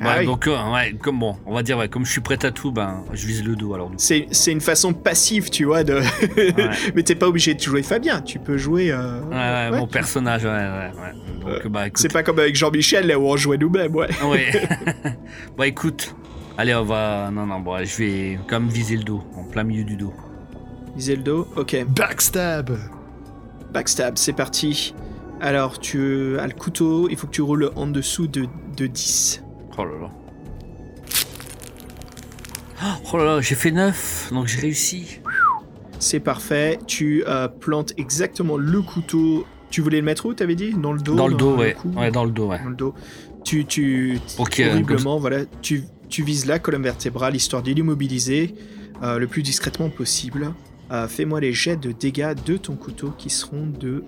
[0.00, 0.26] Ouais, Ah oui.
[0.26, 2.72] donc, euh, ouais, comme bon, on va dire, ouais, comme je suis prêt à tout,
[2.72, 3.90] ben, je vise le dos alors.
[3.96, 6.00] C'est c'est une façon passive, tu vois, de.
[6.94, 8.90] mais t'es pas obligé de jouer Fabien, tu peux jouer.
[8.90, 9.78] euh, Ouais, ouais, ouais.
[9.78, 10.90] mon personnage, ouais, ouais,
[11.46, 11.52] ouais.
[11.62, 11.98] Donc, bah, écoute.
[12.02, 14.08] C'est pas comme avec Jean-Michel, là où on jouait nous-mêmes, ouais.
[14.24, 14.46] Ouais.
[15.56, 16.14] bah, écoute.
[16.58, 17.30] Allez, on va.
[17.32, 20.12] Non, non, bon, je vais quand même viser le dos, en plein milieu du dos.
[20.96, 21.84] Viser le dos, ok.
[21.88, 22.76] Backstab
[23.72, 24.94] Backstab, c'est parti.
[25.40, 29.42] Alors, tu as le couteau, il faut que tu roules en dessous de, de 10.
[29.78, 30.10] Oh là là.
[33.12, 35.20] Oh là là, j'ai fait 9, donc j'ai réussi.
[35.98, 36.78] C'est parfait.
[36.86, 39.46] Tu euh, plantes exactement le couteau.
[39.70, 40.72] Tu voulais le mettre où, t'avais dit?
[40.74, 41.74] Dans le dos Dans le dos, ouais.
[41.74, 41.90] cou?
[41.96, 42.62] Ouais, dans le dos, ouais.
[42.62, 42.94] Dans le dos.
[43.44, 47.34] Tu, tu, Pour qu'il y ait un horriblement, voilà, tu, tu vises la colonne vertébrale
[47.34, 48.54] histoire de l'immobiliser
[49.02, 50.52] euh, le plus discrètement possible.
[50.92, 54.04] Euh, Fais-moi les jets de dégâts de ton couteau qui seront de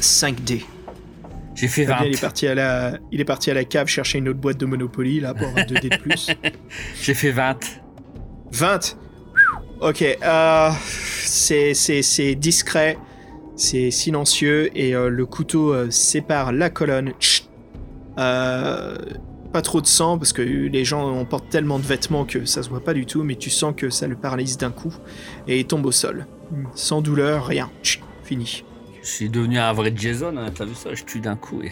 [0.00, 0.62] 5D.
[1.56, 1.94] J'ai fait 20.
[1.94, 4.38] Fabien, il est parti à la, il est parti à la cave chercher une autre
[4.38, 6.28] boîte de Monopoly là pour avoir 2D de plus.
[7.02, 7.58] J'ai fait 20.
[8.52, 8.98] 20.
[9.80, 10.70] Ok, euh,
[11.24, 12.98] c'est discret,
[13.56, 17.12] c'est silencieux et euh, le couteau euh, sépare la colonne.
[17.18, 17.48] Chut.
[18.16, 22.62] Pas trop de sang parce que les gens on porte tellement de vêtements que ça
[22.62, 24.94] se voit pas du tout, mais tu sens que ça le paralyse d'un coup
[25.48, 26.26] et il tombe au sol.
[26.74, 27.70] Sans douleur, rien.
[27.82, 28.02] Chut.
[28.24, 28.64] Fini.
[29.06, 31.70] Je suis devenu un vrai Jason, hein, t'as vu ça Je tue d'un coup et.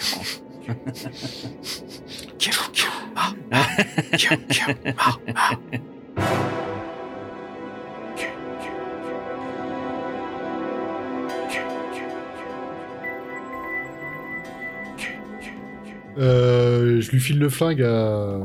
[16.18, 18.38] Euh, je lui file le flingue à.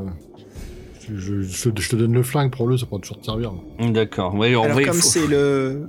[1.08, 3.52] Je, je- je te- donne le flingue pour le, ça pourra toujours te servir.
[3.80, 4.34] D'accord.
[4.34, 5.88] Ouais, en Alors vrai, il comme faut- c'est le...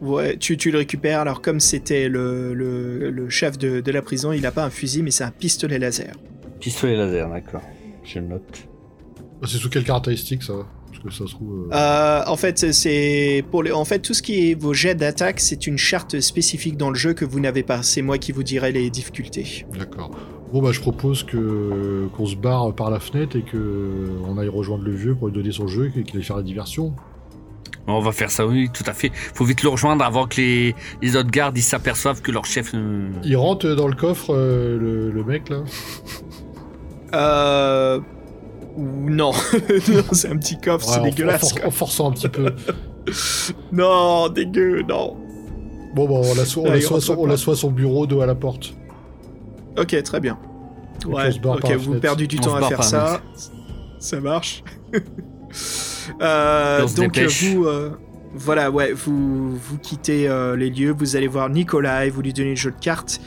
[0.00, 1.20] Ouais, tu, tu le récupères.
[1.20, 4.70] Alors comme c'était le, le, le chef de, de la prison, il a pas un
[4.70, 6.14] fusil, mais c'est un pistolet laser.
[6.60, 7.62] Pistolet laser, d'accord.
[8.04, 8.68] Je le note.
[9.42, 10.54] Ah, C'est sous quelle caractéristique ça?
[10.90, 11.68] Parce que ça se trouve.
[11.72, 13.72] euh, Euh, en fait, c'est pour les...
[13.72, 16.96] en fait tout ce qui est vos jets d'attaque, c'est une charte spécifique dans le
[16.96, 17.82] jeu que vous n'avez pas.
[17.82, 19.66] C'est moi qui vous dirai les difficultés.
[19.78, 20.10] D'accord.
[20.52, 24.48] Bon bah je propose que qu'on se barre par la fenêtre et que on aille
[24.48, 26.94] rejoindre le vieux pour lui donner son jeu et qu'il aille faire la diversion.
[27.88, 29.12] On va faire ça, oui, tout à fait.
[29.34, 32.72] Faut vite le rejoindre avant que les, les autres gardes ils s'aperçoivent que leur chef.
[32.72, 35.58] ne- Il rentre dans le coffre euh, le, le mec là.
[37.14, 38.00] Euh...
[38.78, 39.30] Non,
[39.88, 41.40] non c'est un petit coffre, Ouais, c'est en, dégueulasse.
[41.40, 41.68] for- quoi.
[41.68, 42.52] en forçant un petit peu.
[43.72, 45.16] Non, dégueu, non.
[45.94, 48.74] Bon bah on l'assoit on à son- on bureau dos à la porte.
[49.78, 50.36] Ok, très bien.
[51.06, 52.00] Ouais, on se barre ok, vous fenêtre.
[52.00, 53.20] perdez du On temps à faire ça.
[54.00, 54.64] Ça marche.
[56.20, 57.44] Euh, donc dépêche.
[57.44, 57.90] vous, euh,
[58.34, 60.94] voilà, ouais, vous vous quittez euh, les lieux.
[60.96, 63.20] Vous allez voir Nicolas et vous lui donnez le jeu de cartes.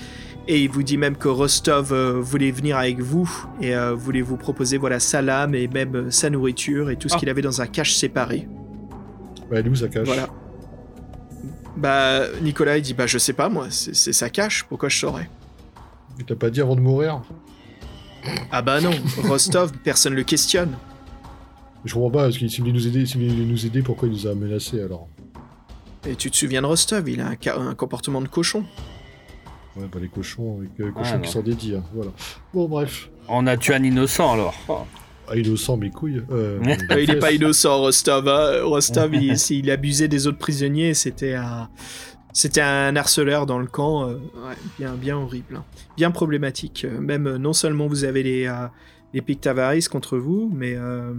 [0.48, 3.30] Et il vous dit même que Rostov euh, voulait venir avec vous
[3.62, 7.08] et euh, voulait vous proposer voilà sa lame et même euh, sa nourriture et tout
[7.08, 7.20] ce Ah.
[7.20, 8.48] qu'il avait dans un cache séparé.
[9.52, 10.08] Ouais, nous ça cache.
[10.08, 10.28] Voilà.
[11.78, 15.30] Bah Nicolas il dit bah je sais pas moi c'est sa cache pourquoi je saurais?
[16.18, 17.22] Il t'a pas dit avant de mourir?
[18.52, 18.92] Ah bah non
[19.28, 20.72] Rostov personne le questionne.
[21.86, 24.12] Je comprends pas, parce qu'il s'il voulait nous aider, s'il voulait nous aider, pourquoi il
[24.14, 25.08] nous a menacés alors
[26.08, 28.66] Et tu te souviens de Rostov il a un, ca- un comportement de cochon.
[29.78, 32.12] Ouais, bah les cochons, avec euh, cochons Ah, qui sont dédiés, hein, voilà.
[32.54, 33.10] Bon bref.
[33.30, 34.54] On a tué un innocent alors.
[35.30, 36.22] Ah, innocent mes couilles.
[36.32, 36.60] Euh,
[36.92, 38.28] Euh, il est pas innocent, Rostov.
[38.28, 38.64] hein.
[38.64, 41.70] Rostov, il, s'il abusait des autres prisonniers, c'était un,
[42.34, 44.10] c'était un harceleur dans le camp.
[44.10, 45.64] euh, ouais, bien, bien horrible, hein.
[45.96, 46.86] bien problématique.
[46.86, 48.68] Euh, Même euh, non seulement vous avez les, euh,
[49.14, 51.14] les Pictavaris contre vous, mais euh,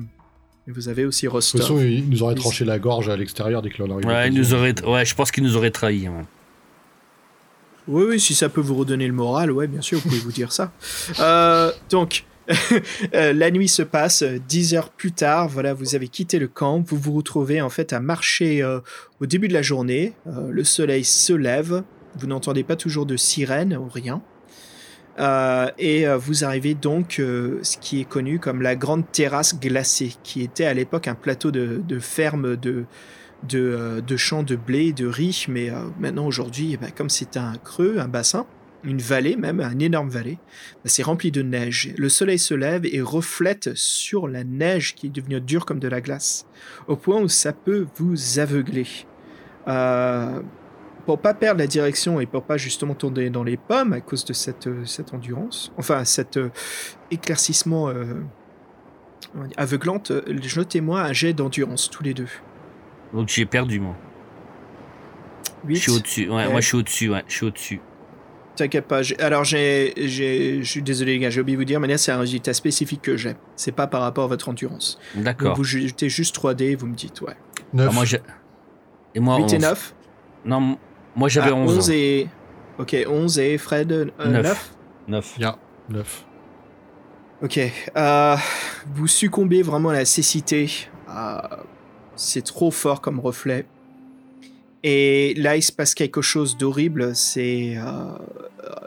[0.67, 1.61] mais vous avez aussi De toute Rostov.
[1.63, 4.07] façon, il nous aurait tranché la gorge à l'extérieur dès que l'on arrive.
[4.07, 4.75] Ouais, il nous aurait.
[4.85, 6.09] Ouais, je pense qu'il nous aurait trahi.
[6.09, 6.25] ouais.
[7.89, 10.33] Oui, oui, si ça peut vous redonner le moral, ouais, bien sûr, vous pouvez vous
[10.33, 10.73] dire ça.
[11.21, 12.25] Euh, donc,
[13.15, 16.47] euh, la nuit se passe, euh, 10 heures plus tard, voilà, vous avez quitté le
[16.49, 18.81] camp, vous vous retrouvez en fait à marcher euh,
[19.21, 21.83] au début de la journée, euh, le soleil se lève,
[22.19, 24.23] vous n'entendez pas toujours de sirène ou rien.
[25.21, 29.59] Euh, et euh, vous arrivez donc euh, ce qui est connu comme la grande terrasse
[29.59, 32.87] glacée, qui était à l'époque un plateau de, de ferme de,
[33.47, 37.53] de, euh, champs de blé, de riz, mais maintenant aujourd'hui, eh ben, comme c'est un
[37.63, 38.47] creux, un bassin,
[38.83, 40.39] une vallée même, une énorme vallée,
[40.85, 41.93] ben, c'est rempli de neige.
[41.99, 45.89] Le soleil se lève et reflète sur la neige qui est devenue dure comme de
[45.89, 46.47] la glace,
[46.89, 48.87] au point où ça peut vous aveugler.
[51.07, 54.25] Pour pas perdre la direction et pour pas justement tomber dans les pommes à cause
[54.25, 56.51] de cette, euh, cette endurance, enfin cet euh,
[57.11, 58.15] éclaircissement euh,
[59.57, 60.13] aveuglante,
[60.43, 62.29] jetez-moi un jet d'endurance tous les deux.
[63.15, 63.97] Donc j'ai perdu moi.
[65.69, 66.29] Je suis au-dessus.
[66.29, 66.51] Ouais, Ouais.
[66.51, 67.11] moi je suis au-dessus.
[67.11, 67.81] Ouais, je suis au-dessus.
[68.57, 69.01] T'inquiète pas.
[69.21, 72.13] Alors, j'ai, je suis désolé, les gars, j'ai oublié de vous dire, mais là, c'est
[72.13, 73.35] un résultat spécifique que j'ai.
[73.57, 74.99] C'est pas par rapport à votre endurance.
[75.15, 75.57] D'accord.
[75.57, 77.37] vous jetez juste 3D, vous me dites, ouais.
[77.73, 77.89] 9.
[77.91, 78.19] Ah, moi j'ai.
[79.15, 79.63] Et moi 8 et 11.
[79.63, 79.95] 9
[80.45, 80.79] Non,
[81.17, 81.91] moi j'avais Ah, 11.
[81.91, 82.29] et.
[82.79, 84.73] Ok, 11 et Fred, euh, Neuf.
[85.09, 85.39] 9 9.
[85.39, 85.57] Bien.
[85.91, 86.25] 9.
[87.43, 87.61] Ok.
[87.97, 88.37] euh,
[88.95, 90.71] vous succombez vraiment à la cécité.
[91.09, 91.39] Euh,
[92.17, 93.67] c'est trop fort comme reflet.
[94.83, 97.15] Et là, il se passe quelque chose d'horrible.
[97.15, 98.13] C'est euh,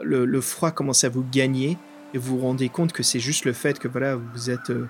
[0.02, 1.76] le, le froid commence à vous gagner
[2.14, 4.88] et vous vous rendez compte que c'est juste le fait que voilà, vous êtes, euh,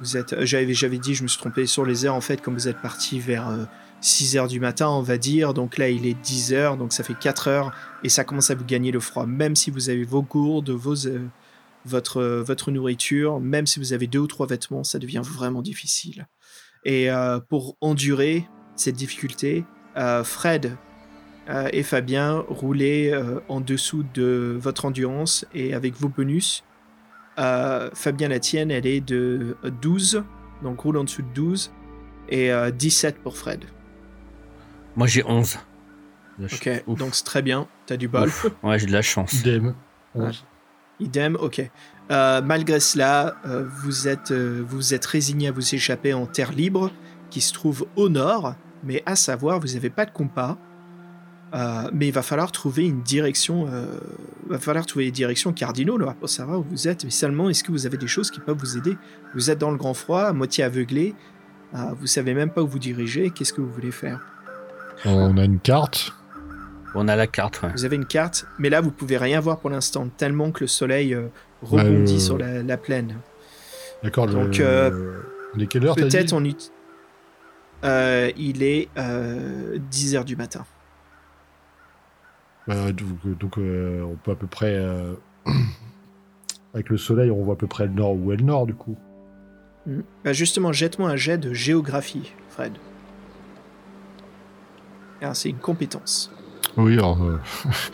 [0.00, 0.44] vous êtes.
[0.44, 2.80] J'avais, j'avais dit, je me suis trompé sur les heures en fait, quand vous êtes
[2.80, 3.64] parti vers euh,
[4.06, 5.54] 6 heures du matin, on va dire.
[5.54, 7.72] Donc là, il est 10 heures, donc ça fait 4 heures
[8.04, 9.26] et ça commence à vous gagner le froid.
[9.26, 11.26] Même si vous avez vos gourdes, vos euh,
[11.84, 16.26] votre, votre nourriture, même si vous avez deux ou trois vêtements, ça devient vraiment difficile.
[16.84, 19.64] Et euh, pour endurer cette difficulté,
[19.96, 20.76] euh, Fred
[21.72, 26.64] et Fabien roulez euh, en dessous de votre endurance et avec vos bonus.
[27.36, 30.24] Fabien, la tienne, elle est de 12,
[30.62, 31.70] donc roule en dessous de 12,
[32.28, 33.64] et euh, 17 pour Fred.
[34.96, 35.58] Moi j'ai 11.
[36.42, 36.98] Ok, Ouf.
[36.98, 38.28] donc c'est très bien, t'as du bol.
[38.28, 38.46] Ouf.
[38.62, 39.32] Ouais, j'ai de la chance.
[39.34, 39.74] Idem.
[40.14, 40.26] Ouais.
[40.28, 40.44] 11.
[41.00, 41.62] Idem, ok.
[42.10, 46.52] Euh, malgré cela, euh, vous êtes euh, vous êtes résigné à vous échapper en terre
[46.52, 46.90] libre,
[47.30, 48.54] qui se trouve au nord,
[48.84, 50.56] mais à savoir, vous n'avez pas de compas.
[51.54, 53.98] Euh, mais il va falloir trouver une direction, euh,
[54.48, 57.04] va falloir trouver des directions cardinaux là, pour savoir où vous êtes.
[57.04, 58.96] Mais seulement, est-ce que vous avez des choses qui peuvent vous aider?
[59.34, 61.14] Vous êtes dans le grand froid, à moitié aveuglé,
[61.74, 63.30] euh, vous savez même pas où vous dirigez.
[63.30, 64.20] Qu'est-ce que vous voulez faire?
[65.04, 66.12] On a une carte.
[66.94, 67.70] On a la carte, ouais.
[67.72, 70.68] Vous avez une carte, mais là vous pouvez rien voir pour l'instant, tellement que le
[70.68, 71.28] soleil euh,
[71.62, 73.16] rebondit Euh, sur la, la plaine.
[74.02, 74.26] D'accord.
[74.26, 74.64] Donc, le...
[74.64, 75.20] euh,
[75.56, 76.70] Il est quelle heure t'as Peut-être on ut-
[77.84, 80.64] Euh, il est euh, 10h du matin.
[82.66, 84.74] Bah, donc, donc, euh, on peut à peu près.
[84.74, 85.14] euh,
[86.74, 88.74] Avec le soleil, on voit à peu près le nord où est le nord, du
[88.74, 88.96] coup?
[89.86, 90.00] Hmm.
[90.24, 92.72] Bah justement, jette-moi un jet de géographie, Fred.
[95.22, 96.30] Ah, c'est une compétence.
[96.76, 97.22] Oui, alors.
[97.22, 97.38] euh,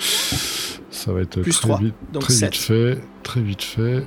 [0.90, 2.53] ça va être Plus très, trois, vite, donc très sept.
[2.55, 2.99] vite fait.
[3.23, 4.05] Très vite fait.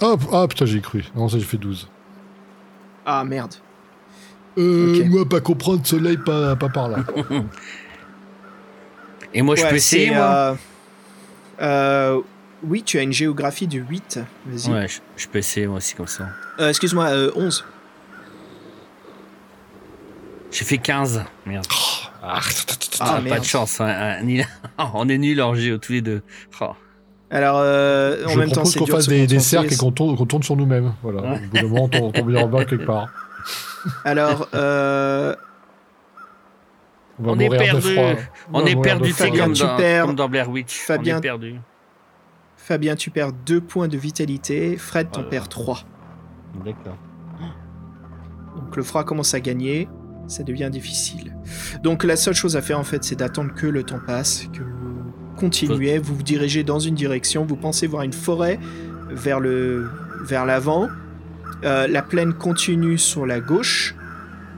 [0.00, 1.04] Hop Ah putain, j'ai cru.
[1.16, 1.88] Non, ça j'ai fait 12.
[3.06, 3.54] Ah merde.
[4.58, 5.06] Euh, Ok.
[5.10, 6.98] Moi, pas comprendre soleil, pas, pas par là.
[9.34, 10.54] Et moi je Ouais, peux essayer, moi euh,
[11.60, 12.20] euh,
[12.64, 14.20] oui, tu as une géographie de 8.
[14.46, 14.72] Vas-y.
[14.72, 16.28] Ouais, je, je peux essayer moi aussi comme ça.
[16.60, 17.64] Euh, Excuse-moi, euh, 11.
[20.50, 21.24] J'ai fait 15.
[21.46, 21.66] Merde.
[22.22, 22.40] Ah,
[23.00, 23.40] Ah, pas merde.
[23.40, 23.80] de chance.
[23.80, 24.42] hein, hein, ni-
[24.94, 26.22] On est nuls en géo tous les deux.
[26.60, 26.70] Oh.
[27.30, 29.76] Alors, euh, en Je même temps, propose c'est qu'on fasse se des, des cercles et
[29.76, 30.94] qu'on tourne, qu'on tourne sur nous-mêmes.
[31.02, 31.20] Voilà.
[31.22, 31.36] Ouais.
[31.36, 33.08] Au bout d'un moment, on tombe- on en bas quelque part.
[34.04, 35.34] Alors, euh,
[37.20, 37.80] On va On est perdu.
[37.92, 38.12] froid.
[38.52, 40.78] On va est perdu, c'est comme, tu dans- perds- comme dans Blair Witch.
[40.78, 41.56] Fabien- On est perdu.
[42.56, 44.76] Fabien, tu perds 2 points de vitalité.
[44.76, 45.48] Fred, t'en Oh là perds là.
[45.48, 45.80] 3.
[46.64, 46.96] D'accord.
[48.56, 49.88] Donc le froid commence à gagner,
[50.28, 51.34] ça devient difficile.
[51.82, 54.62] Donc la seule chose à faire en fait, c'est d'attendre que le temps passe, que
[54.62, 58.58] vous continuez, vous vous dirigez dans une direction, vous pensez voir une forêt
[59.10, 59.88] vers le
[60.22, 60.88] vers l'avant.
[61.64, 63.94] Euh, la plaine continue sur la gauche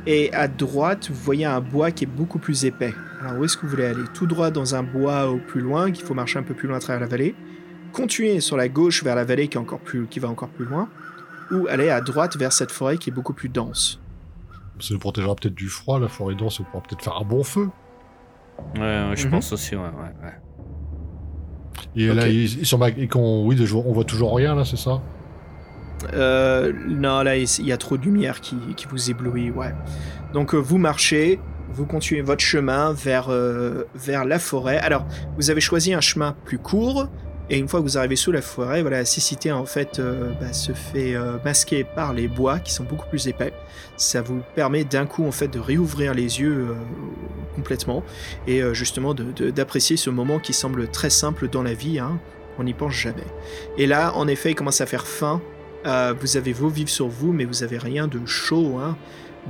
[0.07, 2.95] et à droite, vous voyez un bois qui est beaucoup plus épais.
[3.21, 4.05] Alors où est-ce que vous voulez aller?
[4.13, 6.79] Tout droit dans un bois au plus loin, qu'il faut marcher un peu plus loin
[6.79, 7.35] à travers la vallée.
[7.93, 10.65] Continuez sur la gauche vers la vallée qui est encore plus qui va encore plus
[10.65, 10.89] loin
[11.51, 14.01] ou aller à droite vers cette forêt qui est beaucoup plus dense.
[14.81, 17.43] Ça nous protégera peut-être du froid, la forêt dense, on pourra peut-être faire un bon
[17.43, 17.69] feu.
[18.77, 19.31] Ouais, ouais, je Mhm.
[19.31, 20.33] pense aussi, ouais, ouais, ouais.
[21.97, 25.01] Et là, ils, ils sont et qu'on, oui, on voit toujours rien là, c'est ça?
[26.15, 29.75] Euh, non, là, il y a trop de lumière qui, qui vous éblouit, ouais.
[30.33, 31.41] Donc, euh, vous marchez,
[31.73, 34.79] vous continuez votre chemin vers, euh, vers la forêt.
[34.79, 35.05] Alors,
[35.37, 37.09] vous avez choisi un chemin plus court,
[37.51, 40.31] et une fois que vous arrivez sous la forêt, voilà, la cécité, en fait, euh,
[40.41, 43.53] bah, se fait euh, masquer par les bois qui sont beaucoup plus épais.
[43.97, 46.75] Ça vous permet d'un coup, en fait, de réouvrir les yeux euh,
[47.57, 48.05] complètement,
[48.47, 52.21] et justement d'apprécier ce moment qui semble très simple dans la vie, hein.
[52.59, 53.27] On n'y pense jamais.
[53.79, 55.41] Et là, en effet, il commence à faire faim.
[56.21, 58.79] Vous avez vos vivres sur vous, mais vous avez rien de chaud.
[58.79, 58.99] Hein.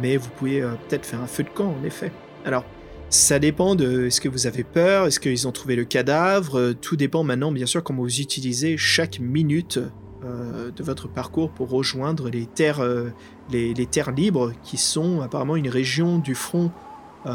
[0.01, 2.12] Mais vous pouvez peut-être faire un feu de camp, en effet.
[2.44, 2.64] Alors,
[3.11, 6.59] ça dépend de est-ce que vous avez peur, est-ce qu'ils ont trouvé le cadavre.
[6.59, 9.81] euh, tout dépend maintenant, bien sûr, comment vous utilisez chaque minute
[10.24, 13.11] euh, de votre parcours pour rejoindre les terres, euh,
[13.51, 16.70] les, terres libres, qui sont apparemment une région du front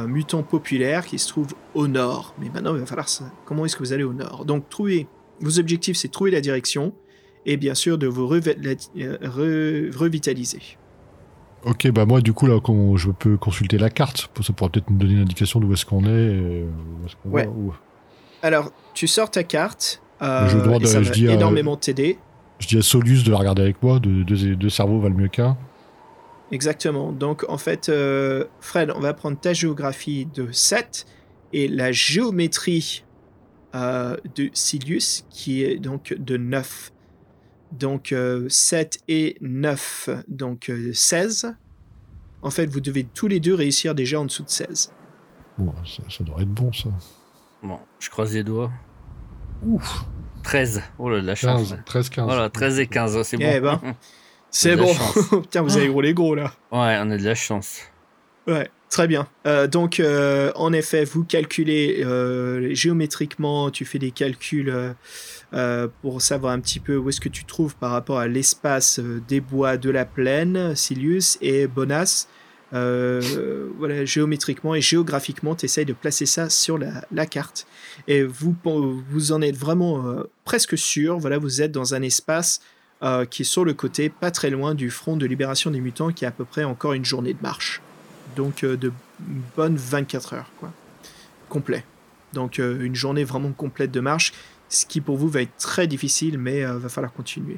[0.07, 2.33] mutant populaire qui se trouve au nord.
[2.39, 3.07] Mais maintenant, il va falloir.
[3.45, 5.07] Comment est-ce que vous allez au nord Donc, trouver.
[5.41, 6.95] Vos objectifs, c'est trouver la direction
[7.45, 10.77] et bien sûr de vous revitaliser.
[11.65, 14.29] Ok, bah moi, du coup, là, quand je peux consulter la carte.
[14.41, 16.09] Ça pourra peut-être me donner une indication d'où est-ce qu'on est.
[16.35, 17.45] et où est-ce qu'on Ouais.
[17.45, 17.73] va, où-
[18.43, 20.01] Alors, tu sors ta carte.
[20.21, 22.17] euh, Je et ça à- va je dis à- énormément t'aider.
[22.59, 23.99] Je dis à Solus de la regarder avec moi.
[23.99, 25.57] Deux, deux, deux cerveaux valent mieux qu'un.
[26.51, 27.11] Exactement.
[27.11, 31.05] Donc, en fait, euh, Fred, on va prendre ta géographie de 7
[31.51, 33.03] et la géométrie
[33.73, 36.91] euh, de Silius qui est donc de 9.
[37.71, 41.55] Donc, euh, 7 et 9, donc euh, 16.
[42.41, 44.91] En fait, vous devez tous les deux réussir déjà en dessous de 16.
[45.57, 46.89] Bon, ça, ça devrait être bon, ça.
[47.63, 48.71] Bon, je croise les doigts.
[49.65, 50.05] Ouf
[50.43, 50.83] 13.
[50.99, 51.69] Oh là, la chance.
[51.71, 52.25] 15, 13, 15.
[52.25, 53.79] Voilà, 13 et 15, c'est Eh bon.
[53.81, 53.95] ben.
[54.51, 55.41] C'est De bon.
[55.41, 56.53] Putain, vous avez roulé gros là.
[56.71, 57.79] ouais, on a de la chance.
[58.47, 59.27] Ouais, très bien.
[59.45, 64.73] Euh, donc, euh, en effet, vous calculez euh, géométriquement, tu fais des calculs
[66.01, 69.41] pour savoir un petit peu où est-ce que tu trouves par rapport à l'espace des
[69.41, 72.27] bois de la plaine, Silius et Bonas.
[72.71, 77.67] Géométriquement et géographiquement, tu essayes de placer ça sur la, carte.
[78.07, 78.55] Et vous,
[79.31, 81.17] en êtes vraiment presque sûr.
[81.17, 82.61] Voilà, vous êtes dans un espace
[83.29, 86.23] qui est sur le côté, pas très loin du front de libération des mutants, qui
[86.23, 87.81] est à peu près encore une journée de marche.
[88.35, 88.91] Donc euh, de
[89.55, 90.71] bonnes 24 heures, quoi.
[91.49, 91.83] Complet.
[92.33, 94.33] Donc euh, une journée vraiment complète de marche,
[94.69, 97.57] ce qui pour vous va être très difficile, mais euh, va falloir continuer.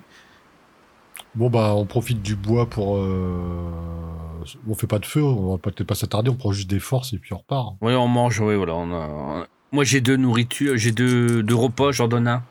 [1.36, 2.98] Bon, bah, on profite du bois pour.
[2.98, 3.70] euh,
[4.68, 7.14] On fait pas de feu, on va peut-être pas s'attarder, on prend juste des forces
[7.14, 7.76] et puis on repart.
[7.82, 8.74] Oui, on mange, oui, voilà.
[8.76, 9.08] On a...
[9.08, 12.44] on a- Moi, j'ai deux nourritures, j'ai deux, deux repas, j'en donne un,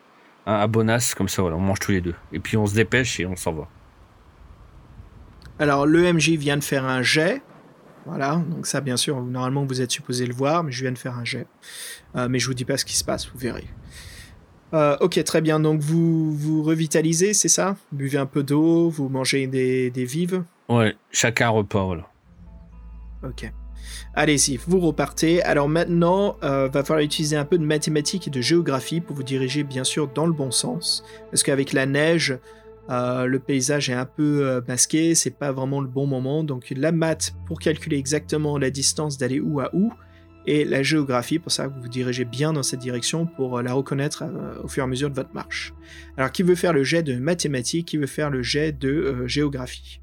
[0.47, 2.15] un à Bonas, comme ça, voilà, on mange tous les deux.
[2.32, 3.69] Et puis on se dépêche et on s'en va.
[5.59, 7.43] Alors l'EMJ vient de faire un jet.
[8.06, 10.98] Voilà, donc ça bien sûr, normalement vous êtes supposé le voir, mais je viens de
[10.98, 11.46] faire un jet.
[12.14, 13.66] Euh, mais je vous dis pas ce qui se passe, vous verrez.
[14.74, 17.76] Euh, ok, très bien, donc vous vous revitalisez, c'est ça?
[17.92, 20.44] Buvez un peu d'eau, vous mangez des, des vives?
[20.68, 22.08] Ouais, chacun un repas, voilà.
[23.24, 23.52] Ok.
[24.14, 25.42] Allez-y, vous repartez.
[25.42, 29.22] Alors maintenant, euh, va falloir utiliser un peu de mathématiques et de géographie pour vous
[29.22, 31.04] diriger bien sûr dans le bon sens.
[31.30, 32.38] Parce qu'avec la neige,
[32.90, 36.44] euh, le paysage est un peu euh, masqué, c'est pas vraiment le bon moment.
[36.44, 39.92] Donc la maths pour calculer exactement la distance d'aller où à où,
[40.48, 43.62] et la géographie pour ça que vous vous dirigez bien dans cette direction pour euh,
[43.62, 45.74] la reconnaître euh, au fur et à mesure de votre marche.
[46.16, 49.26] Alors qui veut faire le jet de mathématiques, qui veut faire le jet de euh,
[49.26, 50.00] géographie?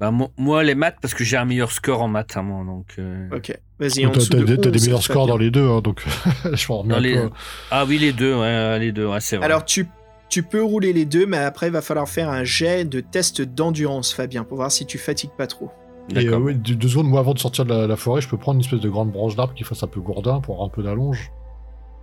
[0.00, 2.64] Bah, mo- moi, les maths, parce que j'ai un meilleur score en maths, hein, moi,
[2.64, 2.86] donc...
[2.98, 4.04] euh, Ok, vas-y.
[4.04, 6.02] en T'as de des, des 11, meilleurs scores dans les deux, hein, donc
[6.52, 7.30] je m'en remets Dans un les- peu.
[7.70, 9.46] Ah oui, les deux, ouais, les deux, ouais, c'est vrai.
[9.46, 9.86] Alors tu,
[10.32, 13.42] tu peux rouler les deux, mais après il va falloir faire un jet de test
[13.42, 15.70] d'endurance, Fabien, pour voir si tu fatigues pas trop.
[16.08, 16.40] Et euh, D'accord.
[16.40, 18.56] ouais, deux, deux secondes, moi avant de sortir de la, la forêt, je peux prendre
[18.58, 20.82] une espèce de grande branche d'arbre qui fasse un peu gourdin pour avoir un peu
[20.82, 21.30] d'allonge.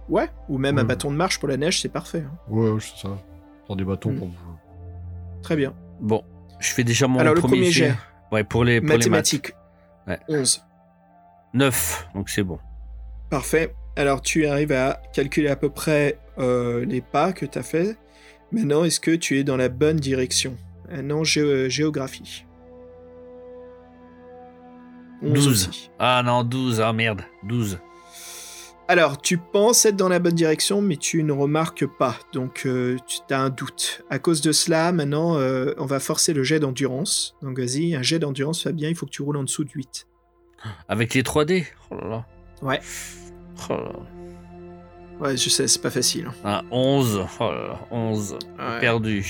[0.10, 2.24] Ouais, ou même un bâton de marche pour la neige, c'est parfait.
[2.26, 2.38] hein.
[2.50, 3.18] Ouais, ouais, c'est ça.
[3.66, 4.18] Prends des bâtons Mm.
[4.20, 4.34] pour vous.
[5.42, 5.74] Très bien.
[6.00, 6.24] Bon,
[6.60, 7.94] je fais déjà mon Alors le premier jet.
[8.32, 8.98] Ouais, pour les, pour les maths.
[9.00, 9.54] mathématiques.
[10.08, 10.20] Ouais.
[10.30, 10.64] 11.
[11.56, 12.60] 9, donc c'est bon.
[13.32, 13.74] Parfait.
[13.96, 17.98] Alors tu arrives à calculer à peu près euh, les pas que tu as fait.
[18.52, 20.56] Maintenant, est-ce que tu es dans la bonne direction?
[20.92, 22.46] Euh, Non, gé- géographie.
[25.22, 25.68] 11 12.
[25.70, 25.92] aussi.
[26.00, 27.78] Ah non, 12, ah merde, 12.
[28.88, 32.16] Alors, tu penses être dans la bonne direction, mais tu ne remarques pas.
[32.34, 34.02] Donc, euh, tu as un doute.
[34.10, 37.36] À cause de cela, maintenant, euh, on va forcer le jet d'endurance.
[37.44, 40.08] Donc, vas-y, un jet d'endurance, Fabien, il faut que tu roules en dessous de 8.
[40.88, 42.26] Avec les 3D Oh là là.
[42.64, 42.80] Ouais.
[43.70, 44.00] Oh là là.
[45.20, 46.30] Ouais, je sais, c'est pas facile.
[46.46, 48.34] Ah, 11, oh là là, 11.
[48.58, 48.80] Ouais.
[48.80, 49.26] Perdu.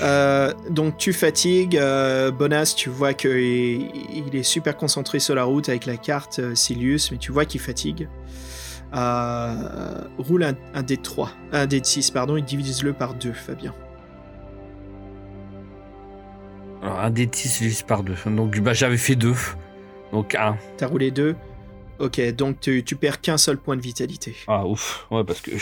[0.00, 1.76] Euh, donc, tu fatigues.
[1.76, 3.30] euh, Bonas, tu vois qu'il
[4.14, 7.44] il est super concentré sur la route avec la carte euh, Silius, mais tu vois
[7.44, 8.08] qu'il fatigue.
[8.94, 11.30] Euh, roule un, un dé de 3.
[11.50, 13.74] Un dé de 6, pardon, et divise-le par 2, Fabien.
[16.82, 18.14] Alors, un des 10 divisé par 2.
[18.26, 19.34] Donc bah, j'avais fait 2.
[20.12, 20.56] Donc 1.
[20.76, 21.34] T'as roulé 2.
[22.02, 24.34] Ok, donc tu, tu perds qu'un seul point de vitalité.
[24.48, 25.06] Ah ouf.
[25.10, 25.52] Ouais, parce que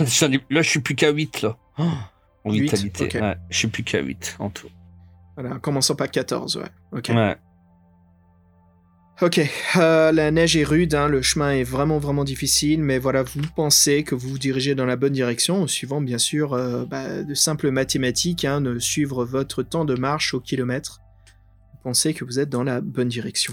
[0.00, 1.56] j'en ai- là je suis plus qu'à 8 là.
[1.78, 1.82] Oh,
[2.44, 3.04] en vitalité.
[3.04, 3.14] ok.
[3.20, 4.68] Ouais, je suis plus qu'à 8 en tout.
[5.36, 6.68] Voilà, en commençant par 14, ouais.
[6.92, 7.10] Ok.
[7.14, 7.36] Ouais.
[9.20, 9.40] Ok,
[9.76, 13.40] euh, la neige est rude, hein, le chemin est vraiment vraiment difficile, mais voilà, vous
[13.54, 17.22] pensez que vous vous dirigez dans la bonne direction, en suivant bien sûr euh, bah,
[17.22, 21.00] de simples mathématiques, hein, de suivre votre temps de marche au kilomètre.
[21.74, 23.52] Vous pensez que vous êtes dans la bonne direction.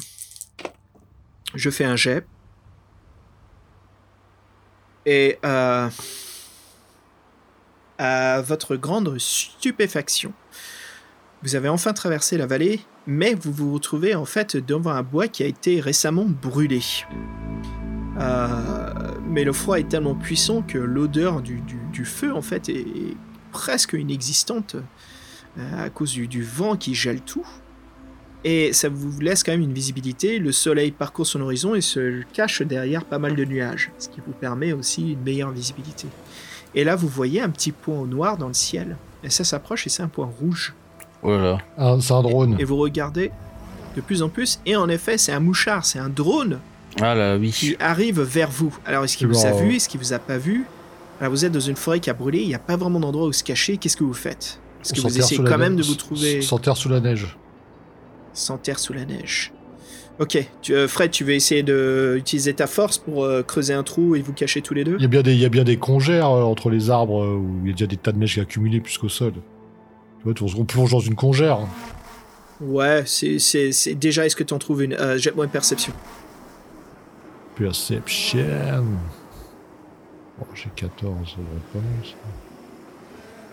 [1.55, 2.25] Je fais un jet.
[5.05, 5.89] Et euh,
[7.97, 10.33] à votre grande stupéfaction,
[11.41, 15.27] vous avez enfin traversé la vallée, mais vous vous retrouvez en fait devant un bois
[15.27, 16.81] qui a été récemment brûlé.
[18.19, 23.15] Euh, mais le froid est tellement puissant que l'odeur du, feu en fait est,
[23.51, 24.75] presque inexistante
[25.57, 27.47] euh, à cause du vent qui gèle tout.
[28.45, 30.39] Et ça vous laisse quand même une visibilité.
[30.39, 34.21] Le soleil parcourt son horizon et se cache derrière pas mal de nuages, ce qui
[34.25, 36.07] vous permet aussi une meilleure visibilité.
[36.73, 38.95] Et là, vous voyez un petit point noir dans le ciel.
[39.23, 40.73] Et ça s'approche et c'est un point rouge.
[41.21, 41.57] Voilà.
[41.77, 42.55] Ah, c'est un drone.
[42.59, 43.31] Et vous regardez
[43.97, 44.59] de plus en plus.
[44.65, 46.59] Et en effet, c'est un mouchard, c'est un drone
[47.01, 47.51] Ah là, oui.
[47.51, 48.73] qui arrive vers vous.
[48.85, 49.75] Alors, est-ce qu'il vous a vu?
[49.75, 50.65] Est-ce qu'il vous a pas vu?
[51.19, 52.39] Alors, vous êtes dans une forêt qui a brûlé.
[52.39, 53.75] Il n'y a pas vraiment d'endroit où se cacher.
[53.75, 54.61] Qu'est-ce que vous faites?
[54.81, 56.41] Est-ce que vous essayez quand même de vous trouver?
[56.41, 57.35] Sans terre sous la neige.
[58.33, 59.53] Sans terre sous la neige
[60.19, 64.15] Ok, tu, euh, Fred, tu veux essayer d'utiliser ta force pour euh, creuser un trou
[64.15, 64.95] et vous cacher tous les deux?
[64.97, 67.25] Il y a bien des, il y a bien des congères euh, entre les arbres
[67.25, 69.31] où il y a déjà des tas de neige qui est accumulé plus qu'au sol.
[69.31, 71.59] Tu vois, tu- on plonge dans une congère.
[72.59, 73.37] Ouais, c'est
[73.95, 74.97] déjà, est-ce que tu en trouves une?
[75.17, 75.93] Jette-moi une perception.
[77.55, 78.85] Perception.
[80.37, 82.15] Bon, j'ai 14, ça devrait être pas mal, ça.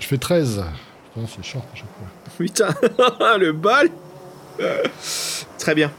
[0.00, 0.64] Je fais 13.
[1.14, 2.08] Putain, c'est short à chaque fois.
[2.36, 3.88] Putain, le bal
[5.58, 5.90] Très bien.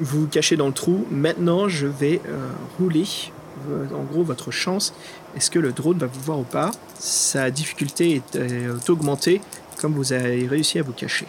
[0.00, 1.06] Vous vous cachez dans le trou.
[1.10, 3.06] Maintenant, je vais euh, rouler.
[3.70, 4.92] euh, en gros, votre chance.
[5.36, 6.70] Est-ce que le drone va vous voir ou pas?
[6.98, 9.40] Sa difficulté est augmentée
[9.80, 11.26] comme vous avez réussi à vous cacher.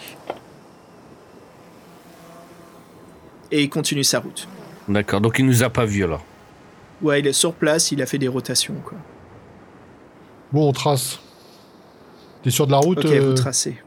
[3.52, 4.48] Et il continue sa route.
[4.88, 6.24] D'accord, donc il nous a pas vus alors.
[7.02, 8.98] Ouais, il est sur place, il a fait des rotations, quoi.
[10.52, 11.20] Bon, on trace.
[12.44, 13.78] T'es sûr de la route Ok, euh, vous tracez.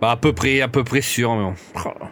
[0.00, 1.54] Bah, à peu près, à peu près sûr, mais bon.
[1.86, 2.06] Oh.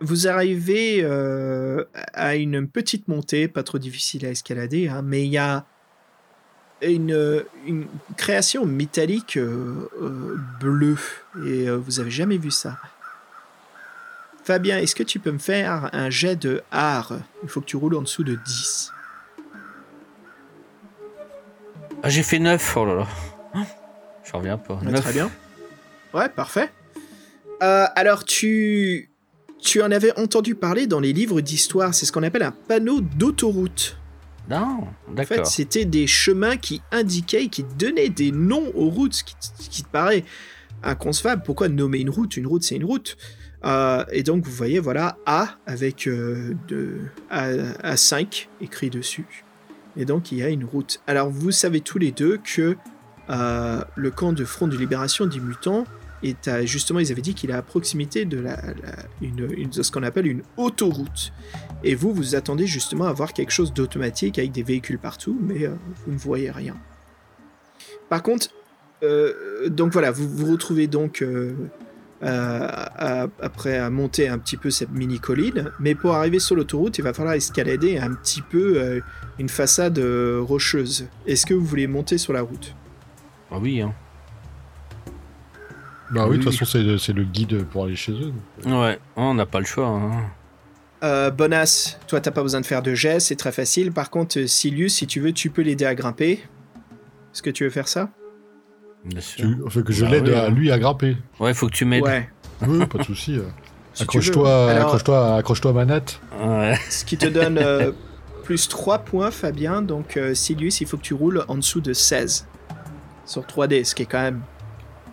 [0.00, 5.30] Vous arrivez euh, à une petite montée, pas trop difficile à escalader, hein, mais il
[5.30, 5.64] y a
[6.82, 7.86] une, une
[8.18, 10.98] création métallique euh, euh, bleue,
[11.46, 12.78] et vous avez jamais vu ça.
[14.44, 17.14] Fabien, est-ce que tu peux me faire un jet de art?
[17.42, 18.92] Il faut que tu roules en dessous de 10.
[22.02, 23.06] Ah, j'ai fait 9, oh là là.
[24.26, 24.80] Je reviens pas.
[24.96, 25.30] Très bien.
[26.12, 26.70] Ouais, parfait.
[27.62, 29.10] Euh, alors, tu,
[29.60, 33.00] tu en avais entendu parler dans les livres d'histoire, c'est ce qu'on appelle un panneau
[33.00, 33.98] d'autoroute.
[34.48, 35.46] Non, En fait, d'accord.
[35.46, 39.24] c'était des chemins qui indiquaient, qui donnaient des noms aux routes, ce
[39.68, 40.24] qui, te paraît
[40.84, 41.42] inconcevable.
[41.44, 42.36] Pourquoi nommer une route?
[42.36, 43.16] Une route, c'est une route.
[43.64, 46.98] Euh, et donc, vous voyez, voilà, A avec euh, de,
[47.30, 47.48] A,
[47.94, 49.44] A5 écrit dessus.
[49.96, 51.00] Et donc, il y a une route.
[51.08, 52.76] Alors, vous savez tous les deux que
[53.30, 55.84] euh, le camp de Front de Libération des Mutants
[56.22, 58.58] est à, justement, ils avaient dit qu'il est à proximité de, la,
[59.20, 61.32] une, ce qu'on appelle une autoroute.
[61.84, 65.66] Et vous, vous attendez justement à voir quelque chose d'automatique avec des véhicules partout, mais
[65.66, 65.74] euh,
[66.04, 66.76] vous ne voyez rien.
[68.08, 68.48] Par contre,
[69.02, 71.24] euh, donc voilà, vous vous retrouvez donc
[72.22, 77.02] après à monter un petit peu cette mini colline, mais pour arriver sur l'autoroute, il
[77.02, 79.02] va falloir escalader un petit peu
[79.38, 81.08] une façade rocheuse.
[81.26, 82.74] Est-ce que vous voulez monter sur la route?
[83.50, 83.92] Ah oui, hein.
[86.10, 86.58] Bah oui, de toute Oui.
[86.58, 88.32] façon, c'est le, c'est le guide pour aller chez eux.
[88.64, 89.88] Ouais, on n'a pas le choix.
[89.88, 90.12] hein.
[91.04, 93.92] Euh, Bonas, toi t'as pas besoin de faire de jet, c'est très facile.
[93.92, 96.32] Par contre, Silius, si tu veux, tu peux l'aider à grimper.
[97.32, 98.08] Est-ce que tu veux faire ça?
[99.04, 99.44] Bien sûr.
[99.44, 100.50] Tu, enfin, que je Bah l'aide oui, à hein.
[100.50, 101.16] lui à grimper.
[101.38, 102.02] Ouais, faut que tu m'aides.
[102.02, 102.28] Ouais.
[102.66, 103.36] Oui, pas de souci.
[103.36, 103.42] euh.
[103.94, 104.70] si Accroche-toi.
[104.70, 106.20] Alors, accroche-toi, accroche-toi à manette.
[106.40, 106.78] Ouais.
[106.88, 107.92] Ce qui te donne euh,
[108.44, 109.82] plus 3 points, Fabien.
[109.82, 112.46] Donc, euh, Silius, il faut que tu roules en dessous de 16
[113.26, 114.40] sur 3D, ce qui est quand même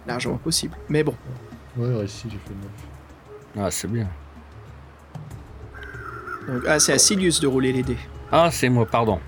[0.08, 0.78] largement possible.
[0.90, 1.16] Mais bon,
[1.76, 2.54] Ouais, réussi, j'ai fait
[3.56, 3.66] 9.
[3.66, 4.08] Ah, c'est bien.
[6.48, 7.98] Donc, ah, c'est à Silius de rouler les dés.
[8.32, 9.20] Ah, c'est moi, pardon.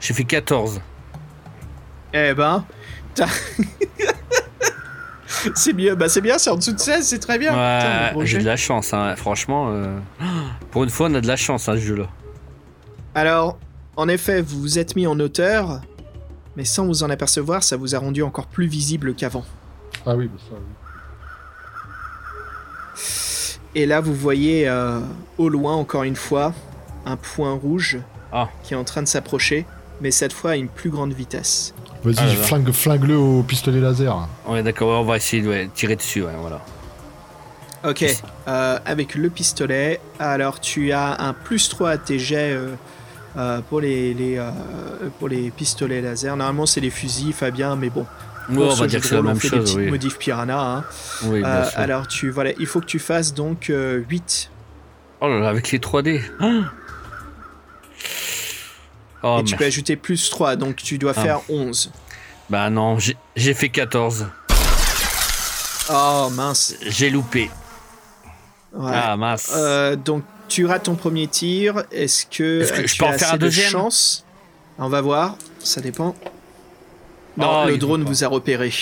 [0.00, 0.80] J'ai fait 14.
[2.12, 2.64] Eh ben,
[5.54, 5.94] c'est mieux.
[5.94, 7.54] Bah, c'est bien, c'est en dessous de 16, c'est très bien.
[8.14, 9.16] Ouais, j'ai de la chance, hein.
[9.16, 9.70] franchement.
[9.70, 9.98] euh,
[10.70, 12.06] Pour une fois, on a de la chance, hein, ce jeu-là.
[13.14, 13.58] Alors,
[13.96, 15.80] en effet, vous vous êtes mis en hauteur,
[16.56, 19.44] mais sans vous en apercevoir, ça vous a rendu encore plus visible qu'avant.
[20.06, 20.62] Ah oui, bah ça, oui.
[23.74, 25.00] Et là, vous voyez euh,
[25.38, 26.54] au loin, encore une fois,
[27.04, 27.98] un point rouge
[28.32, 28.48] Ah.
[28.62, 29.66] qui est en train de s'approcher,
[30.00, 31.74] mais cette fois à une plus grande vitesse.
[32.02, 32.34] Vas-y, Ah là.
[32.34, 34.28] flingue, flingue-le au pistolet laser.
[34.48, 36.60] Ouais, d'accord, on va essayer de ouais, tirer dessus, ouais, voilà.
[37.86, 38.04] Ok,
[38.48, 42.74] euh, avec le pistolet, alors tu as un plus 3 à tes jets euh,
[43.36, 44.50] euh, pour, les, les, euh,
[45.18, 46.36] pour les pistolets laser.
[46.36, 48.06] Normalement, c'est les fusils, Fabien, mais bon.
[48.48, 49.90] Ouais, on va dire que c'est la même fait des chose, petites oui.
[49.90, 50.58] modifs piranha.
[50.60, 50.84] hein.
[51.24, 51.78] Oui, bien Euh, sûr.
[51.80, 54.50] alors, tu, voilà, il faut que tu fasses donc euh, 8.
[55.20, 56.22] Oh là là, avec les 3D.
[56.40, 56.70] Ah
[59.22, 61.20] Oh, et tu peux ajouter plus 3, donc tu dois Ah.
[61.22, 61.90] faire 11.
[62.48, 64.28] Bah non, j'ai j'ai fait 14.
[65.90, 66.74] Oh mince.
[66.86, 67.50] J'ai loupé.
[68.72, 68.92] Ouais.
[68.94, 69.52] Ah mince.
[69.56, 71.84] Euh, donc tu rates ton premier tir.
[71.92, 73.70] Est-ce que, Est-ce que euh, je tu peux en as faire assez un de deuxième
[73.70, 74.24] chance?
[74.78, 75.36] On va voir.
[75.58, 76.14] Ça dépend.
[77.36, 78.72] Non, Oh, le drone vous a repéré.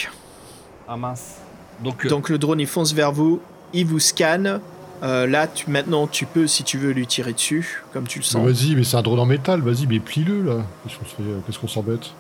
[0.87, 1.37] Ah mince.
[1.83, 3.41] Donc, euh, Donc le drone il fonce vers vous,
[3.73, 4.61] il vous scanne.
[5.03, 8.25] Euh, là, tu, maintenant, tu peux, si tu veux, lui tirer dessus, comme tu le
[8.25, 8.47] Mais sens.
[8.47, 10.63] Vas-y, mais c'est un drone en métal, vas-y, mais plie-le là.
[10.87, 12.13] Qu'est-ce qu'on se fait euh, Qu'est-ce qu'on s'embête?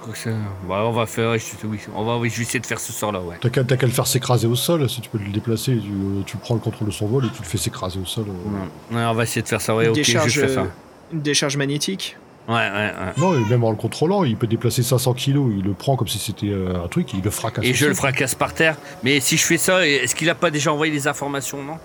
[0.00, 0.30] Je crois que ça-
[0.68, 1.36] bah, on va faire.
[1.38, 3.36] je- oui, on va, oui, je vais essayer de faire ce sort là, ouais.
[3.40, 6.36] T'as qu'à le faire s'écraser au sol, si tu peux le déplacer, tu, euh, tu
[6.38, 8.24] prends le contrôle de son vol et tu le fais s'écraser au sol.
[8.28, 8.94] euh.
[8.96, 10.60] Ouais, on va essayer de faire ça, ouais, Une ok, décharge, ça.
[10.60, 10.64] euh,
[11.12, 12.16] Une décharge magnétique.
[12.48, 12.92] Ouais, ouais, ouais.
[13.18, 16.08] Non, et même en le contrôlant, il peut déplacer 500 kilos, il le prend comme
[16.08, 17.64] si c'était un truc, il le fracasse.
[17.64, 18.76] Et je le fracasse par terre.
[19.04, 21.76] Mais si je fais ça, est-ce qu'il a pas déjà envoyé les informations, non?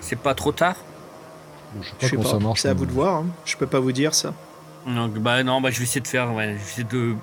[0.00, 0.74] C'est pas trop tard?
[1.74, 2.60] Bon, je sais pas Je sais comment pas, ça marche.
[2.62, 3.18] c'est à vous de voir.
[3.18, 3.26] hein.
[3.46, 4.34] Je peux pas vous dire ça.
[4.86, 7.14] Donc, bah non, bah je vais essayer de faire, ouais, je vais essayer de,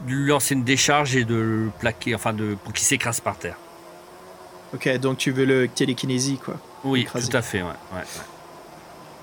[0.00, 3.36] de lui lancer une décharge et de le plaquer, enfin de pour qu'il s'écrase par
[3.36, 3.56] terre.
[4.74, 6.54] Ok, donc tu veux le télékinésie, quoi.
[6.84, 7.68] Oui, tout à fait, ouais.
[7.68, 8.24] ouais, ouais.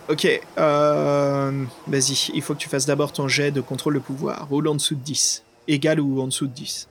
[0.09, 0.27] Ok,
[0.57, 4.47] euh, vas-y, il faut que tu fasses d'abord ton jet de contrôle de pouvoir.
[4.47, 5.43] Roule en dessous de 10.
[5.67, 6.87] Égal ou en dessous de 10.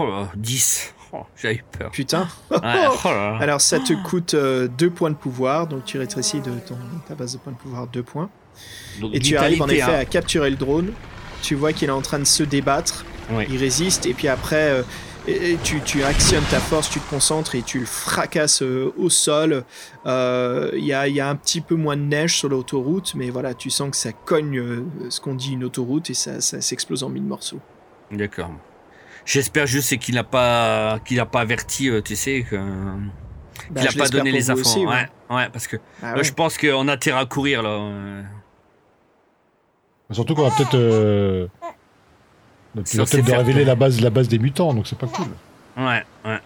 [0.00, 0.94] Oh là, 10.
[1.12, 1.92] Oh, J'ai eu peur.
[1.92, 2.26] Putain.
[2.50, 2.58] Ouais,
[3.04, 3.08] oh.
[3.40, 7.34] Alors ça te coûte 2 points de pouvoir, donc tu rétrécis de ton, ta base
[7.34, 8.30] de points de pouvoir 2 points.
[9.00, 9.98] Donc, Et tu arrives en effet hein.
[10.00, 10.92] à capturer le drone.
[11.46, 13.04] Tu vois qu'il est en train de se débattre.
[13.30, 13.44] Oui.
[13.50, 14.82] Il résiste et puis après euh,
[15.28, 18.92] et- et tu, tu actionnes ta force, tu te concentres et tu le fracasses euh,
[18.96, 19.64] au sol.
[20.06, 23.14] Euh, Il y, a, il y a un petit peu moins de neige sur l'autoroute,
[23.16, 26.60] mais voilà, tu sens que ça cogne ce qu'on dit une autoroute et ça, ça
[26.60, 27.60] s'explose en mille morceaux.
[28.12, 28.50] D'accord.
[29.24, 33.98] J'espère juste qu'il n'a pas qu'il pas averti, tu sais, que, Bah, qu'il a je
[33.98, 34.60] pas donné les infos.
[34.60, 35.08] aussi, ouais.
[35.30, 35.48] ouais.
[35.52, 36.24] parce que Ah là, ouais.
[36.24, 38.22] je pense qu'on a intérêt à courir là.
[40.10, 40.14] Euh.
[40.14, 40.74] Surtout qu'on va peut-être.
[40.74, 41.46] Euh...
[42.74, 45.28] Va peut-être de révéler la base, la base des mutants, donc c'est pas cool.
[45.78, 46.38] Ouais, ouais,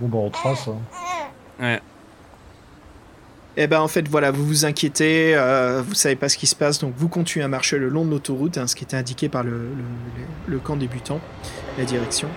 [0.00, 0.68] Bon, bah on trace.
[0.68, 0.76] hein.
[1.60, 1.80] ouais.
[3.58, 6.54] Eh ben en fait voilà, vous vous inquiétez, euh, vous savez pas ce qui se
[6.54, 9.28] passe, donc vous continuez à marcher le long de l'autoroute, hein, ce qui était indiqué
[9.30, 11.20] par le, le- le- le camp débutant,
[11.78, 12.28] la direction.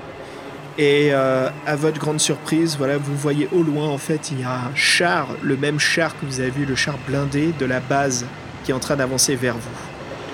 [0.78, 4.44] Et euh, à votre grande surprise, voilà, vous voyez au loin en fait il y
[4.46, 7.82] a un char, le même char que vous avez vu, le char blindé de la
[7.82, 8.26] base,
[8.64, 9.70] qui est en train d'avancer vers vous.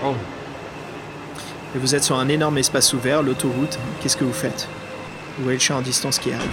[0.03, 0.13] Oh.
[1.75, 3.77] Et vous êtes sur un énorme espace ouvert, l'autoroute.
[4.01, 4.67] Qu'est-ce que vous faites?
[5.37, 6.47] Vous voyez le char en distance qui arrive.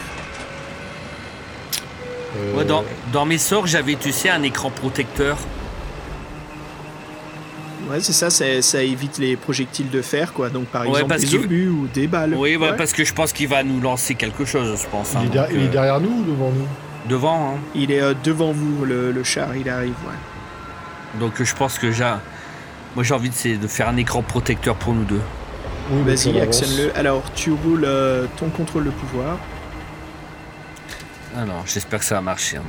[2.37, 5.37] Euh, Moi, dans, dans mes sorts, j'avais, tu sais, un écran protecteur.
[7.91, 10.49] Ouais, c'est ça, ça, ça évite les projectiles de fer, quoi.
[10.49, 12.35] Donc par Ouais, exemple des obus ou des balles.
[12.35, 12.77] Oui, ouais, Ouais.
[12.77, 15.15] parce que je pense qu'il va nous lancer quelque chose, je pense.
[15.15, 16.67] hein, il, est der- donc, il est euh, derrière nous ou devant nous?
[17.09, 17.51] devant.
[17.57, 17.59] hein.
[17.75, 21.21] Il est euh, devant vous, le, le char, il arrive, ouais.
[21.21, 22.11] Donc je pense que j'ai.
[22.95, 25.21] Moi j'ai envie de, c'est de faire un écran protecteur pour nous deux.
[25.91, 26.97] Oui, Vas-y, actionne-le.
[26.97, 29.37] Alors, tu roules euh, ton contrôle de pouvoir.
[31.37, 32.59] Alors j'espère que ça va marcher.
[32.59, 32.63] hein.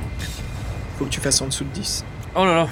[0.98, 2.04] Faut que tu fasses en dessous de 10.
[2.36, 2.68] Oh là là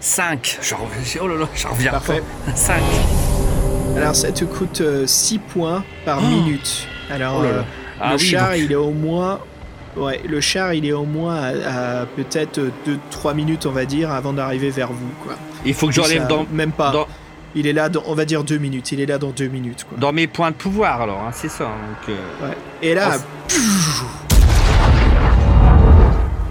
[0.00, 2.22] 5 J'en reviens, oh là là, j'en reviens Parfait.
[2.46, 2.54] pas.
[2.54, 2.82] 5
[3.96, 6.26] Alors, ça te coûte 6 points par Oh.
[6.26, 6.86] minute.
[7.10, 7.56] Alors, Oh là là.
[7.58, 7.62] euh,
[8.00, 9.40] Ah le oui, char, donc- il est au moins.
[9.96, 12.60] Ouais, le char, il est au moins à, à peut-être
[13.12, 15.34] 2-3 minutes, on va dire, avant d'arriver vers vous, quoi.
[15.64, 16.90] il faut que j'enlève dans, Même pas.
[16.92, 17.06] dans,
[17.54, 18.92] Il est là, dans, on va dire 2 minutes.
[18.92, 19.96] Il est là dans 2 minutes, quoi.
[19.98, 21.64] dans mes points de pouvoir alors, hein, c'est ça.
[21.64, 22.56] Donc, euh, Ouais.
[22.82, 23.16] Et là,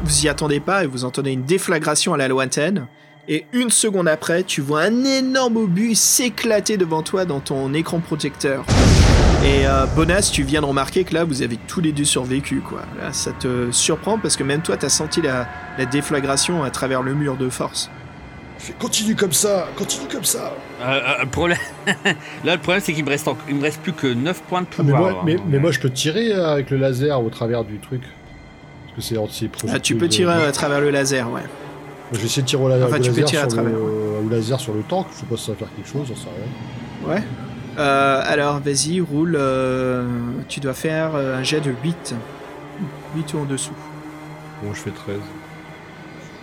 [0.03, 2.87] vous y attendez pas et vous entendez une déflagration à la lointaine.
[3.27, 7.99] Et une seconde après, tu vois un énorme obus s'éclater devant toi dans ton écran
[7.99, 8.63] protecteur.
[9.45, 12.61] Et euh, Bonas, tu viens de remarquer que là, vous avez tous les deux survécu,
[12.61, 12.81] quoi.
[12.99, 15.47] Là, ça te surprend parce que même toi, t'as senti la,
[15.77, 17.91] la déflagration à travers le mur de force.
[18.57, 20.53] Fais- Continue comme ça, continue comme ça.
[20.81, 21.57] euh, euh, le problème...
[22.43, 24.61] là le problème c'est qu'il me reste, en- il me reste plus que 9 points
[24.61, 24.99] de Ah, mais, pouvoir.
[25.01, 28.01] moi, alors, mais, moi, je peux tirer euh, avec le laser au travers du truc.
[28.01, 31.41] Parce que c'est anti Ah, tu peux tirer à travers le laser, ouais.
[32.13, 33.77] Je vais essayer de tirer au, la- Enfin, tu peux laser, tirer à le,
[34.25, 35.05] au laser sur le tank.
[35.13, 36.29] Je sais pas si ça va faire quelque chose, j'en sais
[37.05, 37.13] rien.
[37.15, 37.23] Ouais.
[37.77, 39.35] Euh, alors, vas-y, roule.
[39.37, 40.07] euh,
[40.47, 42.15] tu dois faire euh, un jet de 8.
[43.15, 43.73] 8 ou en dessous.
[44.63, 45.17] Bon, je fais 13.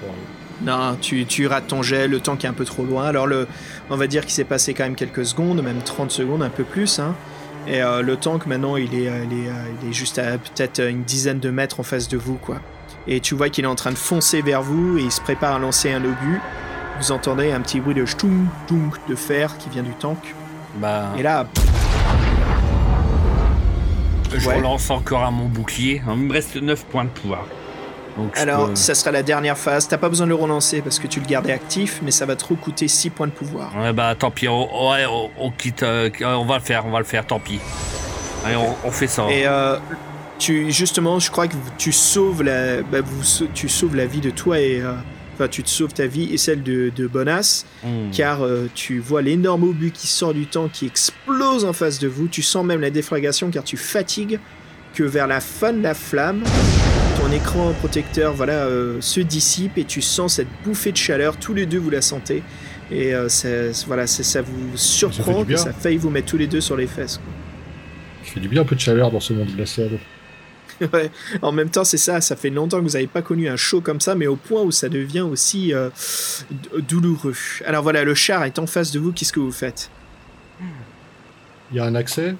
[0.02, 0.08] Bon,
[0.62, 3.04] Non, tu, tu rates ton jet, le temps qui est un peu trop loin.
[3.04, 3.46] Alors, le,
[3.90, 6.64] on va dire qu'il s'est passé quand même quelques secondes, même 30 secondes, un peu
[6.64, 6.98] plus.
[6.98, 7.14] Hein.
[7.66, 9.50] Et euh, le tank, maintenant, il est, il est,
[9.82, 12.56] il est juste à peut-être une dizaine de mètres en face de vous, quoi.
[13.06, 15.56] Et tu vois qu'il est en train de foncer vers vous et il se prépare
[15.56, 16.40] à lancer un obus.
[17.00, 20.34] Vous entendez un petit bruit de ch'toum, toum de fer qui vient du tank.
[20.76, 21.46] Bah, Et là,
[24.34, 24.56] je ouais.
[24.56, 26.02] relance encore à mon bouclier.
[26.08, 27.44] Il me reste 9 points de pouvoir.
[28.16, 29.88] Donc, alors, peux- ça sera la dernière phase.
[29.88, 32.36] T'as pas besoin de le relancer parce que tu le gardais actif, mais ça va
[32.36, 33.70] te recoûter 6 points de pouvoir.
[33.76, 36.90] Ouais, bah tant pis, on, ouais, on, on quitte, euh, on va le faire, on
[36.90, 37.58] va le faire, tant pis.
[38.44, 39.30] Allez, on, on fait ça.
[39.30, 39.76] Et euh,
[40.38, 44.30] tu justement, je crois que tu sauves la, bah, vous, tu sauves la vie de
[44.30, 44.92] toi et, euh,
[45.42, 48.10] enfin, tu te sauves ta vie et celle de, de Bonas, Hmm.
[48.12, 52.06] car euh, tu vois l'énorme obus qui sort du temps, qui explose en face de
[52.08, 52.28] vous.
[52.28, 54.38] Tu sens même la déflagration, car tu fatigues
[54.94, 56.42] que vers la fin de la flamme,
[57.20, 61.36] ton écran protecteur, voilà, euh, se dissipe et tu sens cette bouffée de chaleur.
[61.38, 62.42] Tous les deux, vous la sentez.
[62.90, 63.48] Et euh, ça,
[63.86, 66.76] voilà, ça, ça vous surprend, du que ça faille vous mettre tous les deux sur
[66.76, 67.16] les fesses.
[67.16, 67.32] quoi.
[68.24, 69.90] Il fait du bien un peu de chaleur dans ce monde glacial.
[70.92, 71.10] Ouais.
[71.42, 73.80] En même temps, c'est ça, ça fait longtemps que vous n'avez pas connu un show
[73.80, 75.90] comme ça, mais au point où ça devient aussi euh,
[76.88, 77.34] douloureux.
[77.66, 79.90] Alors voilà, le char est en face de vous, qu'est-ce que vous faites?
[81.70, 82.34] Il y a un accès?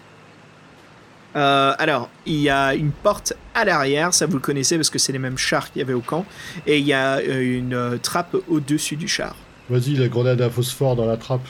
[1.35, 4.99] Euh, Alors, il y a une porte à l'arrière, ça vous le connaissez parce que
[4.99, 6.27] c'est les mêmes chars qu'il y avait au camp,
[6.67, 9.35] et il y a euh, une euh, trappe au-dessus du char.
[9.71, 11.47] Vas-y, la grenade à phosphore dans la trappe.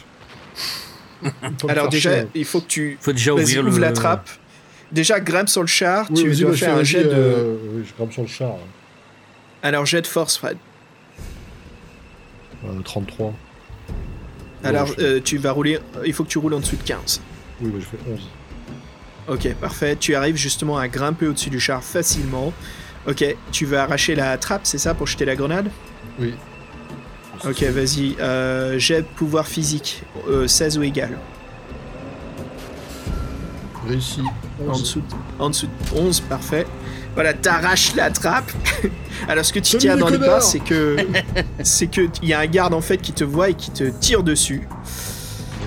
[1.68, 2.28] Alors déjà, chier.
[2.34, 3.82] il faut que tu Faut déjà vas-y, ouvrir ouvre le.
[3.86, 4.28] la trappe.
[4.92, 7.10] Déjà, grimpe sur le char, Oui, tu dois bah, faire un jet de...
[7.12, 8.52] euh, oui, je grimpe sur le char.
[9.62, 10.56] Alors, jet de force, Fred.
[12.64, 13.32] Euh, 33.
[14.64, 15.78] Alors, je fais- euh, tu vas rouler...
[16.04, 17.20] Il faut que tu roules en dessous de 15.
[17.60, 18.20] Oui, bah, je fais 11.
[19.28, 19.96] Ok, parfait.
[19.96, 22.52] Tu arrives justement à grimper au-dessus du char facilement.
[23.06, 25.70] Ok, tu veux arracher la trappe, c'est ça, pour jeter la grenade?
[26.20, 26.34] Oui.
[27.44, 28.14] Ok, vas-y.
[28.20, 31.18] Euh, jet de pouvoir physique, euh, 16 ou égal.
[33.88, 34.20] Réussi.
[34.66, 34.80] En 11.
[34.82, 36.66] dessous, de, en dessous de 11, parfait.
[37.14, 38.50] Voilà, t'arraches la trappe.
[39.28, 40.96] Alors, ce que tu tiens dans les pas, c'est que
[41.62, 43.84] c'est que il y a un garde en fait qui te voit et qui te
[43.84, 44.66] tire dessus.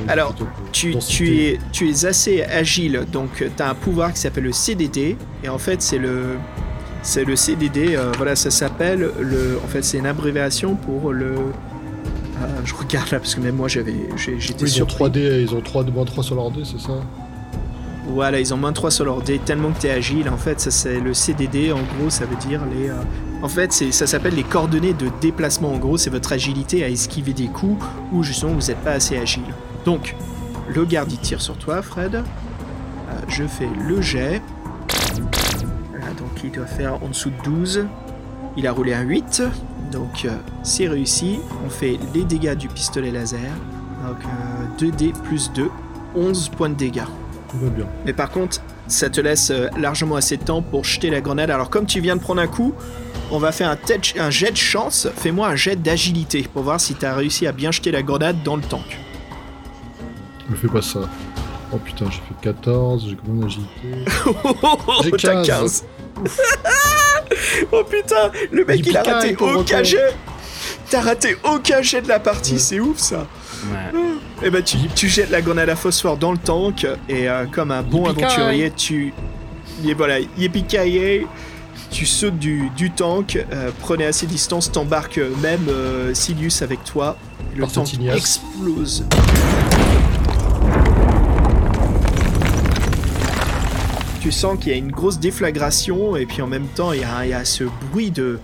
[0.08, 0.36] Alors,
[0.72, 4.52] Tu, tu, es, tu es assez agile, donc tu as un pouvoir qui s'appelle le
[4.52, 6.36] CDD, et en fait c'est le,
[7.02, 11.28] c'est le CDD, euh, voilà, ça s'appelle le, en fait c'est une abréviation pour le,
[11.28, 15.06] euh, je regarde là parce que même moi j'avais, j'étais Oui, surpris.
[15.06, 16.94] 3D, ils ont 3 moins 3 sur leur dé, c'est ça?
[18.08, 20.60] Voilà, ils ont moins 3 sur leur dé, tellement que tu es agile, en fait
[20.60, 23.02] ça c'est le CDD, en gros ça veut dire les, euh,
[23.42, 27.34] en fait ça s'appelle les coordonnées de déplacement, en gros c'est votre agilité à esquiver
[27.34, 27.84] des coups
[28.14, 29.44] ou justement vous n'êtes pas assez agile.
[29.86, 30.16] Donc,
[30.68, 32.16] le garde il tire sur toi, Fred.
[32.16, 32.22] Euh,
[33.28, 34.42] je fais le jet.
[35.92, 37.86] Voilà, donc il doit faire en dessous de 12.
[38.58, 39.44] Il a roulé un 8.
[39.92, 41.40] Donc euh, c'est réussi.
[41.66, 43.40] On fait les dégâts du pistolet laser.
[44.08, 45.70] Donc euh, 2D plus 2.
[46.16, 47.04] 11 points de dégâts.
[47.50, 47.86] Tout va bien.
[48.06, 51.50] Mais par contre, ça te laisse euh, largement assez de temps pour jeter la grenade.
[51.50, 52.74] Alors comme tu viens de prendre un coup,
[53.32, 55.08] on va faire un, jet de chance.
[55.16, 58.44] Fais-moi un jet d'agilité pour voir si tu as réussi à bien jeter la grenade
[58.44, 59.00] dans le tank.
[60.50, 61.00] Me fais pas ça.
[61.74, 63.72] Oh putain, j'ai fait 14, j'ai combien d'agilité
[65.04, 65.48] J'ai Oh, t'as 15.
[65.48, 65.86] 15.
[67.72, 70.14] oh putain, le mec Il a raté aucun jet.
[70.90, 72.60] T'as raté aucun jet de la partie, Ouais.
[72.60, 73.26] c'est ouf ça.
[73.72, 74.48] Ouais.
[74.48, 77.72] Et ben tu, tu jettes la grenade à phosphore dans le tank et euh, comme
[77.72, 79.14] un bon aventurier, tu
[79.86, 80.66] et voilà, yippee
[81.92, 86.84] tu sautes du, du tank, euh, prenez assez de distance, t'embarques même euh, Silius avec
[86.84, 87.18] toi.
[87.56, 89.06] Le Par tank explose.
[94.20, 97.04] Tu sens qu'il y a une grosse déflagration et puis en même temps il y
[97.04, 98.40] a, il y a ce bruit de,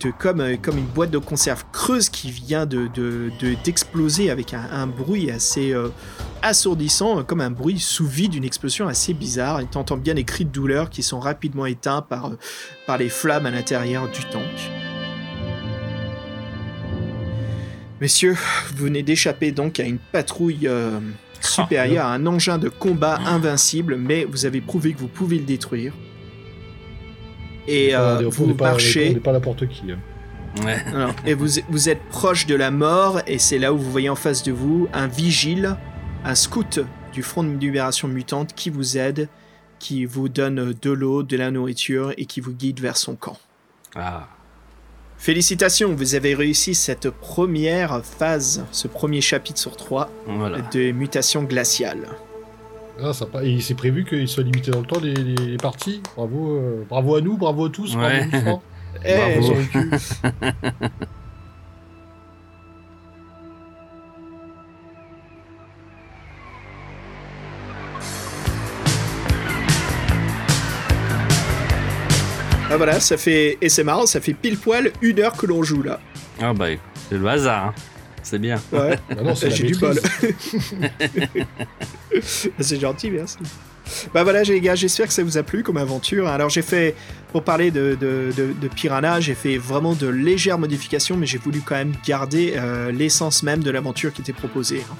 [0.00, 4.30] de comme, euh, comme une boîte de conserve creuse qui vient de, de- de- d'exploser
[4.30, 5.88] avec un, un bruit assez euh,
[6.42, 9.60] assourdissant, comme un bruit sous vide d'une explosion assez bizarre.
[9.60, 12.38] Et t'entends bien des cris de douleur qui sont rapidement éteints par, euh,
[12.86, 14.42] par les flammes à l'intérieur du tank.
[18.00, 18.36] Messieurs,
[18.76, 20.98] vous venez d'échapper donc à une patrouille euh,
[21.40, 25.44] supérieure, à un engin de combat invincible, mais vous avez prouvé que vous pouvez le
[25.44, 25.92] détruire.
[27.66, 29.14] Et euh, on vous pas, on marchez.
[29.14, 29.90] n'est pas n'importe qui.
[29.92, 29.98] hein.
[30.64, 30.76] Ouais.
[31.26, 34.14] Et vous, vous êtes proche de la mort, et c'est là où vous voyez en
[34.16, 35.76] face de vous un vigile,
[36.24, 36.80] un scout
[37.12, 39.28] du Front de Libération Mutante qui vous aide,
[39.80, 43.36] qui vous donne de l'eau, de la nourriture et qui vous guide vers son camp.
[43.96, 44.28] Ah.
[45.18, 50.58] Félicitations, vous avez réussi cette première phase, ce premier chapitre sur trois Voilà.
[50.72, 52.08] de mutation glaciale.
[53.02, 53.42] Ah, sympa.
[53.44, 56.00] Et c'est prévu qu'ils soient limités dans le temps, les, les- les parties.
[56.16, 57.96] Bravo, euh, bravo à nous, bravo à tous.
[57.96, 58.26] Ouais.
[58.26, 58.60] Bravo, Franck.
[59.06, 59.54] Eh, Bravo
[72.70, 75.62] ah voilà, ça fait et c'est marrant, ça fait pile poil une heure que l'on
[75.62, 76.00] joue là.
[76.40, 76.66] Ah bah,
[77.08, 77.66] c'est le hasard.
[77.66, 77.74] hein.
[78.24, 78.60] C'est bien.
[78.72, 78.98] Ouais.
[79.10, 79.96] Ah non, c'est J'ai du bol.
[82.58, 83.36] c'est gentil, merci.
[84.14, 86.26] Bah voilà, les gars, j'espère que ça vous a plu comme aventure.
[86.26, 86.94] Alors j'ai fait,
[87.32, 91.36] pour parler de, de, de- de Piranha, j'ai fait vraiment de légères modifications, mais j'ai
[91.38, 94.82] voulu quand même garder euh, l'essence même de l'aventure qui était proposée.
[94.90, 94.96] hein.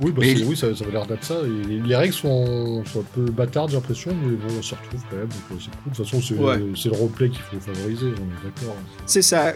[0.00, 1.36] Oui, bah, Mais- oui ça, ça l'air d'être ça.
[1.44, 4.74] Et les, les règles sont, sont un peu bâtardes, j'ai l'impression, mais bon, on s'y
[4.74, 5.92] retrouve quand même, donc euh, c'est cool.
[5.92, 6.58] De toute façon, c'est Ouais.
[6.74, 8.76] c'est le roleplay qu'il faut favoriser, on est d'accord.
[9.06, 9.52] C'est ça.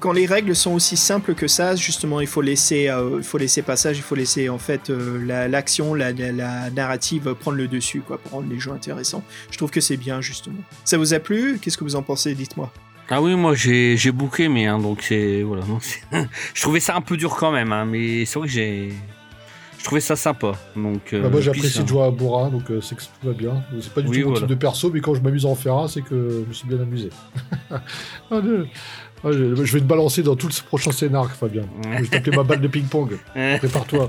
[0.00, 3.38] Quand les règles sont aussi simples que ça, justement, il faut laisser, euh, il faut
[3.38, 7.56] laisser passage, il faut laisser en fait euh, la- l'action, la, la- la narrative prendre
[7.56, 9.24] le dessus, quoi, pour rendre les jeux intéressants.
[9.50, 10.58] Je trouve que c'est bien, justement.
[10.84, 11.58] Ça vous a plu?
[11.60, 12.34] Qu'est-ce que vous en pensez?
[12.34, 12.72] Dites-moi.
[13.10, 15.62] Ah oui, moi j'ai j'ai beaucoup aimé, hein, donc c'est voilà.
[15.64, 15.82] donc
[16.54, 18.92] je trouvais ça un peu dur quand même, hein, mais c'est vrai que j'ai
[19.78, 20.52] je trouvais ça sympa.
[20.76, 23.32] Donc euh, Bah, moi, j'apprécie de jouer à Bora, donc euh, c'est que tout va
[23.32, 23.62] bien.
[23.80, 24.40] C'est pas du Oui, tout mon voilà.
[24.46, 26.52] type de perso, mais quand je m'amuse à en faire un, c'est que je me
[26.52, 27.08] suis bien amusé.
[28.30, 28.66] Ah, je...
[29.24, 31.62] ah, je- je vais te balancer dans tout le prochain scénar, Fabien.
[31.96, 33.18] Je vais t'appeler ma balle de ping-pong.
[33.58, 34.08] Prépare-toi.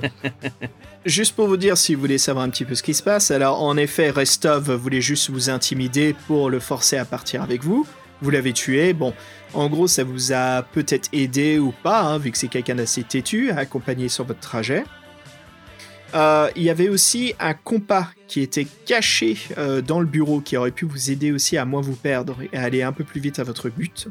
[1.06, 3.32] Juste pour vous dire, si vous voulez savoir un petit peu ce qui se passe,
[3.32, 7.88] alors en effet, Restov voulait juste vous intimider pour le forcer à partir avec vous.
[8.22, 8.92] Vous l'avez tué.
[8.94, 9.14] Bon,
[9.54, 13.04] en gros, ça vous a peut-être aidé ou pas, hein, vu que c'est quelqu'un d'assez
[13.04, 14.84] têtu, à accompagner sur votre trajet.
[16.16, 20.58] Euh, Il y avait aussi un compas qui était caché euh, dans le bureau qui
[20.58, 23.22] aurait pu vous aider aussi à moins vous perdre et à aller un peu plus
[23.22, 24.08] vite à votre but.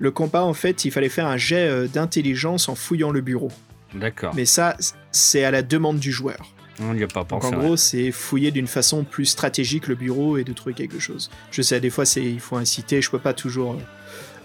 [0.00, 3.52] Le compas, en fait, il fallait faire un jet euh, d'intelligence en fouillant le bureau.
[3.94, 4.34] D'accord.
[4.34, 4.76] Mais ça,
[5.12, 6.38] c'est à la demande du joueur.
[6.82, 7.46] On n'y a pas Donc pensé.
[7.48, 7.64] en ouais.
[7.64, 11.30] gros, c'est fouiller d'une façon plus stratégique le bureau et de trouver quelque chose.
[11.50, 13.02] Je sais, des fois, c'est il faut inciter.
[13.02, 13.76] Je peux pas toujours.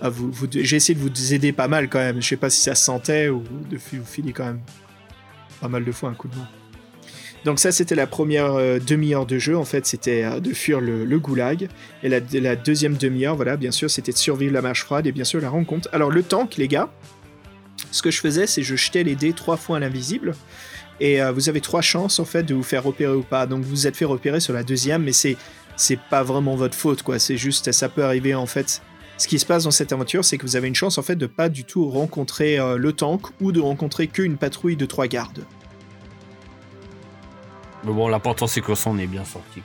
[0.04, 2.22] euh, vous, vous- J'ai essayé de vous aider pas mal quand même.
[2.22, 4.60] Je sais pas si ça se sentait ou de vous filer quand même
[5.62, 6.48] pas mal de fois un coup de main.
[7.46, 9.56] Donc ça, c'était la première euh, demi-heure de jeu.
[9.56, 11.70] En fait, c'était euh, de fuir le, goulag.
[12.02, 15.24] Et la, deuxième demi-heure, voilà, bien sûr, c'était de survivre la marche froide et bien
[15.24, 15.88] sûr la rencontre.
[15.94, 16.90] Alors le tank, les gars,
[17.92, 20.34] ce que je faisais, c'est je jetais les dés trois fois à l'invisible.
[21.00, 23.46] Et euh, vous avez trois chances en fait de vous faire repérer ou pas.
[23.46, 25.38] Donc vous vous êtes fait repérer sur la deuxième, mais c'est
[25.76, 27.20] c'est pas vraiment votre faute quoi.
[27.20, 28.82] C'est juste ça peut arriver en fait.
[29.18, 31.16] Ce qui se passe dans cette aventure, c'est que vous avez une chance en fait
[31.16, 35.46] de pas du tout rencontrer le tank ou de rencontrer qu'une patrouille de trois gardes.
[37.86, 39.62] Mais bon, l'important c'est qu'on s'en est bien sorti.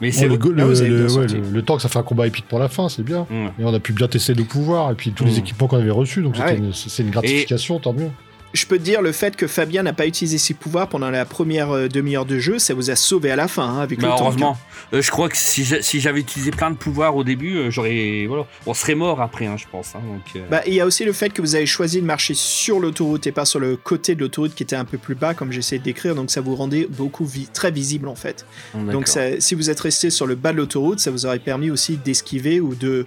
[0.00, 2.88] Mais c'est le, le, ouais, temps que ça fait un combat épique pour la fin,
[2.88, 3.26] c'est bien.
[3.58, 5.90] Et on a pu bien tester nos pouvoirs et puis tous les équipements qu'on avait
[5.90, 6.66] reçus, donc Ah c'était ouais.
[6.68, 8.10] une- c'est une gratification, tant mieux.
[8.54, 11.26] Je peux te dire le fait que Fabien n'a pas utilisé ses pouvoirs pendant la
[11.26, 14.06] première euh, demi-heure de jeu, ça vous a sauvé à la fin hein, avec Bah,
[14.08, 14.20] le tank.
[14.22, 14.58] heureusement.
[14.94, 17.70] Euh, je crois que si j'a- si j'avais utilisé plein de pouvoirs au début, euh,
[17.70, 18.24] j'aurais.
[18.26, 18.46] Voilà.
[18.66, 19.94] On serait mort après, hein, je pense.
[19.94, 22.32] hein, donc, Bah, il y a aussi le fait que vous avez choisi de marcher
[22.34, 25.34] sur l'autoroute et pas sur le côté de l'autoroute qui était un peu plus bas,
[25.34, 28.46] comme j'essaie de décrire, donc ça vous rendait beaucoup vi- très visible en fait.
[28.74, 31.70] Donc ça- si vous êtes resté sur le bas de l'autoroute, ça vous aurait permis
[31.70, 33.04] aussi d'esquiver ou de,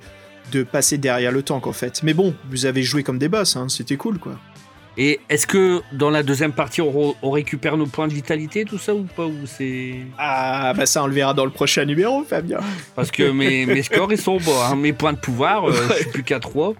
[0.51, 2.03] de passer derrière le tank en fait.
[2.03, 4.37] Mais bon, vous avez joué comme des boss, hein, c'était cool quoi.
[4.97, 8.65] Et est-ce que dans la deuxième partie, on, re- on récupère nos points de vitalité,
[8.65, 11.85] tout ça ou pas Ou c'est Ah bah ça on le verra dans le prochain
[11.85, 12.59] numéro Fabien.
[12.95, 14.67] parce que mes, mes scores ils sont bas.
[14.71, 14.75] hein.
[14.75, 16.73] Mes points de pouvoir, euh, je suis plus qu'à 3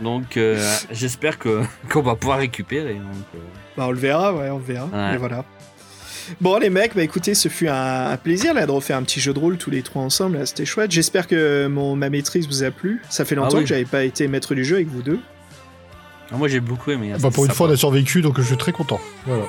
[0.00, 0.56] Donc euh,
[0.90, 2.94] j'espère que qu'on va pouvoir récupérer.
[2.94, 3.38] donc, euh.
[3.76, 4.86] Bah on le verra, ouais on le verra.
[4.86, 5.12] Ouais.
[5.12, 5.44] Mais voilà.
[6.40, 9.20] Bon les mecs, bah écoutez, ce fut un, un plaisir là de refaire un petit
[9.20, 10.90] jeu de rôle tous les trois ensemble, là, c'était chouette.
[10.90, 13.00] J'espère que mon, ma maîtrise vous a plu.
[13.08, 13.62] Ça fait longtemps oui.
[13.62, 15.20] que j'avais pas été maître du jeu avec vous deux.
[16.30, 17.12] Ah, moi j'ai beaucoup aimé.
[17.12, 19.00] hein, Bah, pour une fois, on a survécu, donc je suis très content.
[19.26, 19.44] Voilà.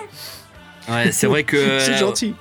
[0.89, 2.33] Ouais, c'est vrai que C'est euh, gentil.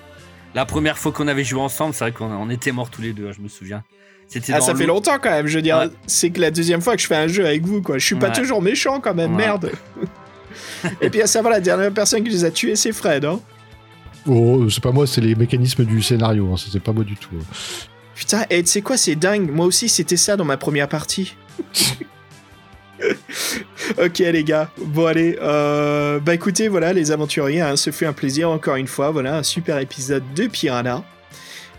[0.54, 3.12] la première fois qu'on avait joué ensemble, c'est vrai qu'on on était morts tous les
[3.12, 3.28] deux.
[3.28, 3.82] hein, je me souviens.
[4.28, 5.88] C'était Ah ça fait longtemps quand même, je veux dire, Ouais.
[6.06, 7.96] c'est que la deuxième fois que je fais un jeu avec vous quoi.
[7.98, 8.32] Je suis pas Ouais.
[8.34, 9.44] toujours méchant quand même, Ouais.
[9.44, 9.72] merde.
[11.00, 13.24] Et puis à savoir la dernière personne qui les a tués, c'est Fred.
[13.24, 13.40] Hein.
[14.26, 17.30] Oh, c'est pas moi, c'est les mécanismes du scénario, hein, c'était pas moi du tout.
[18.14, 19.50] Putain, et tu sais quoi, c'est dingue.
[19.50, 21.34] Moi aussi, c'était ça dans ma première partie.
[23.98, 24.70] ok, les gars.
[24.78, 25.38] Bon, allez.
[25.40, 29.10] euh, bah, écoutez, voilà, les aventuriers, hein, ce fut un plaisir encore une fois.
[29.10, 31.04] Voilà, un super épisode de Piranha.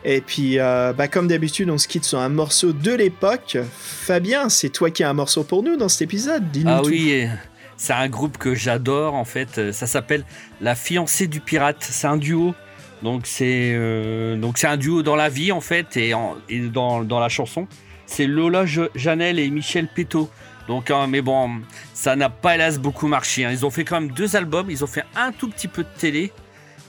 [0.05, 3.57] Et puis, euh, bah, comme d'habitude, on se quitte sur un morceau de l'époque.
[3.81, 6.49] Fabien, c'est toi qui as un morceau pour nous dans cet épisode.
[6.51, 6.89] Dis-nous Ah tout.
[6.89, 7.29] oui, et
[7.75, 9.57] c'est un groupe que j'adore en fait.
[9.57, 10.23] Euh, Ça s'appelle
[10.61, 11.77] La fiancée du pirate.
[11.81, 12.53] C'est un duo.
[13.01, 16.59] Donc c'est euh, donc c'est un duo dans la vie en fait et, en- et
[16.59, 17.65] dans, dans la chanson.
[18.05, 18.65] C'est Lola
[18.95, 20.29] Janel et Michel Péto.
[20.69, 21.59] Donc hein, mais bon,
[21.93, 23.43] ça n'a pas hélas beaucoup marché.
[23.43, 23.51] hein.
[23.51, 24.69] Ils ont fait quand même deux albums.
[24.69, 26.31] Ils ont fait un tout petit peu de télé.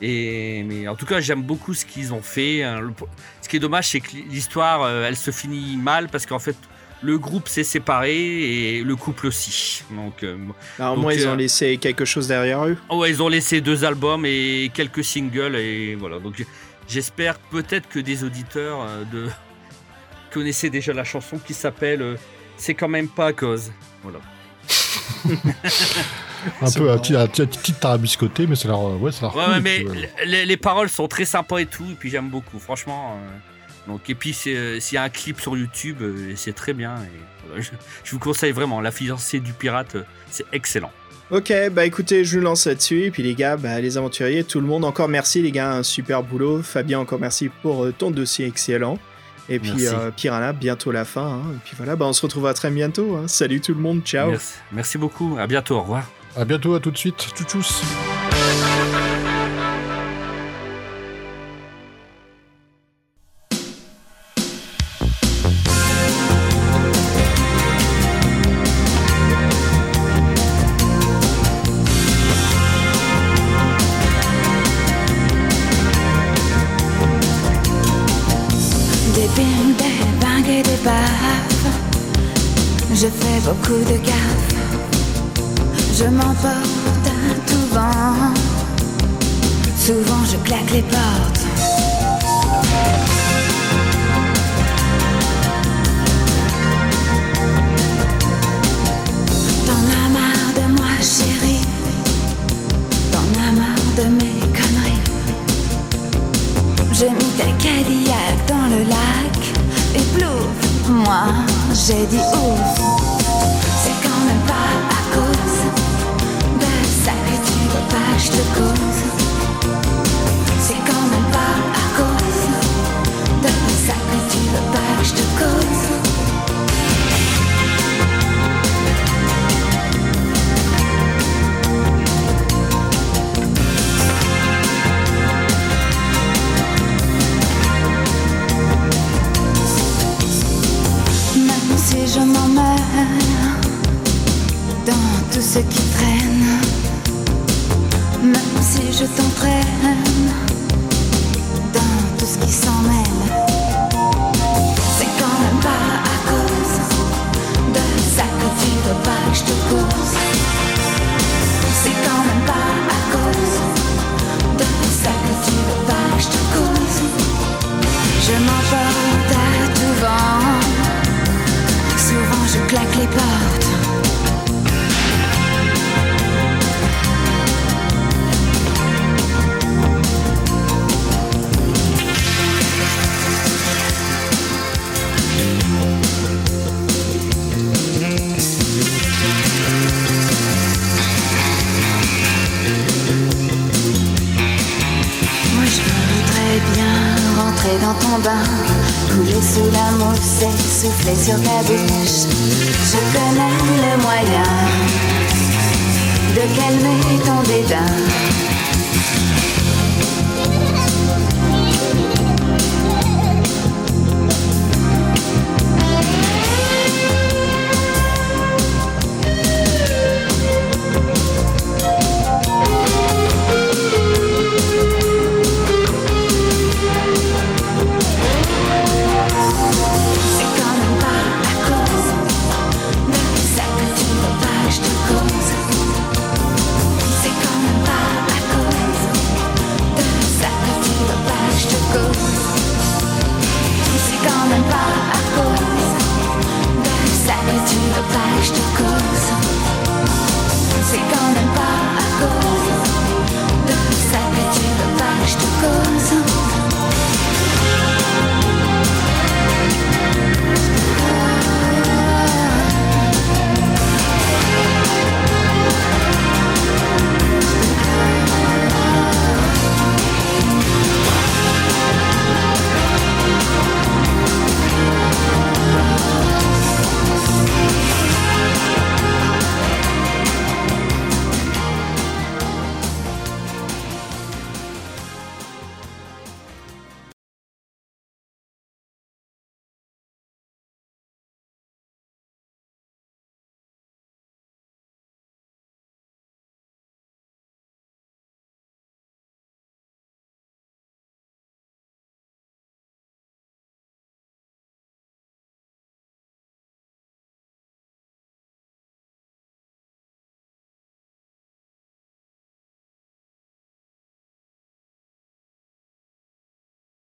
[0.03, 2.63] Et mais en tout cas j'aime beaucoup ce qu'ils ont fait.
[2.63, 2.81] hein.
[2.81, 2.93] Le-
[3.43, 6.57] Ce qui est dommage c'est que l'histoire euh, elle se finit mal parce qu'en fait
[7.03, 8.15] le groupe s'est séparé
[8.77, 9.83] et le couple aussi.
[9.91, 10.37] Donc, euh,
[10.79, 12.77] Alors, au moins, ils euh, ont laissé quelque chose derrière eux.
[12.91, 16.19] oh ouais, ils ont laissé deux albums et quelques singles et voilà.
[16.19, 16.45] Donc
[16.87, 19.29] j'espère peut-être que des auditeurs de
[20.33, 22.17] connaissaient déjà la chanson qui s'appelle
[22.61, 23.73] c'est quand même pas à cause.
[24.03, 24.19] Voilà.
[26.63, 29.85] un peu un petit, un petit, petit tarabiscoté, mais c'est leur, ouais, c'est leur mais
[30.25, 33.17] les, paroles sont très sympas et tout, et puis j'aime beaucoup, franchement.
[33.17, 36.73] Euh, donc, et puis euh, s'il y a un clip sur YouTube, euh, c'est très
[36.73, 36.97] bien.
[37.57, 37.71] Je,
[38.13, 39.97] vous conseille vraiment, La fiancée du pirate,
[40.31, 40.93] c'est excellent.
[41.31, 43.05] Ok, bah écoutez, je nous lance là-dessus.
[43.05, 45.83] Et puis les gars, bah, les aventuriers, tout le monde, encore merci les gars, un
[45.83, 46.63] super boulot.
[46.63, 48.99] Fabien, encore merci pour ton dossier excellent.
[49.51, 51.27] Et puis euh, Piranha, bientôt la fin.
[51.27, 51.43] Hein.
[51.55, 53.17] Et puis voilà, bah, on se retrouvera très bientôt.
[53.17, 53.27] Hein.
[53.27, 54.33] Salut tout le monde, ciao.
[54.73, 56.09] Merci, beaucoup, à bientôt, au revoir.
[56.37, 57.19] À bientôt, à tout de suite.
[57.35, 57.61] Tchou.